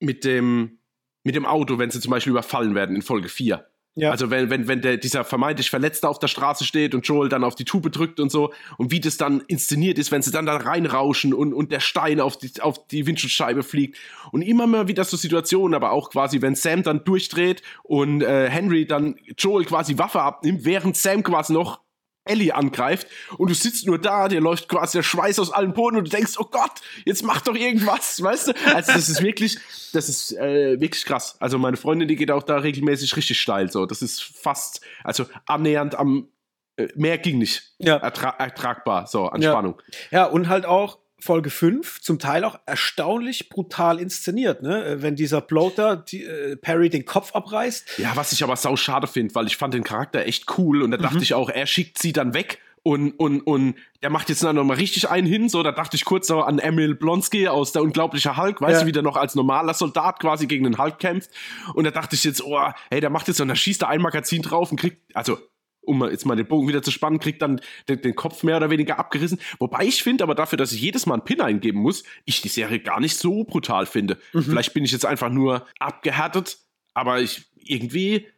[0.00, 0.78] mit dem,
[1.24, 3.66] mit dem Auto, wenn sie zum Beispiel überfallen werden in Folge 4.
[3.94, 4.10] Ja.
[4.10, 7.44] Also wenn, wenn, wenn der, dieser vermeintlich Verletzte auf der Straße steht und Joel dann
[7.44, 10.46] auf die Tube drückt und so und wie das dann inszeniert ist, wenn sie dann
[10.46, 13.98] da reinrauschen und, und der Stein auf die, auf die Windschutzscheibe fliegt
[14.30, 18.48] und immer mal wieder so Situationen, aber auch quasi, wenn Sam dann durchdreht und äh,
[18.48, 21.80] Henry dann Joel quasi Waffe abnimmt, während Sam quasi noch
[22.24, 25.96] Ellie angreift und du sitzt nur da, dir läuft quasi der Schweiß aus allen Poren
[25.96, 28.52] und du denkst, oh Gott, jetzt mach doch irgendwas, weißt du?
[28.74, 29.58] Also das ist wirklich,
[29.92, 31.36] das ist äh, wirklich krass.
[31.40, 33.86] Also meine Freundin, die geht auch da regelmäßig richtig steil, so.
[33.86, 36.28] Das ist fast, also annähernd am,
[36.76, 37.74] äh, mehr ging nicht.
[37.78, 37.96] Ja.
[37.96, 39.50] Ertra ertragbar, so, an Ja.
[39.50, 39.80] Spannung.
[40.10, 44.84] Ja, und halt auch Folge 5, zum Teil auch erstaunlich brutal inszeniert, ne?
[44.84, 47.98] Äh, Wenn dieser Bloater die, äh, Perry den Kopf abreißt.
[47.98, 50.90] Ja, was ich aber sau schade finde, weil ich fand den Charakter echt cool und
[50.90, 54.42] da dachte ich auch, er schickt sie dann weg und, und, und der macht jetzt
[54.42, 57.70] dann nochmal richtig einen hin, so, da dachte ich kurz so an Emil Blonsky aus
[57.70, 58.80] der unglaubliche Hulk, weißt Ja.
[58.80, 61.30] du, wie der noch als normaler Soldat quasi gegen den Hulk kämpft
[61.74, 62.58] und da dachte ich jetzt, oh,
[62.90, 65.38] hey, der macht jetzt so, und da schießt er ein Magazin drauf und kriegt, also,
[65.82, 68.70] um jetzt mal den Bogen wieder zu spannen, kriegt dann den, den Kopf mehr oder
[68.70, 69.40] weniger abgerissen.
[69.58, 72.48] Wobei ich finde, aber dafür, dass ich jedes Mal einen Pin eingeben muss, ich die
[72.48, 74.18] Serie gar nicht so brutal finde.
[74.32, 76.58] Vielleicht bin ich jetzt einfach nur abgehärtet,
[76.94, 78.28] aber ich irgendwie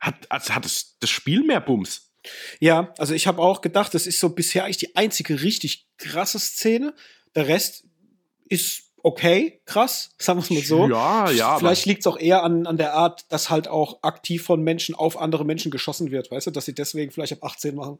[0.00, 2.12] hat, also hat es, das Spiel mehr Bums.
[2.60, 6.38] Ja, also ich habe auch gedacht, das ist so bisher eigentlich die einzige richtig krasse
[6.38, 6.94] Szene.
[7.34, 7.86] Der Rest
[8.48, 10.88] ist okay, krass, sagen wir es mal so.
[10.88, 14.42] Ja, ja, Vielleicht liegt es auch eher an, an der Art, dass halt auch aktiv
[14.42, 17.74] von Menschen auf andere Menschen geschossen wird, weißt du, dass sie deswegen vielleicht ab 18
[17.76, 17.98] machen.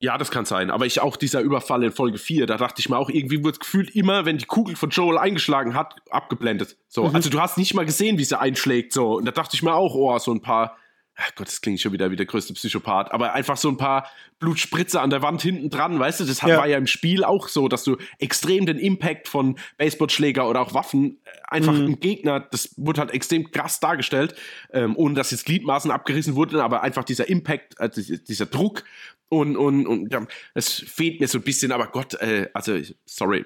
[0.00, 0.70] Ja, das kann sein.
[0.72, 3.60] Aber ich auch dieser Überfall in Folge 4, da dachte ich mir auch, irgendwie wird
[3.60, 6.76] gefühlt immer, wenn die Kugel von Joel eingeschlagen hat, abgeblendet.
[6.88, 7.14] So, Mhm.
[7.14, 8.92] also du hast nicht mal gesehen, wie sie einschlägt.
[8.92, 10.76] So, und da dachte ich mir auch, oh, so ein paar,
[11.16, 14.10] ach Gott, das klingt schon wieder wie der größte Psychopath, aber einfach so ein paar
[14.40, 16.56] Blutspritzer an der Wand hinten dran, weißt du, das Ja.
[16.58, 20.74] war ja im Spiel auch so, dass du extrem den Impact von Baseballschläger oder auch
[20.74, 21.86] Waffen äh, einfach Mhm.
[21.86, 24.34] im Gegner, das wurde halt extrem krass dargestellt,
[24.72, 28.84] ähm, ohne dass jetzt Gliedmaßen abgerissen wurden, aber einfach dieser Impact, äh, dieser- Druck
[29.28, 33.44] und, und, und ja, es fehlt mir so ein bisschen, aber Gott, äh, also sorry,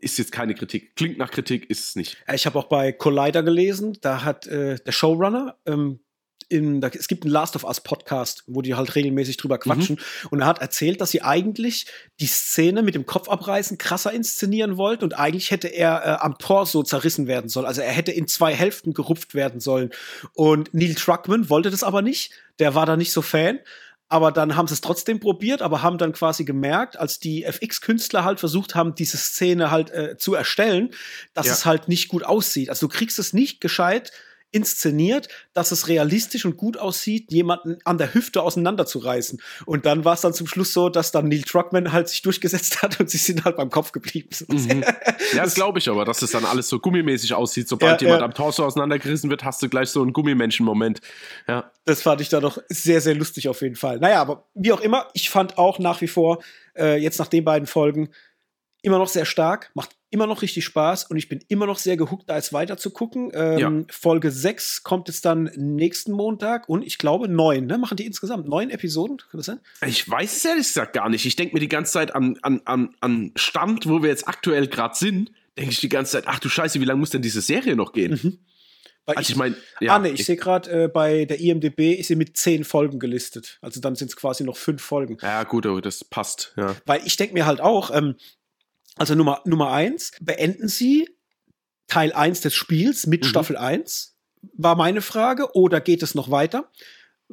[0.00, 0.94] ist jetzt keine Kritik.
[0.94, 2.16] Klingt nach Kritik, ist es nicht.
[2.28, 5.98] Ja, Ich habe auch bei Collider gelesen, da hat äh, der Showrunner, ähm,
[6.48, 10.00] in, da, es gibt einen Last of Us Podcast, wo die halt regelmäßig drüber quatschen.
[10.30, 11.86] Und er hat erzählt, dass sie eigentlich
[12.20, 16.82] die Szene mit dem Kopfabreißen krasser inszenieren wollten und eigentlich hätte er äh, am Torso
[16.82, 17.66] zerrissen werden sollen.
[17.66, 19.90] Also er hätte in zwei Hälften gerupft werden sollen.
[20.34, 22.32] Und Neil Druckmann wollte das aber nicht.
[22.58, 23.58] Der war da nicht so Fan.
[24.10, 28.24] Aber dann haben sie es trotzdem probiert, aber haben dann quasi gemerkt, als die FX-Künstler
[28.24, 30.94] halt versucht haben, diese Szene halt äh, zu erstellen,
[31.34, 31.52] dass Ja.
[31.52, 32.70] es halt nicht gut aussieht.
[32.70, 34.10] Also du kriegst es nicht gescheit
[34.50, 39.40] inszeniert, dass es realistisch und gut aussieht, jemanden an der Hüfte auseinanderzureißen.
[39.66, 42.82] Und dann war es dann zum Schluss so, dass dann Neil Druckmann halt sich durchgesetzt
[42.82, 44.30] hat und sie sind halt beim Kopf geblieben.
[44.48, 44.84] Mhm.
[45.34, 47.68] Ja, das glaube ich aber, dass es dann alles so gummimäßig aussieht.
[47.68, 48.26] Sobald Ja, jemand ja.
[48.26, 51.00] am Torso auseinandergerissen wird, hast du gleich so einen Gummimenschen-Moment.
[51.46, 51.70] Ja.
[51.84, 53.98] Das fand ich da doch sehr, sehr lustig auf jeden Fall.
[53.98, 56.42] Naja, aber wie auch immer, ich fand auch nach wie vor,
[56.76, 58.08] äh, jetzt nach den beiden Folgen,
[58.82, 61.96] immer noch sehr stark, macht immer noch richtig Spaß und ich bin immer noch sehr
[61.96, 63.30] gehuckt, da jetzt weiter zu gucken.
[63.34, 63.72] Ähm, Ja.
[63.90, 67.78] Folge 6 kommt jetzt dann nächsten Montag und ich glaube neun, ne?
[67.78, 69.18] Machen die insgesamt neun Episoden?
[69.18, 69.60] Kann das sein?
[69.86, 71.26] Ich weiß es ehrlich gesagt gar nicht.
[71.26, 74.66] Ich denke mir die ganze Zeit an, an, an, an Stand, wo wir jetzt aktuell
[74.66, 77.40] gerade sind, denke ich die ganze Zeit, ach du Scheiße, wie lange muss denn diese
[77.42, 78.38] Serie noch gehen?
[79.04, 82.08] Weil Also ich meine, ja, ah, nee, ich sehe gerade äh, bei der IMDB ist
[82.08, 83.58] sie mit zehn Folgen gelistet.
[83.62, 85.16] Also dann sind es quasi noch fünf Folgen.
[85.22, 86.76] ja gut, aber das passt, ja.
[86.84, 88.16] Weil ich denke mir halt auch, ähm,
[88.98, 91.08] also Nummer, Nummer eins, beenden Sie
[91.86, 93.28] Teil 1 des Spiels mit Mhm.
[93.28, 94.14] Staffel 1?
[94.54, 95.54] War meine Frage.
[95.54, 96.70] Oder geht es noch weiter?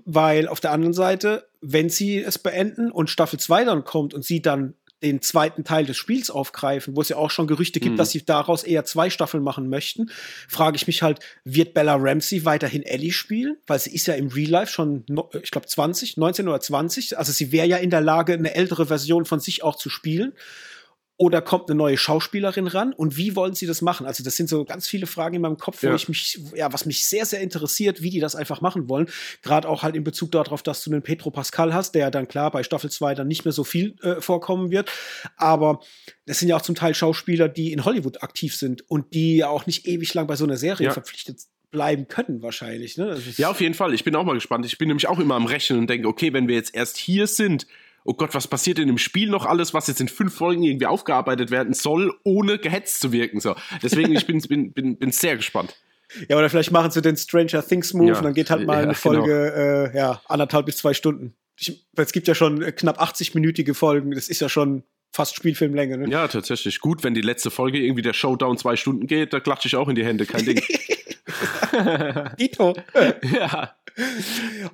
[0.06, 4.24] Weil auf der anderen Seite, wenn Sie es beenden und Staffel 2 dann kommt und
[4.26, 7.94] Sie dann den zweiten Teil des Spiels aufgreifen, wo es ja auch schon Gerüchte gibt,
[7.94, 7.98] Mhm.
[7.98, 10.10] dass sie daraus eher zwei Staffeln machen möchten,
[10.48, 13.58] frage ich mich halt, wird Bella Ramsey weiterhin Ellie spielen?
[13.68, 15.06] Weil sie ist ja im Real Life schon,
[15.44, 17.18] ich glaube 20, 19 oder 20.
[17.20, 20.34] Also sie wäre ja in der Lage, eine ältere Version von sich auch zu spielen.
[21.18, 22.92] Oder kommt eine neue Schauspielerin ran?
[22.92, 24.06] Und wie wollen sie das machen?
[24.06, 25.96] Also, das sind so ganz viele Fragen in meinem Kopf, wo Ja.
[25.96, 29.08] ich mich, ja, was mich sehr, sehr interessiert, wie die das einfach machen wollen.
[29.42, 32.52] Gerade auch halt in Bezug darauf, dass du einen Petro Pascal hast, der dann klar
[32.52, 34.92] bei Staffel 2 dann nicht mehr so viel äh, vorkommen wird.
[35.38, 35.80] Aber
[36.26, 39.48] das sind ja auch zum Teil Schauspieler, die in Hollywood aktiv sind und die ja
[39.48, 40.92] auch nicht ewig lang bei so einer Serie Ja.
[40.92, 41.40] verpflichtet
[41.72, 42.98] bleiben können, wahrscheinlich.
[42.98, 43.18] Ne?
[43.38, 43.94] Ja, auf jeden Fall.
[43.94, 44.66] Ich bin auch mal gespannt.
[44.66, 47.28] Ich bin nämlich auch immer am Rechnen und denke, okay, wenn wir jetzt erst hier
[47.28, 47.68] sind
[48.06, 50.86] oh Gott, was passiert in dem Spiel noch alles, was jetzt in fünf Folgen irgendwie
[50.86, 53.42] aufgearbeitet werden soll, ohne gehetzt zu wirken.
[53.42, 53.56] So.
[53.84, 55.76] Deswegen, ich bin, bin, bin, bin sehr gespannt.
[56.30, 58.78] Ja, oder vielleicht machen sie den Stranger Things Move ja, und dann geht halt mal
[58.78, 59.92] ja, eine Folge, genau.
[59.92, 61.36] äh, ja, anderthalb bis zwei Stunden.
[61.58, 65.98] Ich, es gibt ja schon knapp 80-minütige Folgen, das ist ja schon fast Spielfilmlänge.
[65.98, 66.10] Ne?
[66.10, 66.80] Ja, tatsächlich.
[66.80, 69.88] Gut, wenn die letzte Folge irgendwie der Showdown zwei Stunden geht, da klatsche ich auch
[69.88, 70.62] in die Hände, kein Ding.
[72.40, 72.76] Dito.
[73.34, 73.76] ja.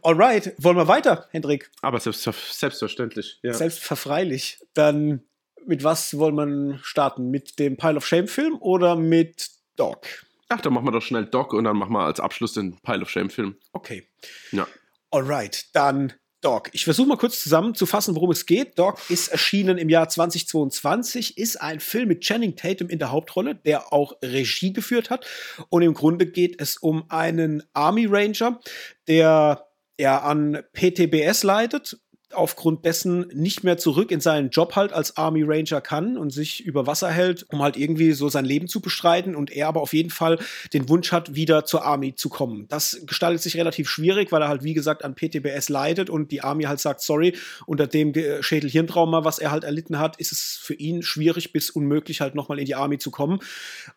[0.01, 1.69] Alright, wollen wir weiter, Hendrik?
[1.81, 3.39] Aber selbst, selbstverständlich.
[3.43, 3.53] Ja.
[3.53, 4.59] Selbstverfreilich.
[4.73, 5.21] Dann
[5.65, 7.29] mit was wollen wir starten?
[7.29, 10.07] Mit dem Pile of Shame-Film oder mit Dog?
[10.49, 13.01] Ach, dann machen wir doch schnell Dog und dann machen wir als Abschluss den Pile
[13.01, 13.55] of Shame-Film.
[13.73, 14.07] Okay.
[14.51, 14.67] Ja.
[15.11, 16.69] Alright, dann Dog.
[16.73, 18.77] Ich versuche mal kurz zusammenzufassen, worum es geht.
[18.77, 23.55] Dog ist erschienen im Jahr 2022, ist ein Film mit Channing Tatum in der Hauptrolle,
[23.55, 25.25] der auch Regie geführt hat.
[25.69, 28.59] Und im Grunde geht es um einen Army Ranger,
[29.07, 31.97] der er an PTBS leidet
[32.33, 36.63] aufgrund dessen nicht mehr zurück in seinen Job halt als Army Ranger kann und sich
[36.65, 39.93] über Wasser hält, um halt irgendwie so sein Leben zu bestreiten und er aber auf
[39.93, 40.39] jeden Fall
[40.73, 42.67] den Wunsch hat, wieder zur Army zu kommen.
[42.69, 46.41] Das gestaltet sich relativ schwierig, weil er halt wie gesagt an PTBS leidet und die
[46.41, 47.35] Army halt sagt, sorry,
[47.65, 52.21] unter dem Schädel-Hirntrauma, was er halt erlitten hat, ist es für ihn schwierig bis unmöglich
[52.21, 53.39] halt nochmal in die Army zu kommen.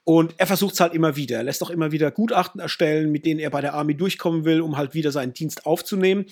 [0.04, 1.36] Und er versucht es halt immer wieder.
[1.36, 4.60] Er lässt auch immer wieder Gutachten erstellen, mit denen er bei der Army durchkommen will,
[4.60, 6.26] um halt wieder seinen Dienst aufzunehmen.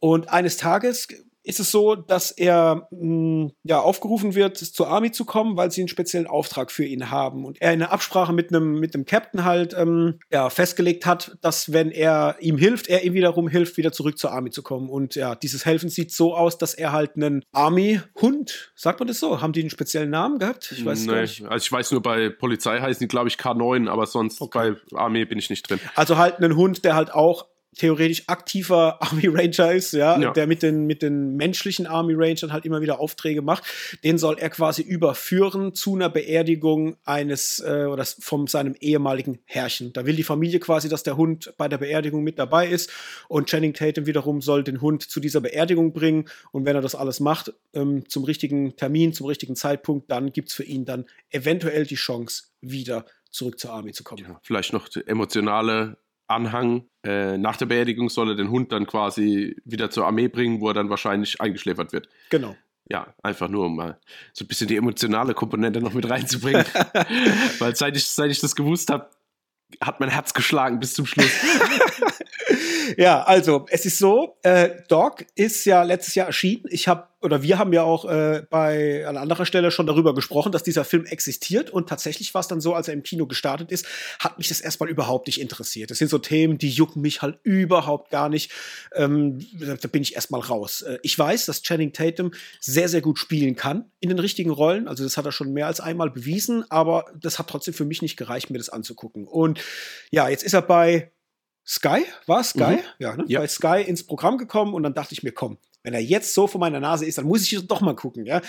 [0.00, 1.08] Und eines Tages
[1.48, 5.70] ist es so, dass er mh, hm, ja aufgerufen wird, zur Army zu kommen, weil
[5.70, 8.94] sie einen speziellen Auftrag für ihn haben und er in einer Absprache mit einem mit
[8.94, 13.48] einem Captain halt ähm, ja festgelegt hat, dass wenn er ihm hilft, er ihm wiederum
[13.48, 16.74] hilft, wieder zurück zur Army zu kommen und ja dieses Helfen sieht so aus, dass
[16.74, 20.72] er halt einen Army Hund, sagt man das so, haben die einen speziellen Namen gehabt?
[20.72, 21.46] Ich weiß nee, nicht.
[21.46, 24.74] Also ich weiß nur bei Polizei heißen die glaube ich K9, aber sonst okay.
[24.90, 25.80] bei Armee bin ich nicht drin.
[25.94, 27.46] Also halt einen Hund, der halt auch
[27.76, 32.52] theoretisch aktiver Army Ranger ist, ja, ja, der mit den, mit den menschlichen Army Rangern
[32.52, 33.64] halt immer wieder Aufträge macht,
[34.04, 39.92] den soll er quasi überführen zu einer Beerdigung eines äh, oder von seinem ehemaligen Herrchen.
[39.92, 42.90] Da will die Familie quasi, dass der Hund bei der Beerdigung mit dabei ist
[43.28, 46.94] und Channing Tatum wiederum soll den Hund zu dieser Beerdigung bringen und wenn er das
[46.94, 51.86] alles macht, ähm, zum richtigen Termin, zum richtigen Zeitpunkt, dann gibt's für ihn dann eventuell
[51.86, 54.24] die Chance, wieder zurück zur Army zu kommen.
[54.26, 55.96] Ja, vielleicht noch emotionale
[56.28, 56.84] Anhang.
[57.04, 60.68] Äh, nach der Beerdigung soll er den Hund dann quasi wieder zur Armee bringen, wo
[60.68, 62.08] er dann wahrscheinlich eingeschläfert wird.
[62.30, 62.56] Genau.
[62.90, 63.98] Ja, einfach nur, um mal
[64.32, 66.64] so ein bisschen die emotionale Komponente noch mit reinzubringen.
[67.58, 69.10] Weil seit ich, seit ich das gewusst habe,
[69.82, 71.30] hat mein Herz geschlagen bis zum Schluss.
[72.96, 76.64] ja, also es ist so, äh, Dog ist ja letztes Jahr erschienen.
[76.70, 80.52] Ich habe oder wir haben ja auch äh, bei an anderer Stelle schon darüber gesprochen,
[80.52, 83.72] dass dieser Film existiert und tatsächlich war es dann so, als er im Kino gestartet
[83.72, 83.86] ist,
[84.20, 85.90] hat mich das erstmal überhaupt nicht interessiert.
[85.90, 88.52] Das sind so Themen, die jucken mich halt überhaupt gar nicht.
[88.94, 90.82] Ähm, da bin ich erstmal raus.
[90.82, 94.86] Äh, ich weiß, dass Channing Tatum sehr, sehr gut spielen kann in den richtigen Rollen.
[94.86, 98.00] Also das hat er schon mehr als einmal bewiesen, aber das hat trotzdem für mich
[98.00, 99.26] nicht gereicht, mir das anzugucken.
[99.26, 99.60] Und
[100.12, 101.10] ja, jetzt ist er bei
[101.68, 102.76] Sky, war Sky?
[102.76, 102.78] Mhm.
[102.98, 103.24] Ja, ne?
[103.28, 106.32] ja, bei Sky ins Programm gekommen und dann dachte ich mir, komm, wenn er jetzt
[106.32, 108.40] so vor meiner Nase ist, dann muss ich doch mal gucken, ja.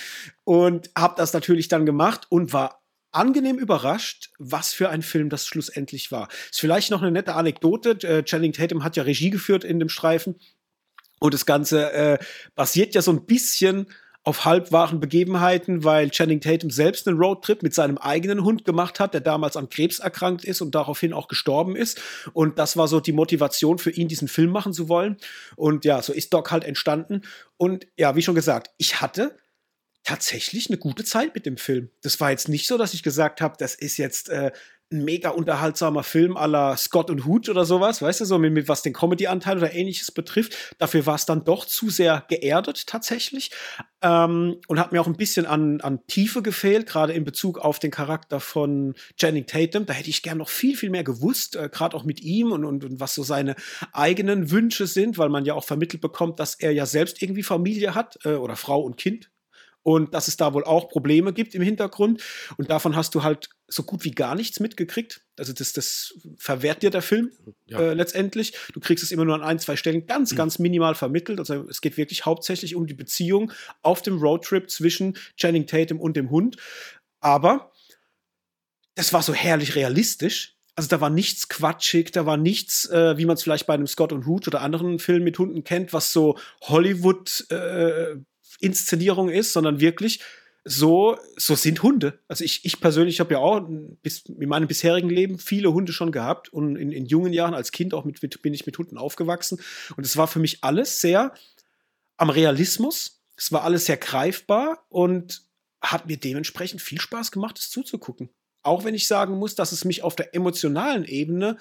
[0.45, 2.81] Und habe das natürlich dann gemacht und war
[3.11, 6.29] angenehm überrascht, was für ein Film das schlussendlich war.
[6.49, 7.91] Ist vielleicht noch eine nette Anekdote.
[8.07, 10.35] Äh, Channing Tatum hat ja Regie geführt in dem Streifen
[11.19, 12.19] und das Ganze äh,
[12.55, 13.87] basiert ja so ein bisschen
[14.29, 19.15] auf halbwahren Begebenheiten, weil Channing Tatum selbst einen Roadtrip mit seinem eigenen Hund gemacht hat,
[19.15, 21.99] der damals an Krebs erkrankt ist und daraufhin auch gestorben ist.
[22.33, 25.17] Und das war so die Motivation für ihn, diesen Film machen zu wollen.
[25.55, 27.23] Und ja, so ist Doc halt entstanden.
[27.57, 29.35] Und ja, wie schon gesagt, ich hatte
[30.03, 31.89] tatsächlich eine gute Zeit mit dem Film.
[32.03, 34.51] Das war jetzt nicht so, dass ich gesagt habe, das ist jetzt äh,
[34.91, 38.67] ein mega unterhaltsamer Film aller Scott und Hood oder sowas, weißt du, so mit, mit
[38.67, 40.75] was den Comedy-Anteil oder ähnliches betrifft.
[40.79, 43.51] Dafür war es dann doch zu sehr geerdet tatsächlich
[44.01, 47.77] ähm, und hat mir auch ein bisschen an, an Tiefe gefehlt, gerade in Bezug auf
[47.77, 49.85] den Charakter von Channing Tatum.
[49.85, 52.65] Da hätte ich gern noch viel, viel mehr gewusst, äh, gerade auch mit ihm und,
[52.65, 53.55] und, und was so seine
[53.93, 57.93] eigenen Wünsche sind, weil man ja auch vermittelt bekommt, dass er ja selbst irgendwie Familie
[57.93, 59.29] hat äh, oder Frau und Kind
[59.89, 62.21] und dass es da wohl auch Probleme gibt im Hintergrund.
[62.57, 65.21] Und davon hast du halt so gut wie gar nichts mitgekriegt.
[65.35, 67.31] Also das, das verwehrt dir der Film
[67.65, 67.79] ja.
[67.79, 68.53] äh, letztendlich.
[68.73, 70.35] Du kriegst es immer nur an ein, zwei Stellen ganz, mhm.
[70.35, 71.39] ganz minimal vermittelt.
[71.39, 73.51] Also es geht wirklich hauptsächlich um die Beziehung
[73.81, 76.57] auf dem Roadtrip zwischen Channing Tatum und dem Hund.
[77.19, 77.71] Aber
[78.93, 80.55] das war so herrlich realistisch.
[80.75, 83.87] Also da war nichts quatschig, da war nichts, äh, wie man es vielleicht bei einem
[83.87, 88.17] Scott und Hood oder anderen Filmen mit Hunden kennt, was so Hollywood äh,
[88.59, 90.21] Inszenierung ist, sondern wirklich
[90.65, 92.19] so, so sind Hunde.
[92.27, 93.65] Also ich, ich persönlich habe ja auch
[94.01, 97.71] bis, in meinem bisherigen Leben viele Hunde schon gehabt und in, in jungen Jahren als
[97.71, 99.59] Kind auch mit, mit, bin ich mit Hunden aufgewachsen.
[99.95, 101.33] Und es war für mich alles sehr
[102.17, 105.43] am Realismus Es war alles sehr greifbar und
[105.81, 108.29] hat mir dementsprechend viel Spaß gemacht, es zuzugucken.
[108.61, 111.57] Auch wenn ich sagen muss, dass es mich auf der emotionalen Ebene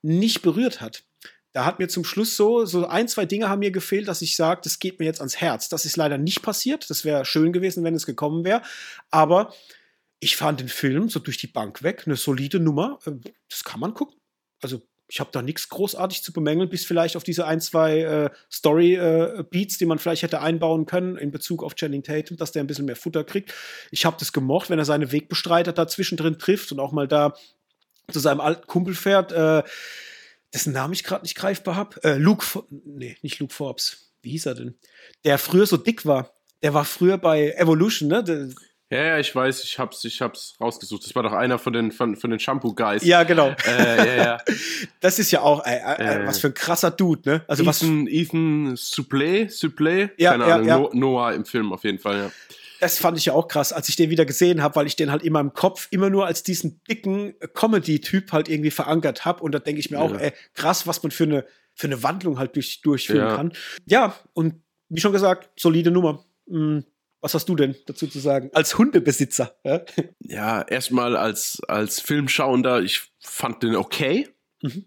[0.00, 1.04] nicht berührt hat.
[1.52, 4.36] Da hat mir zum Schluss so, so ein, zwei Dinge haben mir gefehlt, dass ich
[4.36, 5.68] sage, das geht mir jetzt ans Herz.
[5.68, 6.88] Das ist leider nicht passiert.
[6.90, 8.62] Das wäre schön gewesen, wenn es gekommen wäre.
[9.10, 9.52] Aber
[10.20, 12.98] ich fand den Film so durch die Bank weg eine solide Nummer.
[13.06, 13.12] Äh,
[13.48, 14.16] das kann man gucken.
[14.60, 18.30] Also ich habe da nichts großartig zu bemängeln, bis vielleicht auf diese ein, zwei äh,
[18.52, 22.62] Story-Beats, äh, die man vielleicht hätte einbauen können in Bezug auf Channing Tatum, dass der
[22.62, 23.54] ein bisschen mehr Futter kriegt.
[23.90, 27.32] Ich habe das gemocht, wenn er seine Wegbestreiter da zwischendrin trifft und auch mal da
[28.10, 29.62] zu seinem alten Kumpel fährt, äh,
[30.54, 32.02] dessen Namen ich gerade nicht greifbar habe.
[32.02, 34.12] Äh, Luke, nee, nicht Luke Forbes.
[34.22, 34.74] Wie hieß er denn?
[35.24, 36.32] Der früher so dick war.
[36.62, 38.24] Der war früher bei Evolution, ne?
[38.24, 38.48] Der,
[38.90, 41.04] ja, ja, ich weiß, ich hab's, ich hab's rausgesucht.
[41.04, 43.04] Das war doch einer von den, von, von den Shampoo-Guys.
[43.04, 43.54] Ja, genau.
[43.66, 44.38] Äh, ja, ja.
[45.00, 47.44] Das ist ja auch, äh, äh, was für ein krasser Dude, ne?
[47.48, 50.08] Also Ethan, was, Ethan Suplee, Suplee?
[50.16, 50.88] Ja, Keine ja, Ahnung, ja.
[50.94, 52.30] Noah im Film auf jeden Fall, ja.
[52.80, 55.10] Das fand ich ja auch krass, als ich den wieder gesehen habe, weil ich den
[55.10, 59.42] halt in meinem Kopf immer nur als diesen dicken Comedy-Typ halt irgendwie verankert habe.
[59.42, 61.44] Und da denke ich mir auch, ey, krass, was man für eine,
[61.74, 63.52] für eine Wandlung halt durch, durchführen kann.
[63.86, 66.24] Ja, und wie schon gesagt, solide Nummer.
[66.46, 66.84] Mhm
[67.20, 68.50] was hast du denn dazu zu sagen?
[68.52, 69.56] Als Hundebesitzer.
[69.64, 69.82] Ja,
[70.20, 74.28] ja erstmal als, als Filmschauender, ich fand den okay.
[74.62, 74.86] Mhm.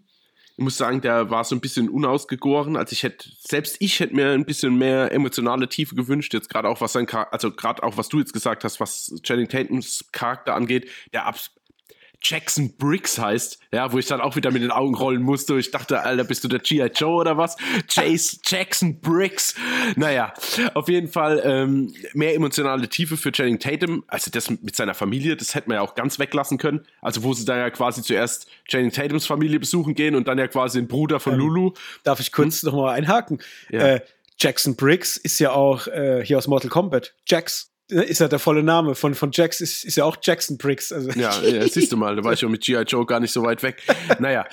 [0.56, 2.76] Ich muss sagen, der war so ein bisschen unausgegoren.
[2.76, 6.34] Also ich hätte, selbst ich hätte mir ein bisschen mehr emotionale Tiefe gewünscht.
[6.34, 9.48] Jetzt gerade auch was sein, also gerade auch was du jetzt gesagt hast, was Channing
[9.48, 11.26] Tatums Charakter angeht, der
[12.22, 15.58] Jackson Briggs heißt, ja, wo ich dann auch wieder mit den Augen rollen musste.
[15.58, 16.90] Ich dachte, Alter, bist du der G.I.
[16.94, 17.56] Joe oder was?
[17.92, 19.54] Chase Jackson Briggs.
[19.96, 20.32] Naja,
[20.74, 24.04] auf jeden Fall ähm, mehr emotionale Tiefe für Channing Tatum.
[24.06, 26.86] Also das mit seiner Familie, das hätte man ja auch ganz weglassen können.
[27.00, 30.46] Also wo sie da ja quasi zuerst Channing Tatums Familie besuchen gehen und dann ja
[30.46, 31.72] quasi den Bruder von ähm, Lulu.
[32.04, 32.70] Darf ich kurz hm?
[32.70, 33.40] nochmal einhaken?
[33.70, 33.80] Ja.
[33.80, 34.00] Äh,
[34.38, 37.14] Jackson Briggs ist ja auch äh, hier aus Mortal Kombat.
[37.26, 40.92] Jax ist ja der volle Name von, von Jax, ist, ist ja auch Jackson Briggs.
[40.92, 41.10] Also.
[41.10, 42.82] Ja, ja, siehst du mal, da war ich ja mit G.I.
[42.82, 43.82] Joe gar nicht so weit weg.
[44.18, 44.46] Naja.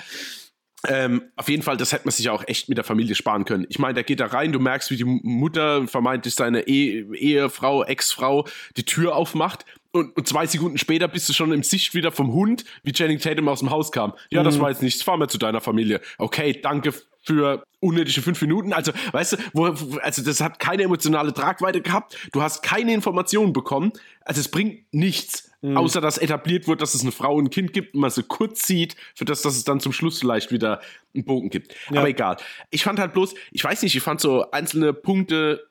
[0.87, 3.65] Ähm, auf jeden Fall, das hätte man sich auch echt mit der Familie sparen können.
[3.67, 7.83] Ich meine, der geht da rein, du merkst, wie die Mutter, vermeintlich seine e Ehefrau,
[7.83, 8.47] Ex-Frau,
[8.77, 12.33] die Tür aufmacht und, und, zwei Sekunden später bist du schon im Sicht wieder vom
[12.33, 14.13] Hund, wie Channing Tatum aus dem Haus kam.
[14.29, 14.61] Ja, das mhm.
[14.61, 15.99] war jetzt nichts, fahr mal zu deiner Familie.
[16.17, 16.93] Okay, danke
[17.23, 18.73] für unnötige fünf Minuten.
[18.73, 19.65] Also, weißt du, wo,
[20.01, 22.17] also das hat keine emotionale Tragweite gehabt.
[22.31, 23.91] Du hast keine Informationen bekommen.
[24.21, 25.77] Also es bringt nichts, mhm.
[25.77, 28.23] außer dass etabliert wird, dass es eine Frau und ein Kind gibt und man so
[28.23, 30.81] kurz sieht, für das, dass es dann zum Schluss vielleicht wieder
[31.13, 31.75] einen Bogen gibt.
[31.91, 31.99] Ja.
[31.99, 32.37] Aber egal.
[32.69, 35.68] Ich fand halt bloß, ich weiß nicht, ich fand so einzelne Punkte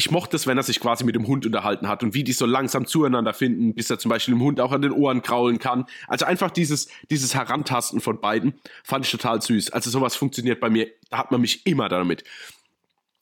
[0.00, 2.32] ich mochte es, wenn er sich quasi mit dem Hund unterhalten hat und wie die
[2.32, 5.58] so langsam zueinander finden, bis er zum Beispiel dem Hund auch an den Ohren kraulen
[5.58, 5.84] kann.
[6.08, 9.72] Also einfach dieses, dieses Herantasten von beiden fand ich total süß.
[9.72, 12.24] Also sowas funktioniert bei mir, da hat man mich immer damit.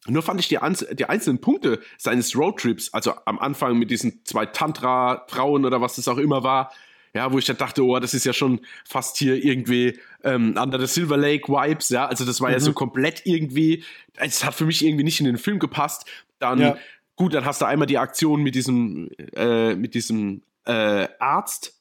[0.06, 0.58] Nur fand ich die,
[0.92, 6.06] die einzelnen Punkte seines Roadtrips, also am Anfang mit diesen zwei Tantra-Frauen oder was das
[6.06, 6.70] auch immer war,
[7.12, 10.78] ja, wo ich dann dachte, oh, das ist ja schon fast hier irgendwie ähm, Under
[10.78, 12.54] the Silver Lake Vibes, ja, also das war mhm.
[12.54, 12.76] ja so mhm.
[12.76, 13.82] komplett irgendwie,
[14.14, 16.06] es hat für mich irgendwie nicht in den Film gepasst.
[16.38, 16.76] Dann, ja.
[17.16, 21.80] gut, dann hast du einmal die Aktion mit diesem, äh, mit diesem äh, Arzt,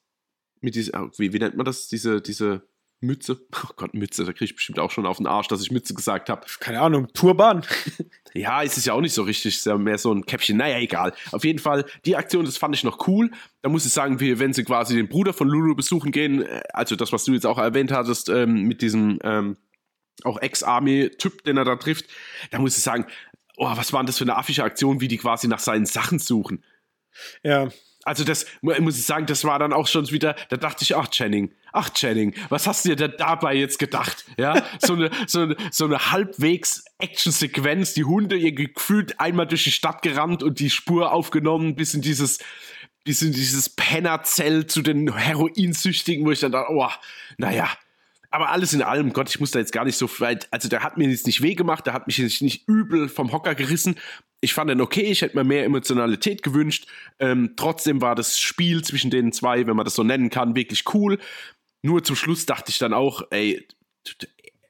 [0.61, 2.63] mit diesem, wie, wie nennt man das, diese, diese
[2.99, 3.39] Mütze.
[3.63, 5.93] Oh Gott, Mütze, da kriege ich bestimmt auch schon auf den Arsch, dass ich Mütze
[5.93, 6.45] gesagt habe.
[6.59, 7.63] Keine Ahnung, Turban.
[8.33, 10.57] ja, ist es ja auch nicht so richtig, ist ja mehr so ein Käppchen.
[10.57, 11.13] Naja, egal.
[11.31, 13.31] Auf jeden Fall, die Aktion, das fand ich noch cool.
[13.61, 16.61] Da muss ich sagen, wie, wenn sie quasi den Bruder von Lulu besuchen gehen, äh,
[16.73, 19.57] also das, was du jetzt auch erwähnt hattest, ähm, mit diesem ähm,
[20.23, 22.05] auch Ex-Army-Typ, den er da trifft,
[22.51, 23.05] da muss ich sagen,
[23.57, 26.19] oh, was war denn das für eine affische Aktion, wie die quasi nach seinen Sachen
[26.19, 26.63] suchen.
[27.43, 27.69] Ja.
[28.03, 31.09] Also das muss ich sagen, das war dann auch schon wieder, da dachte ich, ach
[31.09, 34.23] Channing, ach Channing, was hast du dir denn dabei jetzt gedacht?
[34.37, 39.65] Ja, so eine, so eine, so eine halbwegs Action-Sequenz, die Hunde irgendwie gefühlt einmal durch
[39.65, 42.39] die Stadt gerannt und die Spur aufgenommen bis in dieses,
[43.03, 46.89] bis in dieses Pennerzell zu den Heroinsüchtigen, wo ich dann dachte, oh,
[47.37, 47.67] naja,
[48.29, 50.83] aber alles in allem, Gott, ich muss da jetzt gar nicht so weit, also der
[50.83, 53.95] hat mir jetzt nicht weh gemacht, der hat mich jetzt nicht übel vom Hocker gerissen
[54.41, 56.87] ich fand den okay, ich hätte mir mehr Emotionalität gewünscht.
[57.19, 60.83] Ähm, trotzdem war das Spiel zwischen den zwei, wenn man das so nennen kann, wirklich
[60.93, 61.17] cool.
[61.81, 63.67] Nur zum Schluss dachte ich dann auch, ey,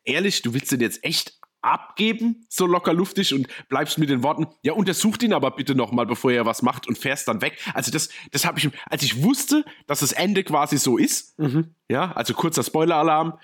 [0.06, 1.37] ehrlich, du willst den jetzt echt
[1.74, 6.06] abgeben, so locker luftig und bleibst mit den Worten, ja, untersucht ihn aber bitte nochmal,
[6.06, 7.58] bevor er was macht und fährst dann weg.
[7.74, 11.76] Also das, das habe ich, als ich wusste, dass das Ende quasi so ist, mhm.
[11.90, 13.38] ja, also kurzer Spoiler-Alarm,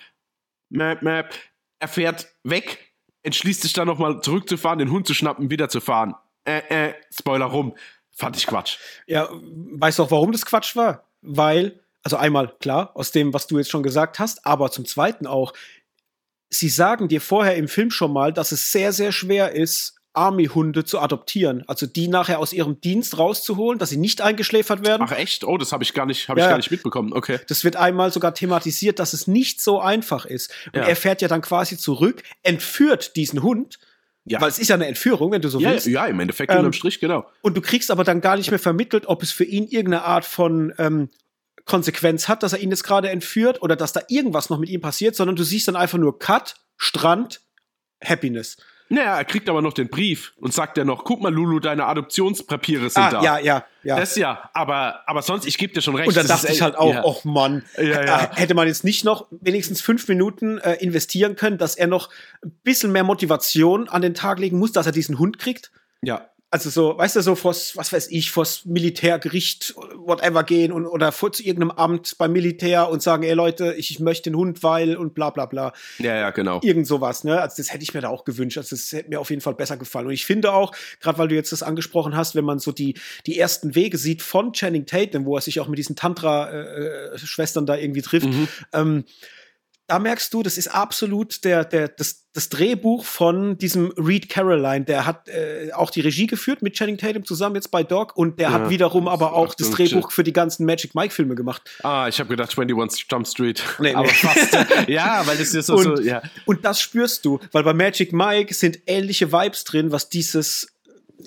[0.74, 1.30] er
[1.88, 2.94] fährt weg,
[3.24, 6.16] entschließt sich dann nochmal zurückzufahren, den Hund zu schnappen, wieder zu fahren.
[6.46, 7.76] Äh, äh, Spoiler rum.
[8.16, 8.78] Fand ich Quatsch.
[9.08, 11.08] Ja, weißt du auch, warum das Quatsch war?
[11.22, 15.26] Weil, also einmal klar, aus dem, was du jetzt schon gesagt hast, aber zum Zweiten
[15.26, 15.54] auch,
[16.54, 20.86] sie sagen dir vorher im Film schon mal, dass es sehr, sehr schwer ist, Army-Hunde
[20.86, 21.64] zu adoptieren.
[21.68, 25.04] Also die nachher aus ihrem Dienst rauszuholen, dass sie nicht eingeschläfert werden.
[25.08, 25.44] Ach echt?
[25.44, 27.14] Oh, das habe ich gar nicht, habe ja, ich gar nicht mitbekommen.
[27.14, 27.40] Okay.
[27.48, 30.52] Das wird einmal sogar thematisiert, dass es nicht so einfach ist.
[30.68, 30.88] Und ja.
[30.88, 33.80] er fährt ja dann quasi zurück, entführt diesen Hund.
[34.26, 34.40] Ja.
[34.40, 35.86] Weil es ist ja eine Entführung, wenn du so ja, willst.
[35.88, 37.26] Ja, im Endeffekt ähm, unterm Strich, genau.
[37.42, 40.24] Und du kriegst aber dann gar nicht mehr vermittelt, ob es für ihn irgendeine Art
[40.24, 41.10] von ähm,
[41.66, 44.82] Konsequenz hat, dass er ihn jetzt gerade entführt oder dass da irgendwas noch mit ihm
[44.82, 47.42] passiert, sondern du siehst dann einfach nur Cut, Strand,
[48.04, 48.58] Happiness.
[48.90, 51.86] Naja, er kriegt aber noch den Brief und sagt ja noch, guck mal, Lulu, deine
[51.88, 53.24] Adoptionspapiere sind ah, da.
[53.24, 53.96] Ja, ja, ja.
[53.96, 56.08] Das ja, aber, aber sonst, ich gebe dir schon recht.
[56.10, 57.04] Und dann dachte ich halt auch, ja.
[57.04, 58.36] oh Mann, ja, ja.
[58.36, 62.10] hätte man jetzt nicht noch wenigstens fünf Minuten äh, investieren können, dass er noch
[62.44, 65.72] ein bisschen mehr Motivation an den Tag legen muss, dass er diesen Hund kriegt?
[66.04, 66.30] Ja.
[66.54, 71.12] Also so, weißt du, so vors, was weiß ich, vors Militärgericht, whatever gehen und oder
[71.12, 74.62] vor zu irgendeinem Amt beim Militär und sagen, ey Leute, ich, ich möchte den Hund,
[74.62, 75.74] weil und bla bla bla.
[75.98, 76.60] Ja, ja, genau.
[76.62, 77.42] Irgend sowas, ne?
[77.42, 78.60] Also das hätte ich mir da auch gewünscht.
[78.60, 80.06] Also das hätte mir auf jeden Fall besser gefallen.
[80.06, 83.00] Und ich finde auch, gerade weil du jetzt das angesprochen hast, wenn man so die,
[83.26, 87.66] die ersten Wege sieht von Channing Tatum, wo er sich auch mit diesen Tantra-Schwestern äh,
[87.66, 88.48] da irgendwie trifft, mhm.
[88.74, 89.06] ähm,
[89.94, 94.86] da merkst du, das ist absolut der, der, das, das Drehbuch von diesem Reed Caroline.
[94.86, 98.40] Der hat äh, auch die Regie geführt mit Channing Tatum zusammen jetzt bei Doc und
[98.40, 101.62] der ja, hat wiederum aber auch das Drehbuch für die ganzen Magic Mike Filme gemacht.
[101.84, 103.64] Ah, ich habe gedacht 21 Jump Street.
[103.78, 103.96] Nee, nee.
[103.96, 104.58] aber fast.
[104.88, 106.24] ja, weil das ist so, und, so, ja.
[106.46, 110.74] Und das spürst du, weil bei Magic Mike sind ähnliche Vibes drin, was dieses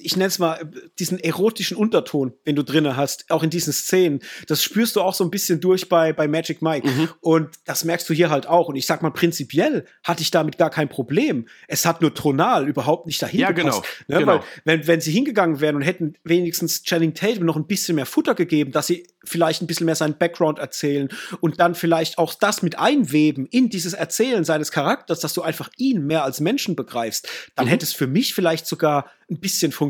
[0.00, 4.20] ich nenne es mal, diesen erotischen Unterton, den du drinne hast, auch in diesen Szenen,
[4.46, 6.86] das spürst du auch so ein bisschen durch bei, bei Magic Mike.
[6.86, 7.08] Mhm.
[7.20, 8.68] Und das merkst du hier halt auch.
[8.68, 11.46] Und ich sag mal, prinzipiell hatte ich damit gar kein Problem.
[11.68, 13.82] Es hat nur tonal überhaupt nicht dahin ja, gepasst.
[14.06, 14.24] Genau, ne?
[14.24, 14.38] genau.
[14.38, 18.06] Weil, wenn, wenn sie hingegangen wären und hätten wenigstens Channing Tatum noch ein bisschen mehr
[18.06, 21.08] Futter gegeben, dass sie vielleicht ein bisschen mehr seinen Background erzählen
[21.40, 25.70] und dann vielleicht auch das mit einweben in dieses Erzählen seines Charakters, dass du einfach
[25.76, 27.70] ihn mehr als Menschen begreifst, dann mhm.
[27.70, 29.85] hätte es für mich vielleicht sogar ein bisschen funktioniert.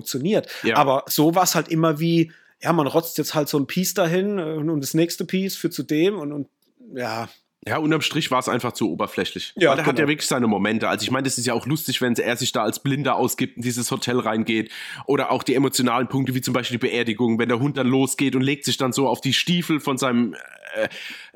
[0.63, 0.77] Ja.
[0.77, 2.33] Aber so war es halt immer wie,
[2.63, 5.83] ja, man rotzt jetzt halt so ein Piece dahin und das nächste Piece führt zu
[5.83, 6.49] dem und, und
[6.95, 7.29] ja,
[7.69, 9.53] ja, unterm Strich war es einfach zu oberflächlich.
[9.57, 9.89] Ja, Weil er genau.
[9.89, 10.89] hat ja wirklich seine Momente.
[10.89, 13.57] Also ich meine, das ist ja auch lustig, wenn er sich da als Blinder ausgibt,
[13.57, 14.71] in dieses Hotel reingeht.
[15.07, 18.37] Oder auch die emotionalen Punkte, wie zum Beispiel die Beerdigung, wenn der Hund dann losgeht
[18.37, 20.37] und legt sich dann so auf die Stiefel von seinem,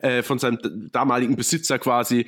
[0.00, 2.26] äh, äh von seinem damaligen Besitzer quasi.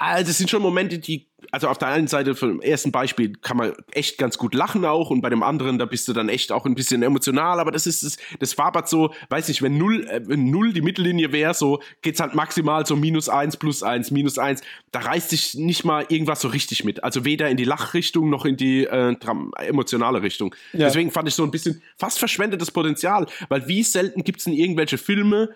[0.00, 3.58] Also das sind schon Momente, die, also auf der einen Seite vom ersten Beispiel kann
[3.58, 6.52] man echt ganz gut lachen auch und bei dem anderen, da bist du dann echt
[6.52, 10.08] auch ein bisschen emotional, aber das ist, das, das wabert so, weiß nicht, wenn null,
[10.08, 14.10] äh, wenn null die Mittellinie wäre, so geht's halt maximal so minus eins, plus eins,
[14.10, 17.04] minus eins, da reißt sich nicht mal irgendwas so richtig mit.
[17.04, 19.14] Also weder in die Lachrichtung noch in die äh,
[19.58, 20.54] emotionale Richtung.
[20.72, 20.86] Ja.
[20.86, 24.96] Deswegen fand ich so ein bisschen fast verschwendetes Potenzial, weil wie selten gibt's denn irgendwelche
[24.96, 25.50] Filme,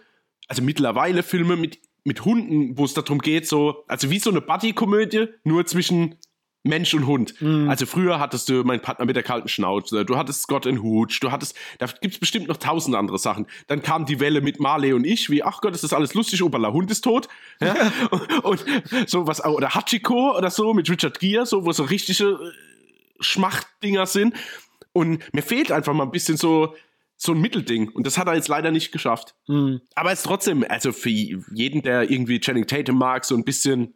[0.49, 4.41] also mittlerweile Filme mit mit Hunden, wo es darum geht, so, also wie so eine
[4.41, 6.17] Buddy-Komödie, nur zwischen
[6.65, 7.35] Mensch und Hund.
[7.41, 7.69] Mm.
[7.69, 11.21] Also früher hattest du meinen Partner mit der kalten Schnauze, du hattest Scott and Hooch,
[11.21, 13.47] du hattest, da gibt's bestimmt noch tausend andere Sachen.
[13.67, 16.43] Dann kam die Welle mit Marley und ich, wie, ach Gott, ist das alles lustig,
[16.43, 17.29] Opala, Hund ist tot.
[17.61, 17.75] Ja?
[18.11, 18.65] und, und,
[19.09, 22.51] so was, oder Hachiko oder so mit Richard Gere, so, wo so richtige äh,
[23.21, 24.35] Schmachtdinger sind.
[24.95, 26.75] Und mir fehlt einfach mal ein bisschen so,
[27.17, 27.89] so ein Mittelding.
[27.89, 29.35] Und das hat er jetzt leider nicht geschafft.
[29.47, 29.81] Mhm.
[29.95, 33.95] Aber es ist trotzdem, also für jeden, der irgendwie Channing Tatum mag, so ein bisschen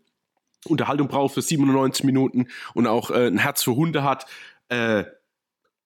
[0.66, 4.26] Unterhaltung braucht für 97 Minuten und auch äh, ein Herz für Hunde hat,
[4.68, 5.04] äh,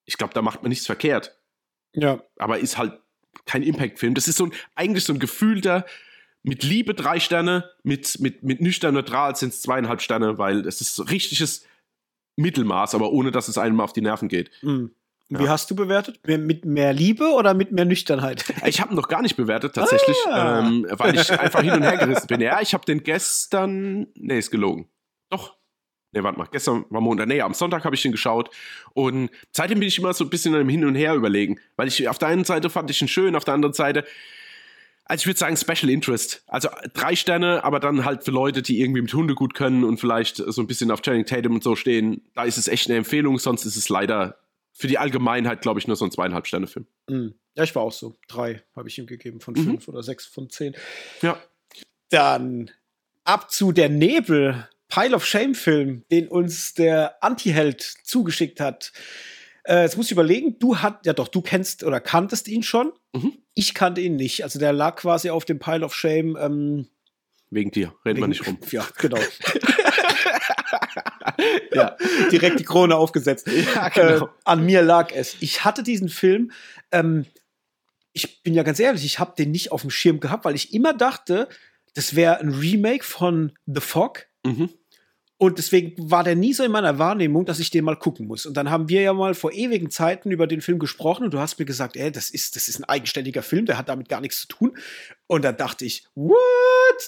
[0.05, 1.37] ich glaube, da macht man nichts verkehrt.
[1.93, 2.21] Ja.
[2.37, 2.99] Aber ist halt
[3.45, 4.13] kein Impact-Film.
[4.13, 5.85] Das ist so ein, eigentlich so ein gefühlter,
[6.43, 10.81] mit Liebe drei Sterne, mit, mit, mit nüchtern neutral sind es zweieinhalb Sterne, weil es
[10.81, 11.65] ist so richtiges
[12.35, 14.51] Mittelmaß, aber ohne dass es einem auf die Nerven geht.
[14.61, 14.91] Mhm.
[15.29, 15.39] Ja.
[15.39, 16.19] Wie hast du bewertet?
[16.27, 18.45] Mit mehr Liebe oder mit mehr Nüchternheit?
[18.65, 20.59] Ich habe noch gar nicht bewertet, tatsächlich, ah.
[20.59, 22.41] ähm, weil ich einfach hin und her gerissen bin.
[22.41, 24.07] Ja, ich habe den gestern.
[24.15, 24.89] Nee, ist gelogen.
[25.29, 25.55] Doch.
[26.11, 27.27] Nee, warte mal, gestern war Montag.
[27.27, 28.51] Nee, am Sonntag habe ich den geschaut.
[28.93, 31.59] Und seitdem bin ich immer so ein bisschen im Hin und Her überlegen.
[31.75, 34.05] Weil ich auf der einen Seite fand ich ihn schön, auf der anderen Seite.
[35.05, 36.43] Also ich würde sagen Special Interest.
[36.47, 39.99] Also drei Sterne, aber dann halt für Leute, die irgendwie mit Hunde gut können und
[39.99, 42.21] vielleicht so ein bisschen auf Channing Tatum und so stehen.
[42.35, 44.37] Da ist es echt eine Empfehlung, sonst ist es leider
[44.73, 46.87] für die Allgemeinheit, glaube ich, nur so ein zweieinhalb Sterne-Film.
[47.07, 47.35] Mhm.
[47.55, 48.15] Ja, ich war auch so.
[48.27, 49.63] Drei habe ich ihm gegeben von mhm.
[49.63, 50.75] fünf oder sechs von zehn.
[51.21, 51.39] Ja.
[52.09, 52.71] Dann
[53.23, 58.91] ab zu der Nebel, Pile of Shame-Film, den uns der Anti-Held zugeschickt hat.
[59.63, 62.91] Äh, jetzt muss ich überlegen, du hat, ja doch, du kennst oder kanntest ihn schon.
[63.13, 63.37] Mhm.
[63.53, 64.43] Ich kannte ihn nicht.
[64.43, 66.35] Also der lag quasi auf dem Pile of Shame.
[66.39, 66.87] Ähm,
[67.49, 68.57] Wegen dir, reden wir nicht rum.
[68.71, 69.19] Ja, genau.
[71.73, 71.95] ja,
[72.31, 73.47] direkt die Krone aufgesetzt.
[73.47, 74.25] Ja, genau.
[74.25, 75.35] Äh, an mir lag es.
[75.39, 76.51] Ich hatte diesen Film,
[76.91, 77.25] ähm,
[78.13, 80.73] ich bin ja ganz ehrlich, ich habe den nicht auf dem Schirm gehabt, weil ich
[80.73, 81.47] immer dachte,
[81.93, 84.27] das wäre ein Remake von The Fog.
[84.45, 84.69] Mhm.
[85.43, 88.45] Und deswegen war der nie so in meiner Wahrnehmung, dass ich den mal gucken muss.
[88.45, 91.39] Und dann haben wir ja mal vor ewigen Zeiten über den Film gesprochen und du
[91.39, 94.21] hast mir gesagt, ey, das ist, das ist ein eigenständiger Film, der hat damit gar
[94.21, 94.77] nichts zu tun.
[95.27, 96.37] Und dann dachte ich, what?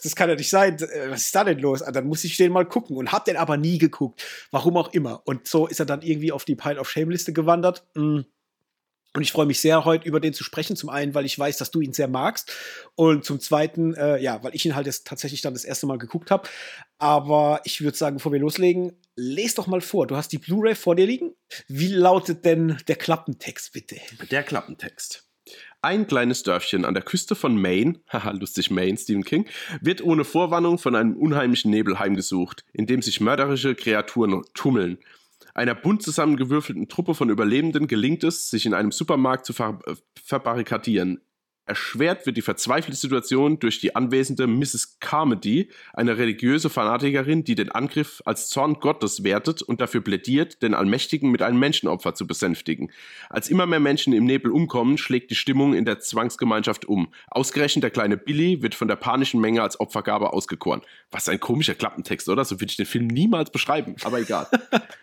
[0.03, 0.75] Das kann ja nicht sein.
[0.79, 1.79] Äh, was ist da denn los?
[1.79, 4.21] Und ah, dann muss ich den mal gucken und hab den aber nie geguckt.
[4.51, 5.21] Warum auch immer.
[5.23, 7.85] Und so ist er dann irgendwie auf die Pile of Shame Liste gewandert.
[7.93, 8.23] Mm.
[9.15, 10.75] Und ich freue mich sehr, heute über den zu sprechen.
[10.75, 12.51] Zum einen, weil ich weiß, dass du ihn sehr magst.
[12.95, 15.97] Und zum zweiten, äh, ja, weil ich ihn halt jetzt tatsächlich dann das erste Mal
[15.97, 16.49] geguckt habe.
[16.97, 20.05] Aber ich würde sagen, bevor wir loslegen, lese doch mal vor.
[20.05, 21.33] Du hast die Blu-ray vor dir liegen.
[21.67, 23.95] Wie lautet denn der Klappentext, bitte?
[24.31, 25.23] Der Klappentext.
[25.81, 29.47] Ein kleines Dörfchen an der Küste von Maine, haha, lustig Maine, Stephen King,
[29.81, 34.97] wird ohne Vorwarnung von einem unheimlichen Nebel heimgesucht, in dem sich mörderische Kreaturen tummeln.
[35.55, 39.95] Einer bunt zusammengewürfelten Truppe von Überlebenden gelingt es, sich in einem Supermarkt zu ver äh,
[40.21, 41.21] verbarrikadieren.
[41.67, 44.97] Erschwert wird die verzweifelte Situation durch die anwesende Mrs.
[44.99, 50.75] Carmody, eine religiöse Fanatikerin, die den Angriff als Zorn Gottes wertet und dafür plädiert, den
[50.75, 52.91] Allmächtigen mit einem Menschenopfer zu besänftigen.
[53.29, 57.11] Als immer mehr Menschen im Nebel umkommen, schlägt die Stimmung in der Zwangsgemeinschaft um.
[57.31, 60.81] Ausgerechnet der kleine Billy wird von der panischen Menge als Opfergabe ausgekoren.
[61.09, 62.45] Was ein komischer Klappentext, oder?
[62.45, 64.47] So würde ich den Film niemals beschreiben, aber egal.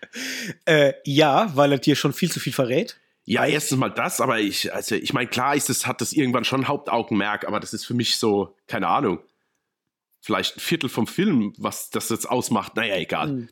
[0.67, 2.99] äh, ja, weil er dir schon viel zu viel verrät.
[3.25, 6.45] Ja, erstens mal das, aber ich, also ich meine, klar ist es, hat das irgendwann
[6.45, 9.21] schon Hauptaugenmerk, aber das ist für mich so, keine Ahnung,
[10.21, 12.75] vielleicht ein Viertel vom Film, was das jetzt ausmacht.
[12.77, 13.29] Naja, egal.
[13.29, 13.49] Mhm.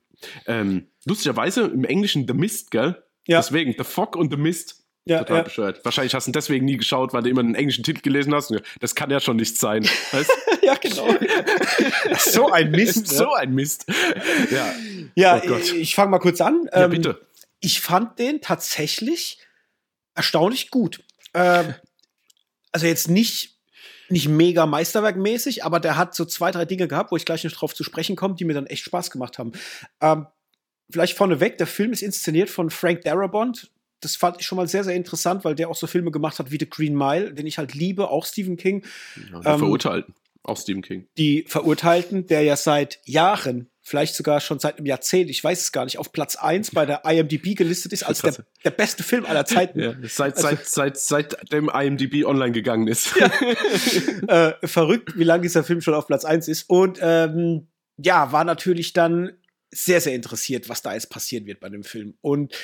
[0.47, 3.03] Ähm, lustigerweise im Englischen The Mist, gell?
[3.27, 3.39] Ja.
[3.39, 4.77] Deswegen The Fog und The Mist.
[5.07, 5.43] Ja, Total ja.
[5.43, 5.85] bescheuert.
[5.85, 8.55] Wahrscheinlich hast du deswegen nie geschaut, weil du immer einen englischen Titel gelesen hast.
[8.81, 9.85] Das kann ja schon nicht sein.
[10.13, 10.31] Weißt?
[10.63, 11.15] ja, genau.
[12.19, 13.09] so ein Mist.
[13.09, 13.87] so ein Mist.
[14.51, 14.75] Ja,
[15.15, 16.69] ja oh ich, ich fange mal kurz an.
[16.73, 17.27] Ja, ähm, bitte.
[17.61, 19.39] Ich fand den tatsächlich
[20.21, 21.03] erstaunlich gut.
[21.33, 21.75] Ähm,
[22.73, 23.57] also jetzt nicht,
[24.11, 27.53] nicht mega meisterwerkmäßig, aber der hat so zwei, drei Dinge gehabt, wo ich gleich noch
[27.53, 29.53] drauf zu sprechen komme, die mir dann echt Spaß gemacht haben.
[30.03, 30.27] Ähm,
[30.91, 33.71] vielleicht vorneweg, der Film ist inszeniert von Frank Darabont.
[34.01, 36.51] Das fand ich schon mal sehr, sehr interessant, weil der auch so Filme gemacht hat
[36.51, 38.85] wie The Green Mile, den ich halt liebe, auch Stephen King.
[39.33, 41.07] Ja, ähm, Verurteilten, auch Stephen King.
[41.19, 45.73] Die Verurteilten, der ja seit Jahren vielleicht sogar schon seit einem Jahrzehnt, ich weiß es
[45.73, 49.27] gar nicht, auf Platz 1 bei der IMDb gelistet ist als der, der beste Film
[49.27, 49.81] aller Zeiten.
[49.81, 53.15] Ja, seit, also, seit, seit, seit dem IMDb online gegangen ist.
[53.17, 53.27] Ja.
[54.59, 56.69] äh, verrückt, wie lange dieser Film schon auf Platz 1 ist.
[56.69, 59.33] Und ähm, ja, war natürlich dann
[59.73, 62.15] sehr, sehr interessiert, was da jetzt passieren wird bei dem Film.
[62.21, 62.55] Und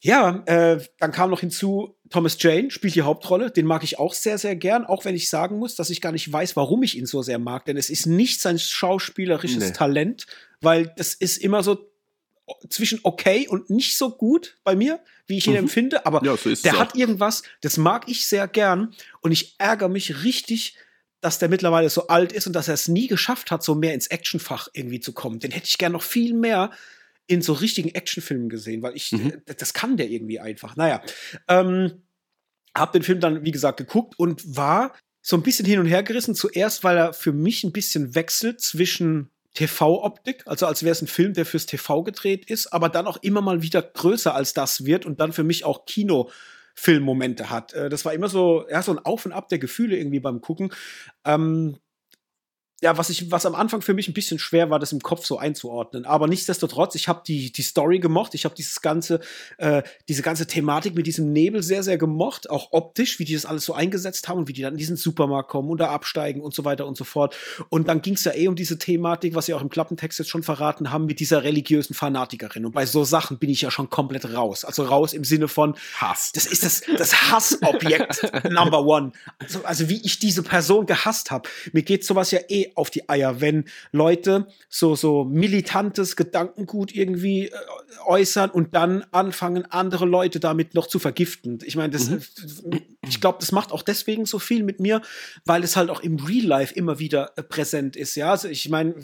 [0.00, 3.50] ja, äh, dann kam noch hinzu, Thomas Jane spielt die Hauptrolle.
[3.50, 6.12] Den mag ich auch sehr, sehr gern, auch wenn ich sagen muss, dass ich gar
[6.12, 7.66] nicht weiß, warum ich ihn so sehr mag.
[7.66, 9.72] Denn es ist nicht sein schauspielerisches nee.
[9.72, 10.26] Talent,
[10.60, 11.86] weil das ist immer so
[12.68, 15.60] zwischen okay und nicht so gut bei mir, wie ich ihn mhm.
[15.60, 16.06] empfinde.
[16.06, 18.94] Aber ja, so der hat irgendwas, das mag ich sehr gern.
[19.20, 20.76] Und ich ärgere mich richtig,
[21.20, 23.92] dass der mittlerweile so alt ist und dass er es nie geschafft hat, so mehr
[23.92, 25.40] ins Actionfach irgendwie zu kommen.
[25.40, 26.70] Den hätte ich gern noch viel mehr
[27.30, 29.40] in so richtigen Actionfilmen gesehen, weil ich, mhm.
[29.56, 30.74] das kann der irgendwie einfach.
[30.74, 31.00] Naja,
[31.46, 32.02] ähm,
[32.74, 36.02] hab den Film dann, wie gesagt, geguckt und war so ein bisschen hin und her
[36.02, 36.34] gerissen.
[36.34, 41.06] Zuerst, weil er für mich ein bisschen wechselt zwischen TV-Optik, also als wäre es ein
[41.06, 44.84] Film, der fürs TV gedreht ist, aber dann auch immer mal wieder größer als das
[44.84, 47.72] wird und dann für mich auch Kinofilmmomente hat.
[47.74, 50.40] Äh, das war immer so, ja, so ein Auf und Ab der Gefühle irgendwie beim
[50.40, 50.72] Gucken.
[51.24, 51.76] Ähm,
[52.82, 55.26] ja, was ich, was am Anfang für mich ein bisschen schwer war, das im Kopf
[55.26, 56.06] so einzuordnen.
[56.06, 58.34] Aber nichtsdestotrotz, ich habe die, die Story gemocht.
[58.34, 59.20] Ich habe dieses ganze,
[59.58, 62.48] äh, diese ganze Thematik mit diesem Nebel sehr, sehr gemocht.
[62.48, 64.96] Auch optisch, wie die das alles so eingesetzt haben und wie die dann in diesen
[64.96, 67.36] Supermarkt kommen und da absteigen und so weiter und so fort.
[67.68, 70.28] Und dann ging es ja eh um diese Thematik, was sie auch im Klappentext jetzt
[70.28, 72.64] schon verraten haben, mit dieser religiösen Fanatikerin.
[72.64, 74.64] Und bei so Sachen bin ich ja schon komplett raus.
[74.64, 76.32] Also raus im Sinne von Hass.
[76.32, 79.12] Das ist das, das Hassobjekt Number One.
[79.38, 81.46] Also, also wie ich diese Person gehasst habe.
[81.72, 87.46] Mir geht sowas ja eh auf die Eier, wenn Leute so, so militantes Gedankengut irgendwie
[87.46, 87.52] äh,
[88.06, 91.58] äußern und dann anfangen, andere Leute damit noch zu vergiften.
[91.64, 92.22] Ich meine, das, mhm.
[93.06, 95.02] ich glaube, das macht auch deswegen so viel mit mir,
[95.44, 98.14] weil es halt auch im Real Life immer wieder äh, präsent ist.
[98.14, 98.94] Ja, also ich meine,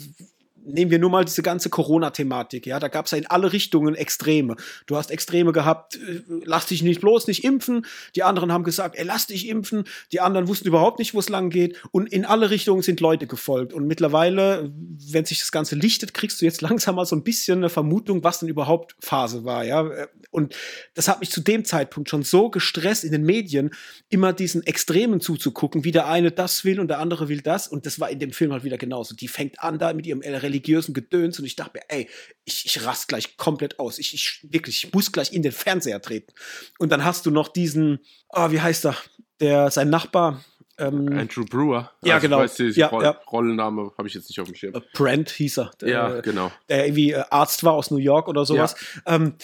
[0.67, 3.95] nehmen wir nur mal diese ganze Corona-Thematik, ja, da gab es ja in alle Richtungen
[3.95, 4.55] Extreme.
[4.85, 7.85] Du hast Extreme gehabt, äh, lass dich nicht bloß nicht impfen.
[8.15, 9.85] Die anderen haben gesagt, ey, lass dich impfen.
[10.11, 11.81] Die anderen wussten überhaupt nicht, wo es lang geht.
[11.91, 13.73] Und in alle Richtungen sind Leute gefolgt.
[13.73, 14.71] Und mittlerweile,
[15.11, 18.23] wenn sich das Ganze lichtet, kriegst du jetzt langsam mal so ein bisschen eine Vermutung,
[18.23, 19.89] was denn überhaupt Phase war, ja.
[20.29, 20.55] Und
[20.93, 23.71] das hat mich zu dem Zeitpunkt schon so gestresst in den Medien,
[24.09, 27.67] immer diesen Extremen zuzugucken, wie der eine das will und der andere will das.
[27.67, 29.15] Und das war in dem Film halt wieder genauso.
[29.15, 32.09] Die fängt an da mit ihrem Religion religiösen Gedöns und ich dachte mir, ey,
[32.45, 33.99] ich, ich rast gleich komplett aus.
[33.99, 36.33] Ich, ich wirklich, ich muss gleich in den Fernseher treten.
[36.79, 38.95] Und dann hast du noch diesen, oh, wie heißt er?
[39.39, 40.43] Der, sein Nachbar,
[40.79, 41.91] Ähm, Andrew Brewer.
[42.03, 42.39] Ja, also, genau.
[42.39, 43.11] Weißt du, ja, Roll ja.
[43.31, 44.75] Rollenname habe ich jetzt nicht auf dem Schirm.
[44.75, 45.71] Äh, Brent hieß er.
[45.81, 46.51] Ja, äh, genau.
[46.69, 48.75] Der irgendwie äh, Arzt war aus New York oder sowas.
[49.05, 49.15] Ja.
[49.15, 49.35] Ähm,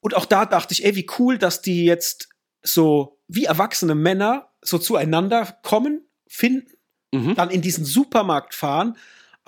[0.00, 2.28] und auch da dachte ich, ey, wie cool, dass die jetzt
[2.62, 6.72] so wie erwachsene Männer so zueinander kommen, finden,
[7.12, 7.34] mhm.
[7.34, 8.96] dann in diesen Supermarkt fahren,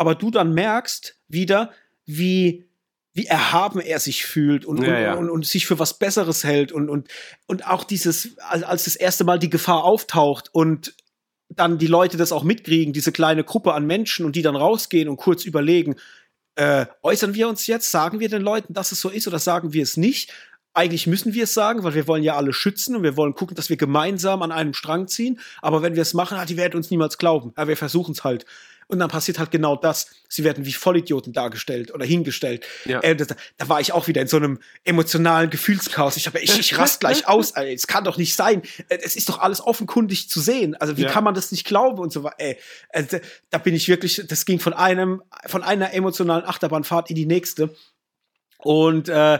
[0.00, 1.72] aber du dann merkst wieder,
[2.06, 2.64] wie
[3.12, 5.14] wie erhaben er sich fühlt und, ja, und, ja.
[5.14, 7.08] und, und, sich für was Besseres hält und, und,
[7.46, 10.94] und auch dieses, als das erste Mal die Gefahr auftaucht und
[11.50, 15.08] dann die Leute das auch mitkriegen, diese kleine Gruppe an Menschen und die dann rausgehen
[15.08, 15.96] und kurz überlegen,
[16.54, 19.74] äh, äußern wir uns jetzt, sagen wir den Leuten, dass es so ist oder sagen
[19.74, 20.32] wir es nicht?
[20.72, 23.56] Eigentlich müssen wir es sagen, weil wir wollen ja alle schützen und wir wollen gucken,
[23.56, 25.40] dass wir gemeinsam an einem Strang ziehen.
[25.60, 27.52] Aber wenn wir es machen, ah, die werden uns niemals glauben.
[27.56, 28.46] Aber wir versuchen es halt.
[28.90, 30.08] Und dann passiert halt genau das.
[30.28, 32.66] Sie werden wie Vollidioten dargestellt oder hingestellt.
[32.84, 33.00] Ja.
[33.00, 33.24] Äh, da,
[33.56, 36.16] da, war ich auch wieder in so einem emotionalen Gefühlschaos.
[36.16, 37.54] Ich habe, ich, ich rast gleich aus.
[37.60, 38.62] Es kann doch nicht sein.
[38.88, 40.74] Äh, es ist doch alles offenkundig zu sehen.
[40.74, 41.10] Also wie ja.
[41.10, 42.36] kann man das nicht glauben und so weiter.
[42.38, 42.58] Ey,
[42.88, 43.18] also,
[43.50, 44.22] da bin ich wirklich.
[44.26, 47.74] Das ging von einem, von einer emotionalen Achterbahnfahrt in die nächste.
[48.58, 49.38] Und äh,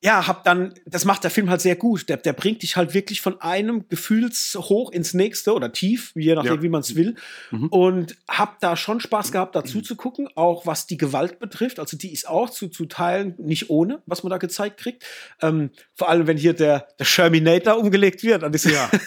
[0.00, 2.08] ja, hab dann, das macht der Film halt sehr gut.
[2.08, 6.54] Der, der bringt dich halt wirklich von einem Gefühlshoch ins nächste oder tief, je nachdem,
[6.54, 6.62] ja.
[6.62, 7.16] wie man es will.
[7.50, 7.66] Mhm.
[7.68, 11.80] Und hab da schon Spaß gehabt, dazu zu gucken, auch was die Gewalt betrifft.
[11.80, 15.04] Also die ist auch zu, zu Teilen nicht ohne, was man da gezeigt kriegt.
[15.42, 18.44] Ähm, vor allem, wenn hier der, der Sherminator umgelegt wird.
[18.54, 18.88] Diese ja.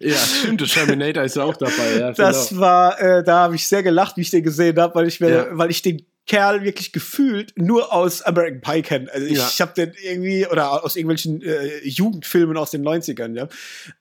[0.00, 1.98] Ja, stimmt, der Terminator ist auch dabei.
[1.98, 2.60] Ja, das genau.
[2.60, 5.30] war, äh, da habe ich sehr gelacht, wie ich den gesehen habe, weil ich mir,
[5.30, 5.46] ja.
[5.50, 9.10] weil ich den Kerl wirklich gefühlt nur aus American Pie kennt.
[9.10, 9.66] Also ich, ja.
[9.66, 13.48] habe den irgendwie, oder aus irgendwelchen äh, Jugendfilmen aus den 90ern, ja.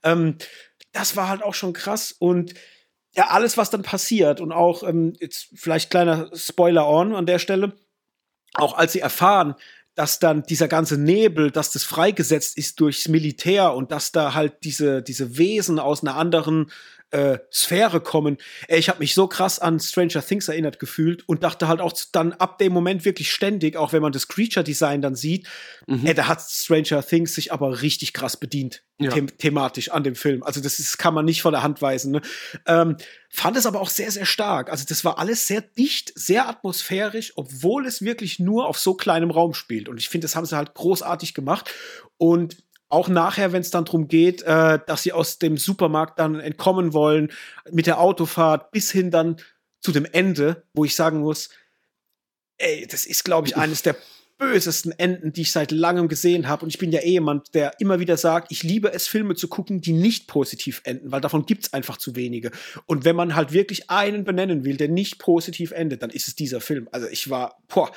[0.03, 0.35] Ähm,
[0.91, 2.53] das war halt auch schon krass und
[3.15, 7.39] ja, alles, was dann passiert und auch, ähm, jetzt vielleicht kleiner Spoiler on an der
[7.39, 7.73] Stelle,
[8.53, 9.55] auch als sie erfahren,
[9.95, 14.63] dass dann dieser ganze Nebel, dass das freigesetzt ist durchs Militär und dass da halt
[14.63, 16.71] diese, diese Wesen aus einer anderen
[17.11, 18.37] äh, Sphäre kommen.
[18.67, 21.93] Ey, ich habe mich so krass an Stranger Things erinnert gefühlt und dachte halt auch
[22.11, 25.47] dann ab dem Moment wirklich ständig, auch wenn man das Creature Design dann sieht,
[25.85, 26.05] mhm.
[26.05, 29.11] ey, da hat Stranger Things sich aber richtig krass bedient ja.
[29.11, 30.43] them thematisch an dem Film.
[30.43, 32.11] Also das ist, kann man nicht von der Hand weisen.
[32.11, 32.21] Ne?
[32.65, 32.97] Ähm,
[33.29, 34.69] fand es aber auch sehr sehr stark.
[34.69, 39.31] Also das war alles sehr dicht, sehr atmosphärisch, obwohl es wirklich nur auf so kleinem
[39.31, 39.89] Raum spielt.
[39.89, 41.71] Und ich finde, das haben sie halt großartig gemacht.
[42.17, 42.57] Und
[42.89, 46.93] auch nachher, wenn es dann darum geht, äh, dass sie aus dem Supermarkt dann entkommen
[46.93, 47.31] wollen,
[47.71, 49.37] mit der Autofahrt bis hin dann
[49.81, 51.49] zu dem Ende, wo ich sagen muss,
[52.57, 53.95] ey, das ist, glaube ich, eines der
[54.37, 56.63] bösesten Enden, die ich seit langem gesehen habe.
[56.63, 59.47] Und ich bin ja eh jemand, der immer wieder sagt, ich liebe es, Filme zu
[59.47, 62.51] gucken, die nicht positiv enden, weil davon gibt's einfach zu wenige.
[62.85, 66.35] Und wenn man halt wirklich einen benennen will, der nicht positiv endet, dann ist es
[66.35, 66.87] dieser Film.
[66.91, 67.91] Also ich war, boah,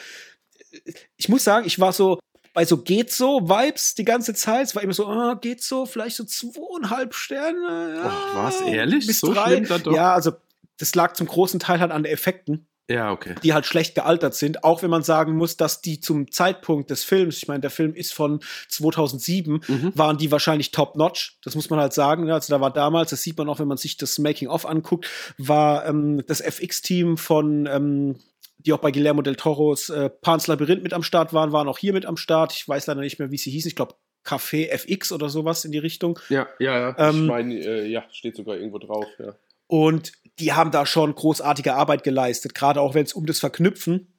[1.16, 2.18] ich muss sagen, ich war so,
[2.52, 4.66] bei so geht so Vibes die ganze Zeit.
[4.66, 7.94] Es war immer so, ah, geht so, vielleicht so zweieinhalb Sterne.
[7.96, 9.06] Ja, Och, was ehrlich?
[9.06, 9.62] Bis so drei.
[9.92, 10.32] Ja, also
[10.78, 12.66] das lag zum großen Teil halt an den Effekten.
[12.90, 13.36] Ja, okay.
[13.44, 17.04] Die halt schlecht gealtert sind, auch wenn man sagen muss, dass die zum Zeitpunkt des
[17.04, 19.92] Films, ich meine, der Film ist von 2007, mhm.
[19.94, 21.38] waren die wahrscheinlich top-notch.
[21.44, 22.24] Das muss man halt sagen.
[22.24, 22.34] Ne?
[22.34, 25.08] Also da war damals, das sieht man auch, wenn man sich das Making-of anguckt,
[25.38, 28.16] war ähm, das FX-Team von ähm,
[28.66, 31.78] die auch bei Guillermo del Toros äh, Pans Labyrinth mit am Start waren, waren auch
[31.78, 32.52] hier mit am Start.
[32.52, 33.68] Ich weiß leider nicht mehr, wie sie hießen.
[33.68, 36.18] Ich glaube, Café FX oder sowas in die Richtung.
[36.28, 36.94] Ja, ja, ja.
[36.98, 39.34] Ähm, ich meine, äh, ja, steht sogar irgendwo drauf, ja.
[39.66, 44.09] Und die haben da schon großartige Arbeit geleistet, gerade auch wenn es um das Verknüpfen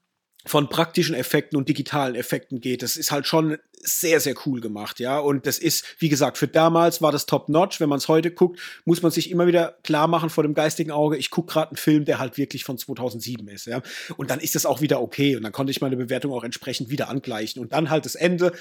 [0.46, 2.82] von praktischen Effekten und digitalen Effekten geht.
[2.82, 5.20] Das ist halt schon sehr, sehr cool gemacht, ja.
[5.20, 7.80] Und das ist, wie gesagt, für damals war das top-notch.
[7.80, 10.92] Wenn man es heute guckt, muss man sich immer wieder klar machen vor dem geistigen
[10.92, 13.82] Auge, ich gucke gerade einen Film, der halt wirklich von 2007 ist, ja.
[14.18, 15.36] Und dann ist das auch wieder okay.
[15.36, 17.62] Und dann konnte ich meine Bewertung auch entsprechend wieder angleichen.
[17.62, 18.54] Und dann halt das Ende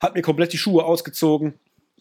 [0.00, 1.54] hat mir komplett die Schuhe ausgezogen.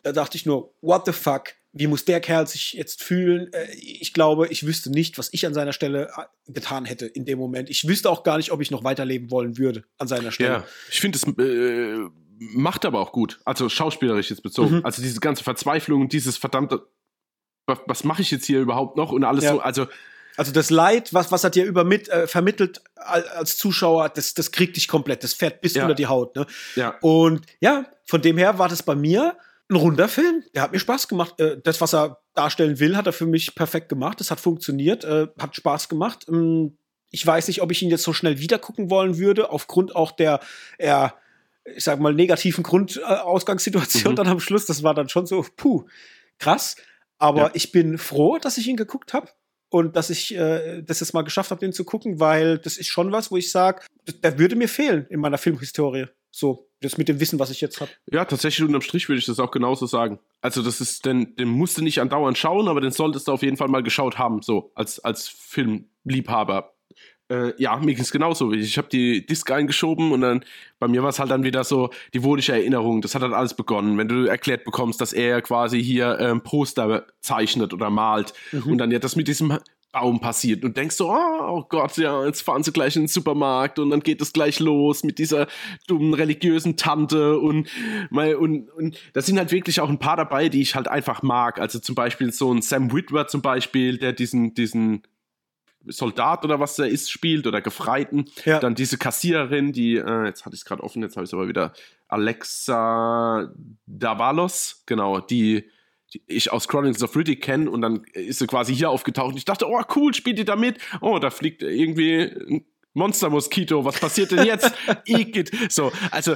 [0.04, 1.54] Da dachte ich nur, what the fuck?
[1.80, 3.52] Wie muss der Kerl sich jetzt fühlen?
[3.54, 7.26] Äh, ich glaube, ich wüsste nicht, was ich an seiner Stelle äh, getan hätte in
[7.26, 7.70] dem Moment.
[7.70, 10.50] Ich wüsste auch gar nicht, ob ich noch weiterleben wollen würde an seiner Stelle.
[10.50, 12.10] Ja, ich finde, es äh,
[12.40, 13.40] macht aber auch gut.
[13.46, 14.78] Also schauspielerisch jetzt bezogen.
[14.78, 14.86] Mhm.
[14.86, 16.88] Also diese ganze Verzweiflung, dieses verdammte,
[17.66, 19.54] was, was mache ich jetzt hier überhaupt noch und alles ja.
[19.54, 19.60] so.
[19.60, 19.88] Also
[20.38, 24.52] also das Leid, was, was er dir über mit äh, vermittelt als Zuschauer, das, das
[24.52, 25.24] kriegt dich komplett.
[25.24, 25.82] Das fährt bis ja.
[25.82, 26.36] unter die Haut.
[26.36, 26.46] Ne?
[26.76, 26.96] Ja.
[27.02, 29.36] Und ja, von dem her war das bei mir
[29.70, 30.44] ein runder Film.
[30.54, 31.40] Der hat mir Spaß gemacht.
[31.40, 34.20] Äh, das, was er darstellen will, hat er für mich perfekt gemacht.
[34.20, 36.26] Das hat funktioniert, äh, hat Spaß gemacht.
[36.30, 36.78] Ähm,
[37.10, 40.12] ich weiß nicht, ob ich ihn jetzt so schnell wieder gucken wollen würde, aufgrund auch
[40.12, 40.40] der
[40.78, 41.16] eher,
[41.66, 44.16] ich sag mal, negativen Grundausgangssituation mhm.
[44.16, 44.66] dann am Schluss.
[44.66, 45.86] Das war dann schon so, puh,
[46.40, 46.76] krass.
[47.18, 47.52] Aber ja.
[47.54, 49.30] ich bin froh, dass ich ihn geguckt habe
[49.70, 52.88] und dass ich äh, das jetzt mal geschafft habe, den zu gucken, weil das ist
[52.88, 53.86] schon was, wo ich sage,
[54.24, 56.08] der würde mir fehlen in meiner Filmhistorie.
[56.32, 56.67] So.
[56.82, 57.92] Das mit dem Wissen, was ich jetzt habe.
[58.12, 60.20] Ja, tatsächlich unterm Strich würde ich das auch genauso sagen.
[60.42, 63.42] Also das ist, den, den musst du nicht andauernd schauen, aber den solltest du auf
[63.42, 66.74] jeden Fall mal geschaut haben, so als, als Filmliebhaber.
[67.30, 68.54] Äh, ja, mir ging es genauso.
[68.54, 70.46] Ich habe die Disc eingeschoben und dann
[70.80, 73.02] bei mir war es halt dann wieder so die wohlische Erinnerung.
[73.02, 77.06] Das hat dann alles begonnen, wenn du erklärt bekommst, dass er quasi hier ähm, Poster
[77.20, 78.72] zeichnet oder malt mhm.
[78.72, 79.58] und dann ja das mit diesem
[79.92, 83.08] Baum passiert und denkst so, oh, oh, Gott, ja, jetzt fahren sie gleich in den
[83.08, 85.48] Supermarkt und dann geht es gleich los mit dieser
[85.88, 87.68] dummen religiösen Tante und,
[88.12, 91.60] und, und da sind halt wirklich auch ein paar dabei, die ich halt einfach mag.
[91.60, 95.04] Also zum Beispiel so ein Sam Whitwer zum Beispiel, der diesen, diesen
[95.86, 98.26] Soldat oder was er ist spielt oder Gefreiten.
[98.46, 98.60] Ja.
[98.60, 101.34] Dann diese Kassiererin, die, äh, jetzt hatte ich es gerade offen, jetzt habe ich es
[101.34, 101.74] aber wieder,
[102.08, 103.54] Alexa
[103.86, 105.70] Davalos, genau, die
[106.26, 109.46] ich aus Chronicles of Riddick kenne und dann ist sie quasi hier aufgetaucht und ich
[109.46, 110.78] dachte, oh cool, spielt die da mit?
[111.02, 114.74] Oh, da fliegt irgendwie ein Monster-Moskito, was passiert denn jetzt?
[115.06, 115.52] Igitt.
[115.70, 116.36] So, also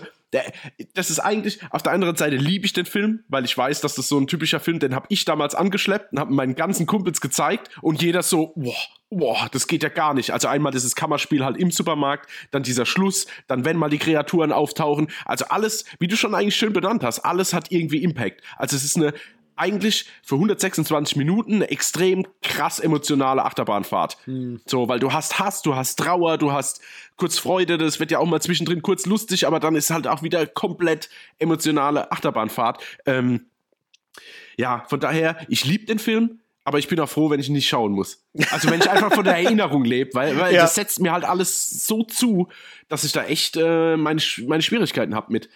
[0.93, 3.95] das ist eigentlich, auf der anderen Seite liebe ich den Film, weil ich weiß, dass
[3.95, 7.19] das so ein typischer Film, den habe ich damals angeschleppt und habe meinen ganzen Kumpels
[7.19, 8.73] gezeigt und jeder so, boah,
[9.09, 10.31] boah, das geht ja gar nicht.
[10.31, 14.53] Also einmal dieses Kammerspiel halt im Supermarkt, dann dieser Schluss, dann wenn mal die Kreaturen
[14.53, 15.09] auftauchen.
[15.25, 18.41] Also alles, wie du schon eigentlich schön benannt hast, alles hat irgendwie Impact.
[18.55, 19.13] Also es ist eine
[19.55, 24.17] eigentlich für 126 Minuten eine extrem krass emotionale Achterbahnfahrt.
[24.25, 24.61] Hm.
[24.65, 26.81] So, weil du hast Hass, du hast Trauer, du hast
[27.17, 30.23] kurz Freude, das wird ja auch mal zwischendrin kurz lustig, aber dann ist halt auch
[30.23, 31.09] wieder komplett
[31.39, 32.83] emotionale Achterbahnfahrt.
[33.05, 33.45] Ähm,
[34.57, 37.53] ja, von daher, ich liebe den Film, aber ich bin auch froh, wenn ich ihn
[37.53, 38.23] nicht schauen muss.
[38.51, 40.61] Also wenn ich einfach von der Erinnerung lebe, weil, weil ja.
[40.61, 42.49] das setzt mir halt alles so zu,
[42.87, 45.49] dass ich da echt äh, meine, meine Schwierigkeiten habe mit.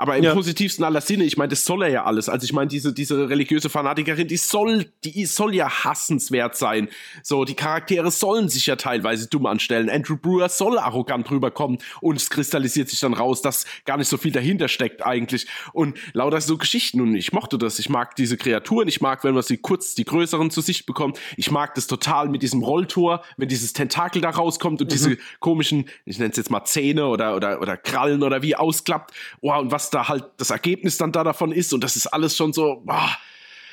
[0.00, 0.32] Aber im ja.
[0.32, 2.30] positivsten aller Sinne, ich meine, das soll er ja alles.
[2.30, 6.88] Also ich meine, diese, diese religiöse Fanatikerin, die soll, die soll ja hassenswert sein.
[7.22, 9.90] So, die Charaktere sollen sich ja teilweise dumm anstellen.
[9.90, 14.16] Andrew Brewer soll arrogant rüberkommen und es kristallisiert sich dann raus, dass gar nicht so
[14.16, 15.46] viel dahinter steckt eigentlich.
[15.74, 17.02] Und lauter so Geschichten.
[17.02, 17.78] Und ich mochte das.
[17.78, 18.88] Ich mag diese Kreaturen.
[18.88, 21.20] Ich mag, wenn man sie kurz die größeren zu Sicht bekommt.
[21.36, 24.92] Ich mag das total mit diesem Rolltor, wenn dieses Tentakel da rauskommt und mhm.
[24.92, 29.12] diese komischen, ich nenne es jetzt mal Zähne oder, oder, oder Krallen oder wie ausklappt.
[29.42, 32.36] Oh, und was da halt das Ergebnis dann da davon ist und das ist alles
[32.36, 33.10] schon so, boah.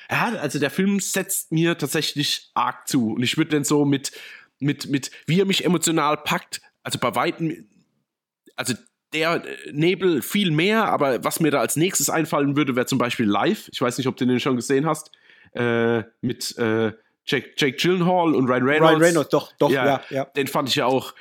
[0.09, 4.11] Ja, also der Film setzt mir tatsächlich arg zu und ich würde denn so mit,
[4.59, 7.67] mit, mit, wie er mich emotional packt, also bei Weitem,
[8.55, 8.73] also
[9.13, 13.25] der Nebel viel mehr, aber was mir da als nächstes einfallen würde, wäre zum Beispiel
[13.25, 13.69] Live.
[13.71, 15.11] Ich weiß nicht, ob du den schon gesehen hast.
[15.53, 16.91] Äh, mit äh,
[17.25, 18.91] Jake, Jake Gyllenhaal und Ryan Reynolds.
[18.91, 19.85] Ryan Reynolds, doch, doch, ja.
[19.85, 20.25] ja, ja.
[20.25, 21.13] Den fand ich ja auch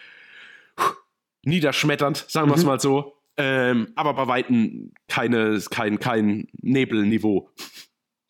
[1.43, 2.68] niederschmetternd, sagen wir es mhm.
[2.68, 3.15] mal so.
[3.39, 7.51] Ähm, aber bei Weitem keine, kein, kein Nebelniveau.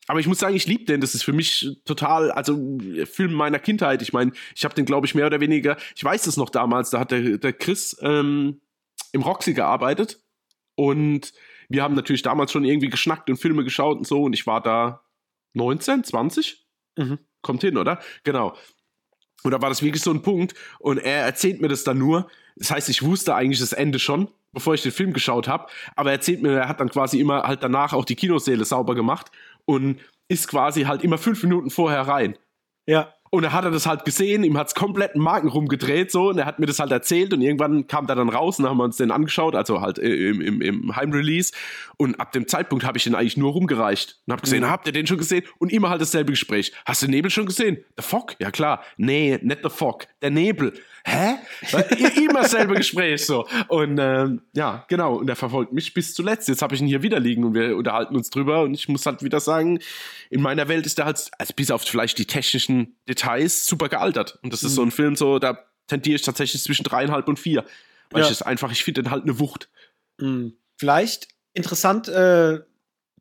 [0.08, 1.00] Aber ich muss sagen, ich liebe den.
[1.00, 4.02] Das ist für mich total, also Film meiner Kindheit.
[4.02, 6.90] Ich meine, ich habe den, glaube ich, mehr oder weniger, ich weiß es noch damals,
[6.90, 8.60] da hat der, der Chris ähm,
[9.12, 10.20] im Roxy gearbeitet.
[10.76, 11.32] Und
[11.68, 14.22] wir haben natürlich damals schon irgendwie geschnackt und Filme geschaut und so.
[14.22, 15.02] Und ich war da
[15.54, 16.66] 19, 20?
[16.96, 17.18] Mhm.
[17.42, 18.00] Kommt hin, oder?
[18.24, 18.56] Genau.
[19.42, 20.54] Und da war das wirklich so ein Punkt.
[20.78, 22.28] Und er erzählt mir das dann nur.
[22.56, 25.66] Das heißt, ich wusste eigentlich das Ende schon bevor ich den Film geschaut habe.
[25.94, 28.94] Aber er erzählt mir, er hat dann quasi immer halt danach auch die Kinosäle sauber
[28.94, 29.30] gemacht
[29.64, 32.36] und ist quasi halt immer fünf Minuten vorher rein.
[32.86, 33.15] Ja.
[33.30, 36.30] Und er hat er das halt gesehen, ihm hat es komplett einen Magen rumgedreht so
[36.30, 38.78] und er hat mir das halt erzählt und irgendwann kam der dann raus und haben
[38.78, 41.52] wir uns den angeschaut, also halt im, im, im Heimrelease
[41.96, 44.70] und ab dem Zeitpunkt habe ich den eigentlich nur rumgereicht und habe gesehen, mhm.
[44.70, 45.44] habt ihr den schon gesehen?
[45.58, 46.72] Und immer halt dasselbe Gespräch.
[46.84, 47.78] Hast du den Nebel schon gesehen?
[47.96, 48.36] Der Fog?
[48.38, 48.82] Ja klar.
[48.96, 50.72] Nee, nicht der Fog, der Nebel
[51.06, 51.36] hä?
[52.16, 53.46] Immer dasselbe Gespräch so.
[53.68, 55.14] Und ähm, ja, genau.
[55.14, 56.48] Und er verfolgt mich bis zuletzt.
[56.48, 58.62] Jetzt habe ich ihn hier wieder liegen und wir unterhalten uns drüber.
[58.62, 59.78] Und ich muss halt wieder sagen,
[60.30, 64.38] in meiner Welt ist er halt, also bis auf vielleicht die technischen Details, super gealtert.
[64.42, 64.76] Und das ist mhm.
[64.76, 67.64] so ein Film, so, da tendiere ich tatsächlich zwischen dreieinhalb und vier.
[68.10, 68.26] Weil ja.
[68.26, 69.68] ich es einfach, ich finde den halt eine Wucht.
[70.18, 70.54] Mhm.
[70.78, 72.60] Vielleicht interessant, äh,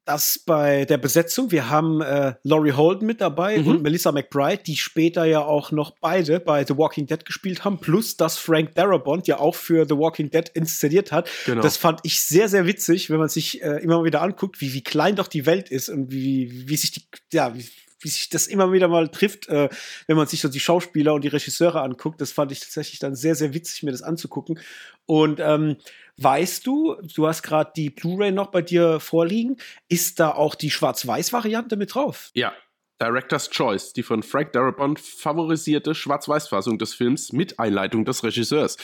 [0.05, 1.51] das bei der Besetzung.
[1.51, 3.67] Wir haben äh, Laurie Holden mit dabei mhm.
[3.67, 7.79] und Melissa McBride, die später ja auch noch beide bei The Walking Dead gespielt haben,
[7.79, 11.27] plus dass Frank Darabont ja auch für The Walking Dead inszeniert hat.
[11.45, 11.61] Genau.
[11.61, 14.73] Das fand ich sehr, sehr witzig, wenn man sich äh, immer mal wieder anguckt, wie,
[14.73, 17.01] wie klein doch die Welt ist und wie, wie sich die,
[17.33, 17.67] ja, wie,
[18.05, 19.67] wie sich das immer wieder mal trifft, äh,
[20.07, 22.21] wenn man sich so die Schauspieler und die Regisseure anguckt.
[22.21, 24.59] Das fand ich tatsächlich dann sehr, sehr witzig, mir das anzugucken.
[25.05, 25.75] Und ähm,
[26.17, 29.57] Weißt du, du hast gerade die Blu-ray noch bei dir vorliegen,
[29.89, 32.31] ist da auch die Schwarz-Weiß-Variante mit drauf?
[32.33, 32.53] Ja,
[33.01, 38.77] Director's Choice, die von Frank Darabont favorisierte Schwarz-Weiß-Fassung des Films mit Einleitung des Regisseurs.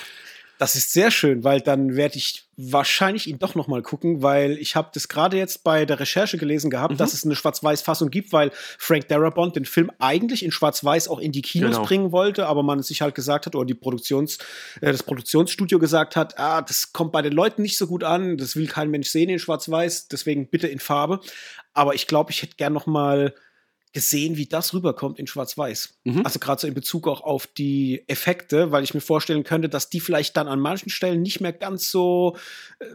[0.61, 4.59] Das ist sehr schön, weil dann werde ich wahrscheinlich ihn doch noch mal gucken, weil
[4.59, 6.97] ich habe das gerade jetzt bei der Recherche gelesen gehabt, mhm.
[6.97, 11.31] dass es eine Schwarz-Weiß-Fassung gibt, weil Frank Darabont den Film eigentlich in Schwarz-Weiß auch in
[11.31, 11.83] die Kinos genau.
[11.87, 14.37] bringen wollte, aber man sich halt gesagt hat oder die Produktions
[14.81, 18.37] äh, das Produktionsstudio gesagt hat, ah, das kommt bei den Leuten nicht so gut an,
[18.37, 21.21] das will kein Mensch sehen in Schwarz-Weiß, deswegen bitte in Farbe.
[21.73, 23.33] Aber ich glaube, ich hätte gern noch mal
[23.93, 25.99] gesehen, wie das rüberkommt in Schwarz-Weiß.
[26.05, 26.25] Mhm.
[26.25, 29.89] Also gerade so in Bezug auch auf die Effekte, weil ich mir vorstellen könnte, dass
[29.89, 32.37] die vielleicht dann an manchen Stellen nicht mehr ganz so
[32.79, 32.85] äh,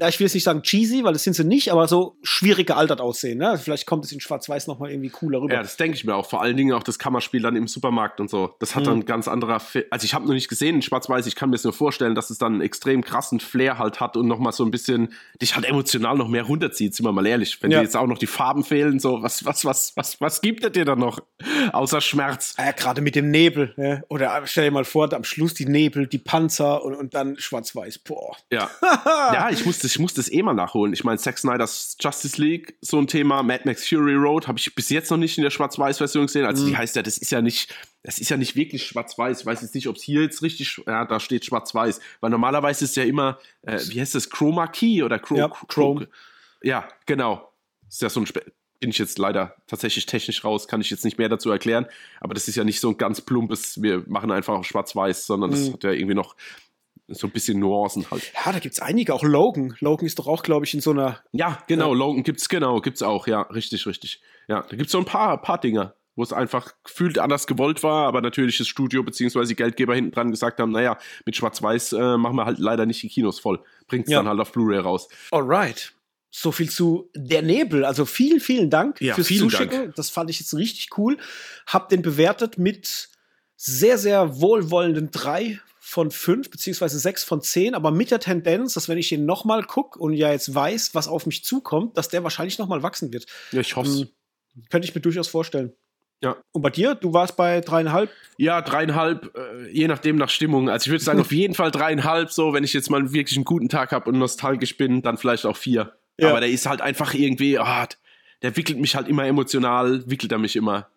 [0.00, 2.66] ja, ich will jetzt nicht sagen cheesy, weil das sind sie nicht, aber so schwierig
[2.66, 3.38] gealtert aussehen.
[3.38, 3.58] Ne?
[3.62, 5.52] Vielleicht kommt es in Schwarz-Weiß nochmal irgendwie cooler rüber.
[5.52, 6.28] Ja, das denke ich mir auch.
[6.28, 8.54] Vor allen Dingen auch das Kammerspiel dann im Supermarkt und so.
[8.60, 8.86] Das hat mhm.
[8.86, 9.60] dann ganz anderer.
[9.60, 11.26] Fi also ich habe noch nicht gesehen in Schwarz-Weiß.
[11.26, 14.16] Ich kann mir es nur vorstellen, dass es dann einen extrem krassen Flair halt hat
[14.16, 16.94] und nochmal so ein bisschen dich halt emotional noch mehr runterzieht.
[16.94, 17.62] Sind wir mal ehrlich.
[17.62, 17.78] Wenn ja.
[17.78, 20.70] dir jetzt auch noch die Farben fehlen, so was was was was was gibt er
[20.70, 21.20] dir dann noch
[21.72, 22.54] außer Schmerz?
[22.56, 23.74] Ja, gerade mit dem Nebel.
[23.76, 24.02] Ne?
[24.08, 27.98] Oder stell dir mal vor, am Schluss die Nebel, die Panzer und, und dann Schwarz-Weiß.
[27.98, 28.36] Boah.
[28.50, 28.70] Ja.
[29.04, 30.92] ja, ich muss das, ich muss das eh mal nach nachholen.
[30.92, 34.74] Ich meine, Zack Snyder's Justice League, so ein Thema, Mad Max Fury Road, habe ich
[34.74, 36.44] bis jetzt noch nicht in der Schwarz-Weiß-Version gesehen.
[36.44, 36.68] Also mhm.
[36.68, 39.40] die heißt ja, das ist ja nicht, das ist ja nicht wirklich Schwarz-Weiß.
[39.40, 42.00] Ich weiß jetzt nicht, ob es hier jetzt richtig, ja, da steht Schwarz-Weiß.
[42.20, 45.40] Weil normalerweise ist ja immer, äh, wie heißt das, Chroma Key oder Chrome?
[45.40, 46.08] Ja, Chrome.
[46.62, 47.52] Ja, genau.
[47.88, 48.42] ist ja so ein Spe
[48.80, 51.84] bin ich jetzt leider tatsächlich technisch raus, kann ich jetzt nicht mehr dazu erklären.
[52.18, 55.68] Aber das ist ja nicht so ein ganz plumpes, wir machen einfach schwarz-weiß, sondern das
[55.68, 55.72] mhm.
[55.74, 56.34] hat ja irgendwie noch
[57.10, 58.32] so ein bisschen Nuancen halt.
[58.34, 59.76] Ja, da gibt es einige, auch Logan.
[59.80, 61.20] Logan ist doch auch, glaube ich, in so einer.
[61.32, 64.20] Ja, genau, äh, Logan gibt's, genau, gibt's auch, ja, richtig, richtig.
[64.48, 67.82] Ja, da gibt es so ein paar, paar Dinge, wo es einfach gefühlt anders gewollt
[67.82, 69.44] war, aber natürlich das Studio bzw.
[69.44, 73.02] die Geldgeber hinten dran gesagt haben, naja, mit Schwarz-Weiß äh, machen wir halt leider nicht
[73.02, 73.60] die Kinos voll.
[73.86, 74.18] Bringt es ja.
[74.18, 75.08] dann halt auf Blu-ray raus.
[75.30, 75.92] Alright.
[76.32, 77.84] So viel zu Der Nebel.
[77.84, 79.80] Also vielen, vielen Dank ja, fürs vielen Zuschicken.
[79.80, 79.94] Dank.
[79.96, 81.18] Das fand ich jetzt richtig cool.
[81.66, 83.08] Hab den bewertet mit
[83.56, 88.88] sehr, sehr wohlwollenden drei von fünf beziehungsweise sechs von zehn, aber mit der Tendenz, dass
[88.88, 92.22] wenn ich ihn nochmal gucke und ja jetzt weiß, was auf mich zukommt, dass der
[92.22, 93.26] wahrscheinlich nochmal wachsen wird.
[93.50, 93.90] Ja, ich hoffe.
[93.90, 94.08] Ähm,
[94.70, 95.72] könnte ich mir durchaus vorstellen.
[96.22, 96.36] Ja.
[96.52, 96.94] Und bei dir?
[96.94, 98.10] Du warst bei dreieinhalb?
[98.36, 100.68] Ja, dreieinhalb, äh, je nachdem nach Stimmung.
[100.68, 103.44] Also ich würde sagen, auf jeden Fall dreieinhalb, so, wenn ich jetzt mal wirklich einen
[103.44, 105.96] guten Tag habe und nostalgisch bin, dann vielleicht auch vier.
[106.20, 106.30] Ja.
[106.30, 107.84] Aber der ist halt einfach irgendwie, oh,
[108.42, 110.88] der wickelt mich halt immer emotional, wickelt er mich immer.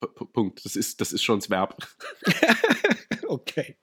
[0.00, 0.62] P Punkt.
[0.64, 1.76] Das ist, das ist schon das Verb.
[3.28, 3.76] okay.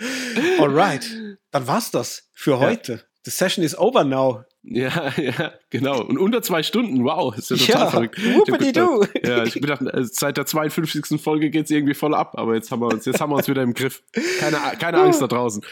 [0.58, 1.10] Alright,
[1.50, 2.92] dann war's das für heute.
[2.92, 2.98] Ja.
[3.24, 4.44] The session is over now.
[4.62, 6.02] Ja, ja, genau.
[6.02, 8.18] Und unter zwei Stunden, wow, ist ja total ja, verrückt.
[8.18, 9.06] Ich du.
[9.22, 11.20] Ja, ich bin äh, seit der 52.
[11.20, 13.62] Folge geht's irgendwie voll ab, aber jetzt haben wir uns, jetzt haben wir uns wieder
[13.62, 14.02] im Griff.
[14.38, 15.64] Keine, keine Angst da draußen.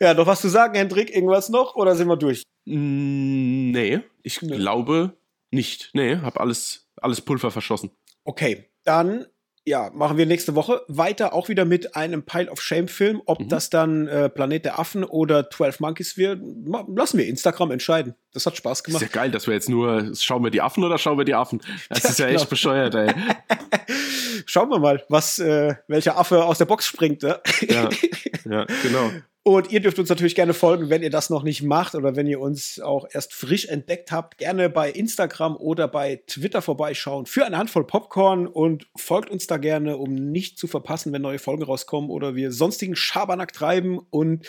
[0.00, 1.14] Ja, noch was zu sagen, Hendrik?
[1.14, 2.42] Irgendwas noch oder sind wir durch?
[2.64, 4.56] Mm, nee, ich nee.
[4.56, 5.16] glaube
[5.50, 5.90] nicht.
[5.94, 7.90] Nee, hab alles, alles Pulver verschossen.
[8.24, 9.26] Okay, dann
[9.68, 13.22] ja, machen wir nächste Woche weiter, auch wieder mit einem Pile of Shame-Film.
[13.26, 13.48] Ob mhm.
[13.48, 16.40] das dann äh, Planet der Affen oder 12 Monkeys wird,
[16.88, 18.14] lassen wir Instagram entscheiden.
[18.32, 19.02] Das hat Spaß gemacht.
[19.02, 21.34] Ist ja geil, dass wir jetzt nur, schauen wir die Affen oder schauen wir die
[21.34, 21.60] Affen?
[21.88, 22.40] Das ja, ist ja genau.
[22.40, 23.14] echt bescheuert, ey.
[24.46, 27.22] Schauen wir mal, was, äh, welcher Affe aus der Box springt.
[27.22, 27.40] Ne?
[27.68, 27.88] Ja,
[28.48, 29.10] ja, genau.
[29.48, 32.26] Und ihr dürft uns natürlich gerne folgen, wenn ihr das noch nicht macht oder wenn
[32.26, 34.36] ihr uns auch erst frisch entdeckt habt.
[34.36, 39.56] Gerne bei Instagram oder bei Twitter vorbeischauen für eine Handvoll Popcorn und folgt uns da
[39.56, 43.98] gerne, um nicht zu verpassen, wenn neue Folgen rauskommen oder wir sonstigen Schabernack treiben.
[44.10, 44.46] Und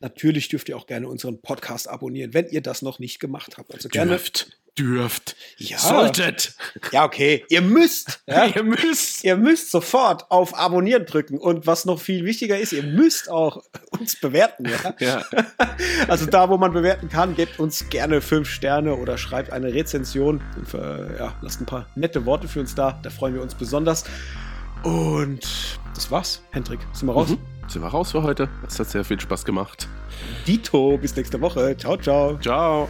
[0.00, 3.74] natürlich dürft ihr auch gerne unseren Podcast abonnieren, wenn ihr das noch nicht gemacht habt.
[3.74, 4.12] Also gerne.
[4.12, 5.78] Dürft dürft, ja.
[5.78, 6.54] solltet.
[6.92, 7.44] Ja, okay.
[7.48, 8.22] Ihr müsst.
[8.26, 8.44] Ja?
[8.46, 9.24] ihr müsst.
[9.24, 11.38] Ihr müsst sofort auf Abonnieren drücken.
[11.38, 14.66] Und was noch viel wichtiger ist, ihr müsst auch uns bewerten.
[14.66, 14.94] Ja?
[14.98, 15.24] ja.
[16.08, 20.42] Also da, wo man bewerten kann, gebt uns gerne fünf Sterne oder schreibt eine Rezension.
[20.74, 22.98] Äh, ja, lasst ein paar nette Worte für uns da.
[23.02, 24.04] Da freuen wir uns besonders.
[24.82, 26.42] Und das war's.
[26.50, 27.30] Hendrik, sind wir raus?
[27.30, 27.38] Mhm.
[27.68, 28.48] Sind wir raus für heute.
[28.66, 29.88] Es hat sehr viel Spaß gemacht.
[30.46, 31.76] Dito, bis nächste Woche.
[31.76, 32.38] Ciao, ciao.
[32.38, 32.88] Ciao.